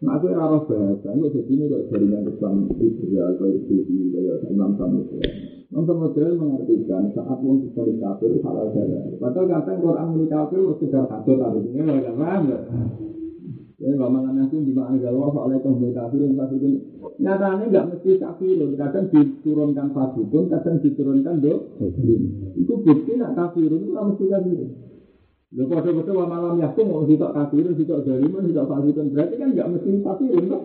Nah, 0.04 0.20
aku 0.20 0.36
harus 0.36 0.68
bahasa, 0.68 1.16
ini 1.16 1.32
jadi 1.32 1.48
ini 1.48 1.64
kok 1.72 1.84
jaringan 1.88 2.28
Islam 2.28 2.68
Israel, 2.76 3.40
kayak 3.40 3.72
itu, 3.72 4.12
kayak 4.12 4.52
Imam 4.52 4.76
Samudra. 4.76 5.24
Imam 5.72 5.84
Samudra 5.88 6.28
mengartikan 6.36 7.08
saat 7.16 7.40
mau 7.40 7.56
sekali 7.64 7.96
kafir 8.04 8.36
halal 8.44 8.68
darah. 8.76 9.04
Padahal 9.16 9.48
kadang 9.48 9.80
Quran 9.80 10.08
milik 10.12 10.28
kafir 10.28 10.60
sekedar 10.76 11.08
kafir 11.08 11.40
tadi 11.40 11.60
ini 11.72 11.80
nggak 11.88 12.00
ada 12.04 12.12
paham 12.20 12.42
nggak? 12.52 12.64
Nggak 13.84 14.12
mangan 14.16 14.34
nanti 14.40 14.56
di 14.64 14.72
mana 14.72 14.96
galau 14.96 15.28
soalnya 15.36 15.60
itu 15.60 15.92
kafir 15.92 16.24
yang 16.24 16.40
pasti 16.40 16.56
itu. 16.56 16.68
Nyatanya 17.20 17.66
nggak 17.68 17.86
mesti 17.92 18.12
kafir, 18.16 18.64
kadang 18.80 19.06
diturunkan 19.12 19.88
fasidun, 19.92 20.46
kadang 20.48 20.76
diturunkan 20.80 21.36
do. 21.44 21.54
Itu 22.56 22.74
bukti 22.80 23.12
nak 23.20 23.36
kafir 23.36 23.68
itu 23.68 23.92
mesti 23.92 24.26
kafir. 24.32 24.60
Lho 25.54 25.64
kode-kode 25.68 26.12
wa 26.16 26.26
malam 26.32 26.64
yakin 26.64 26.86
mau 26.88 27.04
sitok 27.04 27.36
kafir, 27.36 27.68
sitok 27.76 28.08
jariman, 28.08 28.48
sitok 28.48 28.68
fasidun. 28.72 29.12
Berarti 29.12 29.36
kan 29.36 29.50
nggak 29.52 29.68
mesti 29.76 29.90
kafir, 30.00 30.32
kan? 30.32 30.62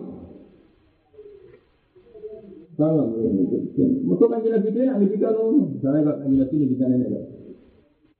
Salah, 2.79 3.05
mesti 3.11 4.23
kan 4.31 4.39
jelas 4.47 4.63
gitu 4.63 4.79
ya, 4.79 4.95
ini 4.95 5.19
kan 5.19 5.35
misalnya 5.35 6.07
kalau 6.07 6.23
kan 6.23 6.31
jelas 6.31 6.49
ini 6.55 6.71
bisa 6.71 6.87
nenek. 6.87 7.11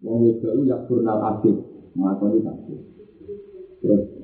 Wong 0.04 0.28
itu 0.28 0.48
ya 0.68 0.76
purnal 0.84 1.24
asik, 1.24 1.56
mengakoni 1.96 2.44
tasbih. 2.44 2.84
Terus 3.80 4.19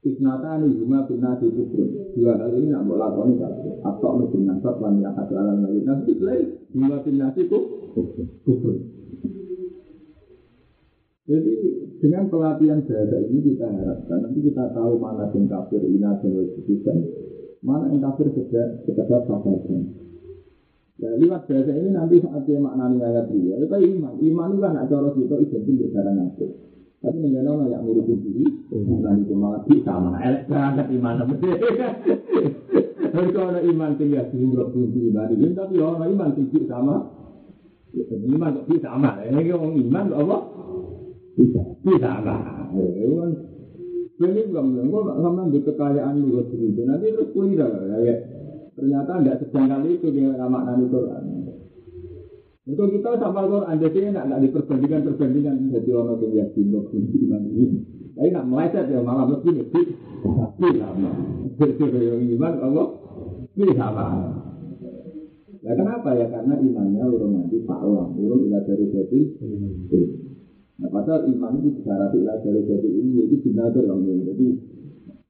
Isnata 0.00 0.56
ini 0.64 0.80
cuma 0.80 1.04
bina 1.04 1.36
di 1.36 1.52
kubur. 1.52 2.16
Dua 2.16 2.32
hal 2.40 2.56
ini 2.56 2.72
nak 2.72 2.88
lakoni 2.88 3.36
kabeh. 3.36 3.84
Atau 3.84 4.16
lu 4.16 4.32
bin 4.32 4.48
nasab 4.48 4.80
lan 4.80 4.96
ya 4.96 5.12
kata 5.12 5.34
alam 5.36 5.60
lagi. 5.60 5.84
Nanti 5.84 6.16
lain 6.16 6.46
cuma 6.72 7.04
bina 7.04 7.28
di 7.36 7.42
kubur. 7.44 8.76
Jadi 11.30 11.54
dengan 12.00 12.26
pelatihan 12.26 12.80
bahasa 12.82 13.16
ini 13.28 13.38
kita 13.44 13.68
harapkan 13.68 14.18
nanti 14.24 14.40
kita 14.40 14.72
tahu 14.72 14.98
mana 14.98 15.28
yang 15.30 15.46
kafir 15.46 15.84
ina 15.84 16.16
dan 16.18 16.32
wajibkan, 16.32 16.96
mana 17.62 17.92
yang 17.92 18.02
kafir 18.02 18.34
sekedar 18.34 18.82
sekedar 18.82 19.20
sahabat. 19.28 19.68
Ya, 20.98 21.14
lewat 21.20 21.46
bahasa 21.46 21.72
ini 21.76 21.94
nanti 21.94 22.18
saat 22.24 22.48
dia 22.48 22.58
maknani 22.58 22.98
ayat 23.04 23.30
dia, 23.30 23.56
itu 23.62 23.76
iman. 24.00 24.16
Iman 24.16 24.48
itu 24.52 24.60
kan 24.64 24.74
ada 24.74 24.88
cara 24.90 25.08
kita 25.12 25.36
identik 25.38 25.76
dengan 25.92 26.14
nafsu. 26.18 26.46
Tapi 27.00 27.16
dengan 27.16 27.48
orang 27.48 27.72
yang 27.72 27.82
ngurusin 27.88 28.18
diri, 28.20 28.44
nanti 29.00 29.24
itu 29.24 29.32
malah 29.32 29.64
bisa 29.64 29.92
mana 29.96 30.20
elek 30.20 30.44
berangkat 30.52 30.86
iman 31.00 31.14
kalau 33.10 33.50
ada 33.50 33.60
iman 33.64 33.98
tinggal 33.98 34.28
di 34.30 34.38
umroh 34.38 34.68
kunci 34.70 35.10
iman 35.10 35.32
ini, 35.34 35.50
tapi 35.56 35.74
orang 35.82 36.12
iman 36.14 36.30
tinggi 36.36 36.62
sama, 36.70 37.10
iman 38.06 38.54
kok 38.54 38.66
bisa 38.70 38.88
sama. 38.92 39.18
Ini 39.26 39.50
orang 39.50 39.74
iman 39.80 40.04
kok 40.12 40.20
apa? 40.22 40.38
Bisa, 41.34 41.62
bisa 41.82 42.08
sama. 42.20 42.36
Kan, 42.68 43.30
ini 44.20 44.40
bukan 44.52 44.64
bilang, 44.76 44.88
kok 44.92 45.18
sama 45.24 45.42
di 45.48 45.58
kekayaan 45.64 46.14
lu 46.20 46.44
sendiri. 46.52 46.82
Nanti 46.86 47.06
terus 47.16 47.32
kuliah 47.34 47.68
ya. 48.04 48.16
Ternyata 48.78 49.12
tidak 49.20 49.36
sedangkal 49.42 49.82
itu 49.90 50.08
dengan 50.14 50.46
makna 50.46 50.78
Quran. 50.78 51.24
Itu 52.70 52.82
kita 52.86 53.18
sama 53.18 53.50
Quran, 53.50 53.76
jadi 53.82 53.98
enak, 54.14 54.24
tidak 54.30 54.40
diperbandingkan 54.46 55.00
perbandingan 55.10 55.74
jadi 55.74 55.90
orang 55.90 56.22
yang 56.22 56.32
yakin 56.46 56.66
kunci 56.86 57.16
iman 57.26 57.42
ini. 57.50 57.66
Tapi 58.14 58.28
nak 58.30 58.44
meleset 58.46 58.86
ya 58.92 59.00
malah 59.02 59.24
mesti 59.26 59.50
mesti 59.50 59.82
tapi 60.22 60.68
lama. 60.78 61.10
Jadi 61.58 61.84
yang 61.98 62.22
iman 62.38 62.52
Allah 62.62 62.86
pilih 63.56 63.76
sama. 63.76 64.06
Ya 65.60 65.72
kenapa 65.74 66.14
ya? 66.14 66.26
Karena 66.30 66.54
imannya 66.56 67.04
urung 67.10 67.32
nanti 67.42 67.58
pak 67.66 67.80
orang, 67.82 68.14
urung 68.16 68.46
ilah 68.46 68.62
dari 68.62 68.86
jadi. 68.92 69.20
Nah 70.80 70.88
padahal 70.88 71.26
iman 71.26 71.58
itu 71.58 71.68
disyarat 71.80 72.12
ilah 72.14 72.36
dari 72.44 72.60
jadi 72.64 72.88
ini 72.88 73.28
itu 73.28 73.36
benar 73.50 73.74
dong. 73.74 74.04
Jadi 74.04 74.46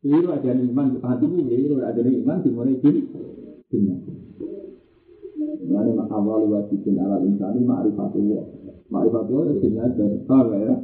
Keliru 0.01 0.33
ada 0.33 0.57
iman 0.57 0.97
di 0.97 0.99
hati 1.05 1.29
ini, 1.29 1.45
keliru 1.45 1.85
ada 1.85 2.01
iman 2.01 2.41
dimulai 2.41 2.81
jin, 2.81 3.05
dunia. 3.69 4.01
Mak 5.41 6.13
awal 6.13 6.53
wajibin 6.53 7.01
ala 7.01 7.17
insani 7.25 7.65
ma'rifatullah. 7.65 8.45
Ma'rifatullah 8.93 9.57
itu 9.57 9.73
dunia 9.73 9.89
dan 9.97 10.21
tahu 10.29 10.53
ya. 10.53 10.75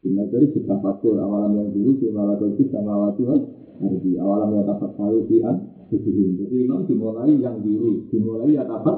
Dunia 0.00 0.24
dari 0.32 0.48
kita 0.48 0.80
fakul 0.80 1.20
awalam 1.20 1.60
yang 1.60 1.68
dulu 1.76 2.00
di 2.00 2.08
malakul 2.08 2.56
sama 2.72 2.94
wajib 3.04 3.36
Nanti 3.76 4.16
awalam 4.16 4.56
yang 4.56 4.64
dapat 4.64 4.90
tahu 4.96 5.28
di 5.28 5.44
an 5.44 5.60
Jadi 5.92 6.56
iman 6.66 6.88
dimulai 6.88 7.36
yang 7.36 7.60
biru, 7.60 8.08
dimulai 8.08 8.56
ya 8.56 8.64
dapat. 8.64 8.96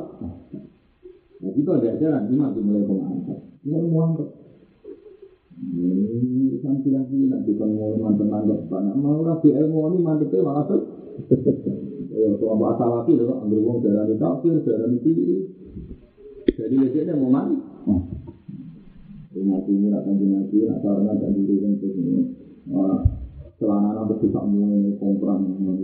Nah 1.43 1.51
itu 1.59 1.70
ada 1.74 1.89
ajaran 1.99 2.31
iman 2.31 2.51
dimulai 2.55 2.87
pengangkat. 2.87 3.39
Ini 3.66 3.87
mau 3.91 4.14
ini 5.59 6.55
kan 6.62 6.79
bilang 6.87 7.11
nanti 7.11 7.51
kan 7.59 7.70
mau 7.74 7.99
mantan 7.99 8.31
mantan 8.31 8.62
mana 8.70 8.95
mau 8.95 9.26
rapi 9.26 9.51
ilmu 9.51 9.91
ini 9.91 9.99
mantepnya 10.07 10.47
malah 10.47 10.64
tuh. 10.70 10.83
Ya, 12.19 12.35
kalau 12.35 12.59
bahasa 12.59 12.83
lagi 12.83 13.14
loh, 13.14 13.39
ambil 13.47 13.62
uang 13.62 13.79
dari 13.79 14.19
kafir, 14.19 14.59
dari 14.66 14.99
kiri. 15.07 15.39
Jadi 16.51 16.75
lejaknya 16.75 17.14
mau 17.14 17.31
mati. 17.31 17.55
Mati 19.39 19.71
ini 19.71 19.87
nak 19.87 20.03
kanji 20.03 20.27
mati, 20.27 20.66
nak 20.66 20.83
karena 20.83 21.14
tak 21.14 21.31
diri 21.39 21.62
kan. 21.62 21.73
Celana 23.59 24.03
mau 24.03 24.91
kompran, 24.99 25.39
mau 25.62 25.79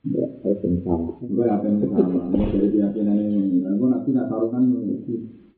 Ya, 0.00 0.24
itu 0.48 0.80
sama. 0.80 1.12
Gue 1.20 1.44
apa 1.44 1.68
yang 1.68 1.84
sama? 1.92 2.32
Dari 2.32 2.72
keyakinan 2.72 3.20
ini, 3.20 3.60
gue 3.60 3.88
nanti 3.92 4.10
nak 4.16 4.32
taruhkan 4.32 4.64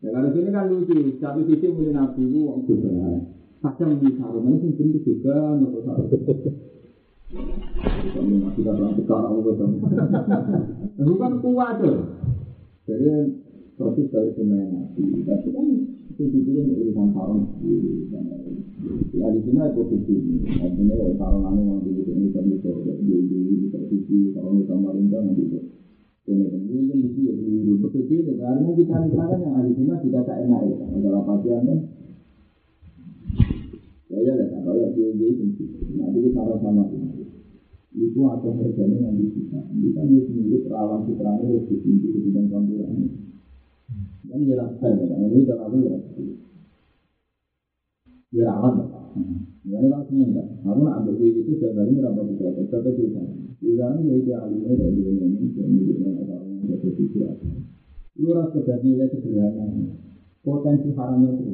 Ya 0.03 0.11
kalau 0.11 0.35
sini 0.35 0.51
kan 0.51 0.67
lucu, 0.67 0.99
satu 1.23 1.47
sisi 1.47 1.71
mungkin 1.71 1.95
nabi 1.95 2.27
itu 2.27 2.43
wong 2.43 2.67
juga. 2.67 3.23
Kadang 3.63 4.03
di 4.03 4.19
sarungan 4.19 4.59
itu 4.59 4.75
bentuk 4.75 5.03
juga, 5.07 5.63
sarungan. 5.63 5.97
Kami 7.33 8.35
masih 8.45 8.63
datang 8.63 8.93
sekarang 8.93 9.41
betul. 9.41 9.69
Itu 11.01 11.13
kan 11.17 11.33
kuat 11.41 11.75
tuh. 11.81 11.99
Jadi 12.85 13.09
proses 13.81 14.07
dari 14.13 14.31
semuanya 14.37 14.69
nabi, 14.69 15.25
tapi 15.25 15.49
kan 15.49 15.67
itu 16.13 16.39
dulu 16.45 16.61
urusan 16.77 17.09
sarung. 17.17 17.43
Ya 19.17 19.33
di 19.33 19.41
sini 19.49 19.59
ada 19.65 19.73
posisi 19.73 20.13
ini, 20.13 20.45
artinya 20.61 20.95
sarungan 21.17 21.57
yang 21.57 21.81
dulu 21.81 22.03
ini 22.05 22.29
kan 22.37 22.45
bisa 22.53 22.69
jadi 22.69 23.17
di 23.33 23.67
posisi 23.73 24.29
sarung 24.37 24.61
samarinda 24.69 25.25
nanti 25.25 25.49
itu. 25.49 25.59
Ini 26.29 26.45
ini 26.69 26.81
kan 26.85 26.99
mesti 27.01 27.21
ya 27.25 27.33
dulu 27.33 27.73
betul 27.81 28.03
karena 28.13 28.69
kita 28.77 28.95
misalkan 29.09 29.41
yang 29.41 29.55
ada 29.57 29.67
di 29.67 29.75
sini 29.75 29.95
tidak 30.07 30.23
tak 30.29 30.39
enak 30.45 30.61
ya, 30.69 30.77
kalau 31.01 31.23
pasien 31.25 31.65
kan. 31.65 31.79
Ya 34.13 34.19
ya 34.21 34.45
kalau 34.53 34.77
yang 34.77 34.93
dia 34.93 35.09
dia 35.17 35.29
itu 35.33 35.65
nanti 35.97 36.19
kita 36.21 36.45
sama 36.45 36.61
sama 36.61 36.83
itu 37.93 38.21
ada 38.25 38.49
harganya 38.57 38.97
yang 39.05 39.15
di 39.21 39.27
kita. 39.37 39.61
Kita 39.69 40.01
dia 40.09 40.21
sendiri 40.25 40.57
perawan 40.65 41.05
putranya 41.05 41.45
lebih 41.45 41.77
tinggi 41.85 42.09
dibanding 42.09 42.49
campuran. 42.49 42.97
Dan 44.25 44.39
dia 44.49 44.57
rasa 44.57 44.87
ya, 44.97 45.17
ini 45.29 45.45
terlalu 45.45 45.79
ya. 45.85 45.97
Dia 48.33 48.43
rawan 48.49 48.73
ya. 48.81 48.87
Ya 49.63 49.79
ini 49.79 49.93
kan 49.93 50.03
seneng 50.11 50.31
kan. 50.35 50.47
Aku 50.67 50.81
nak 50.83 51.07
ambil 51.07 51.23
itu 51.23 51.53
hari 51.55 51.95
berapa 51.95 52.21
juta, 52.27 52.51
berapa 52.51 52.91
juta. 52.99 53.23
Juga 53.63 53.85
ini 53.95 54.11
ya 54.11 54.15
itu 54.19 54.31
alimnya 54.35 54.75
dari 54.75 54.99
Indonesia, 55.07 55.63
miliknya 55.69 56.11
orang 56.19 56.43
yang 56.51 56.67
jadi 56.67 56.89
pikiran. 56.99 57.37
Itu 58.19 58.27
sekedar 58.51 58.79
nilai 58.83 59.07
sederhana. 59.13 59.65
Potensi 60.43 60.91
haramnya 60.91 61.31
itu. 61.39 61.45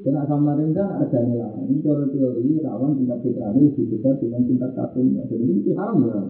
Kena 0.00 0.24
Samarinda 0.24 0.96
harganya 0.96 1.44
lah. 1.44 1.52
Ini 1.60 1.84
cara 1.84 2.08
teori 2.08 2.56
rawan 2.64 2.96
tingkat 2.96 3.20
fitrahnya 3.20 3.68
lebih 3.68 3.84
besar 3.92 4.16
dengan 4.16 4.48
tingkat 4.48 4.72
kafirnya. 4.72 5.28
Jadi 5.28 5.44
ini 5.44 5.72
haram 5.76 6.00
ya. 6.08 6.20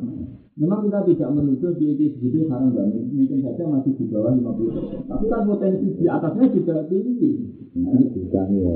Memang 0.58 0.90
kita 0.90 1.00
tidak 1.06 1.30
menuduh 1.38 1.72
di 1.78 1.94
itu 1.94 2.18
begitu 2.18 2.50
haram 2.50 2.74
kan. 2.74 2.90
Mungkin 2.90 3.38
saja 3.46 3.62
masih 3.70 3.94
di 3.94 4.04
bawah 4.10 4.34
50 4.34 5.06
Tapi 5.06 5.24
kan 5.30 5.42
potensi 5.46 5.86
di 5.94 6.06
atasnya 6.10 6.46
juga 6.50 6.82
tinggi. 6.90 7.30
Nah, 7.78 7.94
ini 7.94 8.06
juga 8.10 8.42
ya. 8.50 8.74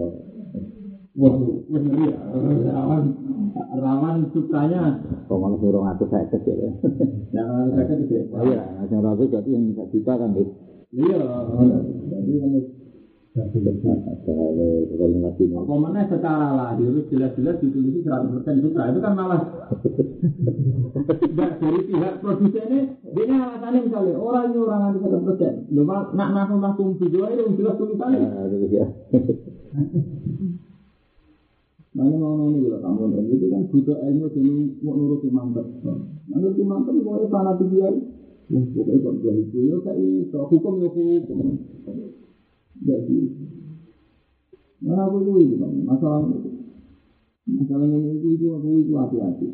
Wah, 1.14 1.34
ngeri 1.42 2.02
ya. 2.06 2.18
Rawan, 2.70 3.02
rawan 3.74 4.18
sukanya. 4.30 5.02
Kok 5.26 5.38
malah 5.42 5.58
suruh 5.58 5.82
ngatur 5.82 6.06
saya 6.06 6.26
kecil 6.30 6.56
ya. 6.58 6.72
Yang 7.34 7.50
saya 7.74 7.94
kecil. 7.98 8.22
Iya, 8.30 8.62
yang 8.86 9.02
rapi 9.02 9.26
berarti 9.26 9.50
yang 9.50 9.64
tidak 9.74 9.90
juta 9.90 10.12
kan. 10.22 10.30
Iya, 10.94 11.18
jadi 12.06 12.32
kalau 12.38 12.62
apa 13.34 13.50
mana 15.74 16.06
secara 16.06 16.54
lahir 16.54 17.02
jelas-jelas 17.10 17.58
ditulis 17.58 18.06
100% 18.06 18.62
sutra 18.62 18.94
itu 18.94 19.02
kan 19.02 19.12
malah 19.18 19.42
Enggak 21.18 21.58
dari 21.58 21.80
pihak 21.82 22.22
produsennya 22.22 22.94
dia 22.94 23.34
alasannya 23.34 23.90
misalnya 23.90 24.14
orang 24.22 24.54
ini 24.54 24.58
orang 24.62 24.86
anti 24.86 25.02
100% 25.02 25.74
lu 25.74 25.82
nak 25.82 26.14
nak 26.14 26.46
langsung 26.54 26.94
video 26.94 27.26
itu 27.26 27.58
jelas 27.58 27.74
tulisannya 27.74 28.22
Makanya 31.94 32.18
mau 32.18 32.50
ini 32.50 32.70
kalau 32.70 32.78
kamu 32.82 33.18
dan 33.18 33.24
itu 33.30 33.46
kan 33.54 33.62
butuh 33.70 33.96
ilmu 34.02 34.26
jadi 34.34 34.54
mau 34.82 34.98
nuruti 34.98 35.30
mantep. 35.30 35.66
Nuruti 36.26 36.62
mantep 36.66 36.90
pokoknya 36.90 37.30
fanatik 37.30 37.70
dia. 37.70 37.86
Pokoknya 38.50 38.98
kok 38.98 39.14
dia 39.22 39.32
itu 39.38 39.58
ya 39.62 39.76
kayak 39.78 40.34
hukum 40.50 40.82
ya 40.82 40.90
hukum. 40.90 41.54
Jadi, 42.84 43.16
mana 44.84 45.08
aku 45.08 45.16
itu 45.24 45.32
itu 45.40 45.54
bang, 45.56 45.72
masalah 45.88 46.20
masalah 47.48 47.88
ini 47.88 48.20
itu 48.20 48.28
itu 48.36 48.46
aku 48.52 48.68
itu 48.84 48.92
hati-hati. 48.92 49.46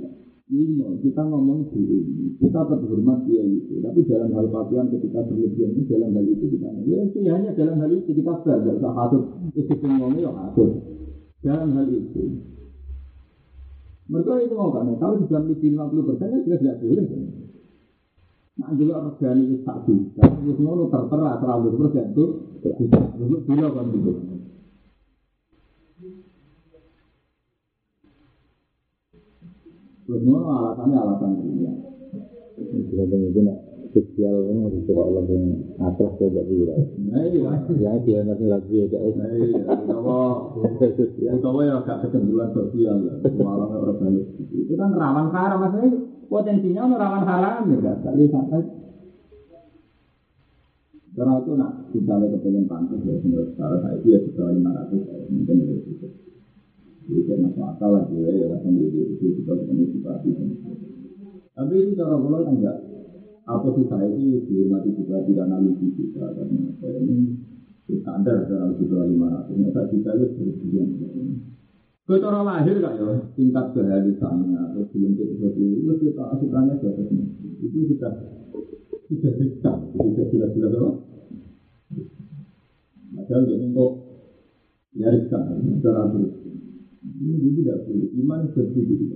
Ini 0.50 0.82
kita 0.98 1.22
ngomong 1.30 1.70
dulu, 1.70 1.98
kita 2.42 2.66
terhormat 2.66 3.22
dia 3.30 3.38
itu. 3.46 3.78
Tapi 3.78 4.02
dalam 4.02 4.34
hal 4.34 4.50
pakaian 4.50 4.90
ketika 4.90 5.22
berlebihan 5.30 5.78
itu 5.78 5.86
dalam 5.86 6.10
hal 6.10 6.26
itu 6.26 6.44
kita 6.50 6.74
ya 6.90 7.06
sih 7.14 7.22
hanya 7.30 7.54
dalam 7.54 7.78
hal 7.78 7.90
itu 7.94 8.10
kita 8.10 8.34
belajar 8.42 8.74
tak 8.82 8.94
hatut 8.98 9.24
itu 9.54 9.74
ngomongnya 9.78 10.26
yang 10.26 10.34
hatut 10.34 10.70
dalam 11.46 11.70
hal 11.78 11.86
itu. 11.86 12.22
Mereka 14.10 14.42
itu 14.42 14.54
mau 14.58 14.74
kan, 14.74 14.90
kalau 14.98 15.22
sudah 15.22 15.38
lebih 15.46 15.70
50 15.70 16.02
persen 16.02 16.34
ya 16.34 16.38
sudah 16.42 16.58
tidak 16.58 16.76
boleh. 16.82 17.06
Nah, 18.61 18.76
dulu 18.76 18.92
regani 18.92 19.48
itu 19.48 19.56
tak 19.64 19.88
bisa. 19.88 20.20
Terus 20.20 20.58
ngono 20.61 20.92
tertera 20.92 21.40
terlalu 21.40 21.80
persen 21.80 22.12
itu. 22.12 22.24
Dulu 23.16 23.36
bila 23.48 23.72
kan 23.72 23.88
gitu. 23.88 24.12
Terus 30.04 30.20
ngono 30.28 30.46
alasannya 30.52 30.96
alasan 31.00 31.30
nak 33.40 33.56
sosial 33.91 34.36
itu 34.70 34.91
kok 34.91 35.09
lebih 35.11 35.43
atas 35.82 36.12
dulu. 36.18 36.74
Nah 37.11 37.22
iya. 37.26 37.53
Ya 37.78 37.93
dia 38.03 38.22
nanti 38.22 38.47
lagi 38.47 38.86
ya. 38.86 38.99
Nah 38.99 39.30
iya. 39.34 39.62
Utawa 39.66 40.18
utawa 41.38 41.61
ya 41.66 41.74
gak 41.82 41.99
kecenderungan 42.07 42.51
sosial 42.55 42.97
ya. 43.03 43.14
Malah 43.43 43.68
orang 43.74 43.99
banyak. 43.99 44.26
Itu 44.51 44.74
kan 44.78 44.91
rawan 44.95 45.28
haram 45.34 45.59
maksudnya 45.66 45.91
potensinya 46.30 46.82
rawan 46.95 47.24
haram 47.26 47.66
ya 47.70 47.76
gak 47.82 47.99
kali 48.07 48.24
sampai 48.30 48.62
karena 51.11 51.43
itu 51.43 51.53
nak 51.59 51.70
misalnya 51.91 52.32
kepengen 52.38 52.70
pantas 52.70 53.03
ya 53.03 53.18
menurut 53.18 53.51
sekarang 53.59 53.82
saya 53.82 53.99
itu 53.99 54.09
ya 54.14 54.18
sudah 54.30 54.47
lima 54.55 54.70
ratus 54.72 55.01
ya 55.05 55.14
mungkin 55.26 55.57
ya 55.59 55.74
itu. 55.74 56.07
Jadi 57.11 57.20
kayak 57.26 57.41
masuk 57.43 57.64
akal 57.66 57.91
lah 57.91 58.05
ya 58.14 58.30
ya 58.30 58.57
sendiri 58.62 59.18
itu 59.18 59.43
juga 59.43 59.59
kepengen 59.59 59.91
juga 59.91 60.22
Tapi 61.51 61.74
itu 61.82 61.93
cara 61.99 62.14
pulau 62.14 62.47
kan 62.47 62.55
enggak 62.57 62.89
apa 63.51 63.68
sih 63.74 63.84
saya 63.90 64.07
itu 64.14 64.46
dihormati 64.46 64.94
juga 64.94 65.26
tidak 65.26 65.51
analisis 65.51 65.90
juga 65.98 66.30
karena 66.38 66.70
saya 66.78 66.98
ini 67.03 67.16
standar 67.98 68.46
dalam 68.46 68.78
juga 68.78 69.03
lima 69.11 69.26
ratus. 69.34 69.55
Nggak 69.59 69.86
kita 69.90 70.11
itu 70.14 70.26
berjuang. 70.38 70.90
Kau 72.07 72.18
cara 72.18 72.42
lahir 72.42 72.74
gak 72.82 72.98
ya? 72.98 73.22
Tingkat 73.38 73.66
kehadisannya 73.70 74.59
atau 74.59 74.82
belum 74.90 75.14
seperti 75.14 75.62
itu 75.78 75.92
kita 76.11 76.22
asurannya 76.34 76.74
di 76.82 76.86
atas 76.90 77.07
itu 77.62 77.78
sudah 77.94 78.12
sudah 79.07 79.32
dekat 79.38 79.76
sudah 79.94 80.26
jelas-jelas 80.30 80.72
apa? 80.74 80.90
Padahal 83.14 83.42
jadi 83.46 83.66
kok 83.70 83.92
nyariskan 84.98 85.42
cara 85.82 86.03
terus. 86.11 86.32
Ini 87.20 87.51
tidak 87.62 87.78
boleh. 87.86 88.09
Iman 88.16 88.40
seperti 88.51 88.80
itu. 88.90 89.07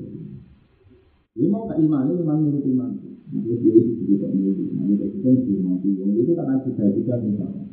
Ini 1.35 1.47
mau 1.51 1.67
ke 1.67 1.75
iman, 1.83 2.15
iman 2.15 2.39
menurut 2.47 2.63
iman. 2.63 2.91
Itu 3.35 5.19
kan 5.19 5.35
dihormati 5.43 5.89
wong. 5.99 6.11
Itu 6.15 6.33
kan 6.39 6.47
ada 6.55 6.71
juga 6.95 7.15
misalnya. 7.19 7.67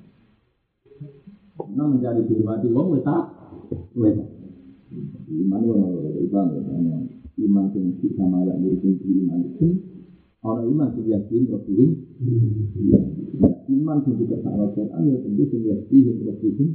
Karena 1.54 1.84
wong. 2.74 2.90
Iman 5.32 5.62
itu 5.64 5.74
iman, 6.28 6.46
iman. 6.58 7.02
Iman 7.40 7.66
yang 7.72 7.88
bisa 8.02 8.24
mayak 8.28 8.58
menurut 8.60 8.98
iman 9.06 9.40
itu. 9.46 9.68
Orang 10.42 10.66
iman 10.74 10.90
itu 10.98 11.02
yakin, 11.14 11.42
Rasulullah. 11.54 13.06
Iman 13.70 13.98
itu 14.02 14.12
juga 14.26 14.42
salah 14.42 14.74
Quran, 14.74 15.14
tentu 15.22 15.44
yang 15.54 15.78
yakin, 15.78 16.26
Rasulullah. 16.26 16.70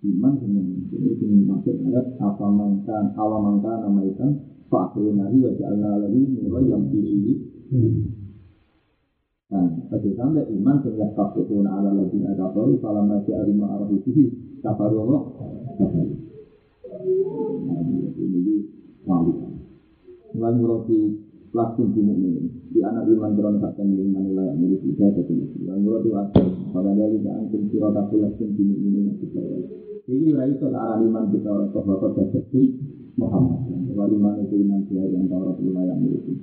Iman 0.00 0.32
itu 0.40 1.26
maksud 1.44 1.76
ayat 1.92 2.16
apa 2.16 2.46
mangkan, 2.48 3.12
ala 3.20 3.36
mangkan, 3.36 3.84
nama 3.84 4.00
ikan, 4.08 4.32
Fakir 4.70 5.10
nabi 5.12 5.42
wa 5.42 5.52
ja'alna 5.58 5.98
lahu 5.98 6.18
nura 6.30 6.62
yang 6.62 6.86
fihi. 6.94 7.34
Nah, 9.50 9.66
pada 9.90 10.10
sampai 10.14 10.46
iman 10.46 10.78
sehingga 10.78 11.10
kafirun 11.18 11.66
ala 11.66 11.90
lagi 11.90 12.22
ada 12.22 12.54
baru 12.54 12.78
kalau 12.78 13.02
masih 13.02 13.34
ada 13.34 13.50
lima 13.50 13.66
arah 13.66 13.90
itu 13.90 14.30
kafir 14.62 14.94
Allah. 14.94 15.22
Nah, 17.66 17.82
ini 18.14 18.56
wali. 19.02 19.34
Mulai 20.38 20.54
murati 20.54 20.98
langsung 21.50 21.90
di 21.90 22.06
ini 22.06 22.46
di 22.70 22.78
anak 22.78 23.10
iman 23.10 23.34
beron 23.34 23.58
takkan 23.58 23.90
iman 23.90 24.22
mulai 24.22 24.54
milik 24.54 24.86
kita 24.86 25.18
itu. 25.18 25.34
Mulai 25.66 25.82
murati 25.82 26.08
langsung 26.14 26.70
pada 26.70 26.94
dari 26.94 27.18
jangan 27.26 27.50
penciro 27.50 27.90
tapi 27.90 28.22
langsung 28.22 28.54
di 28.54 28.62
ini 28.62 29.18
kita. 29.18 29.42
Jadi 30.10 30.26
itu 30.34 30.66
arah 30.66 30.98
iman 31.06 31.30
kita 31.30 31.48
orang 31.54 31.70
sahabat 31.70 32.18
jadi 32.18 32.62
Muhammad. 33.14 33.62
Itu 34.42 34.54
iman 34.58 34.82
dia 34.90 35.06
yang 35.06 35.30
Taurat 35.30 35.54
wilayah 35.62 35.94
miliki. 35.94 36.34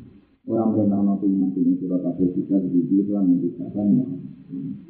Orang 0.48 0.72
mereka 0.72 1.04
mau 1.04 1.20
iman 1.20 1.52
dengan 1.52 1.76
surat 1.76 2.00
apa 2.00 2.24
kita 2.32 2.64
di 2.64 2.80
itu 2.88 3.12
yang 3.12 3.28
Muhammad. 3.28 4.87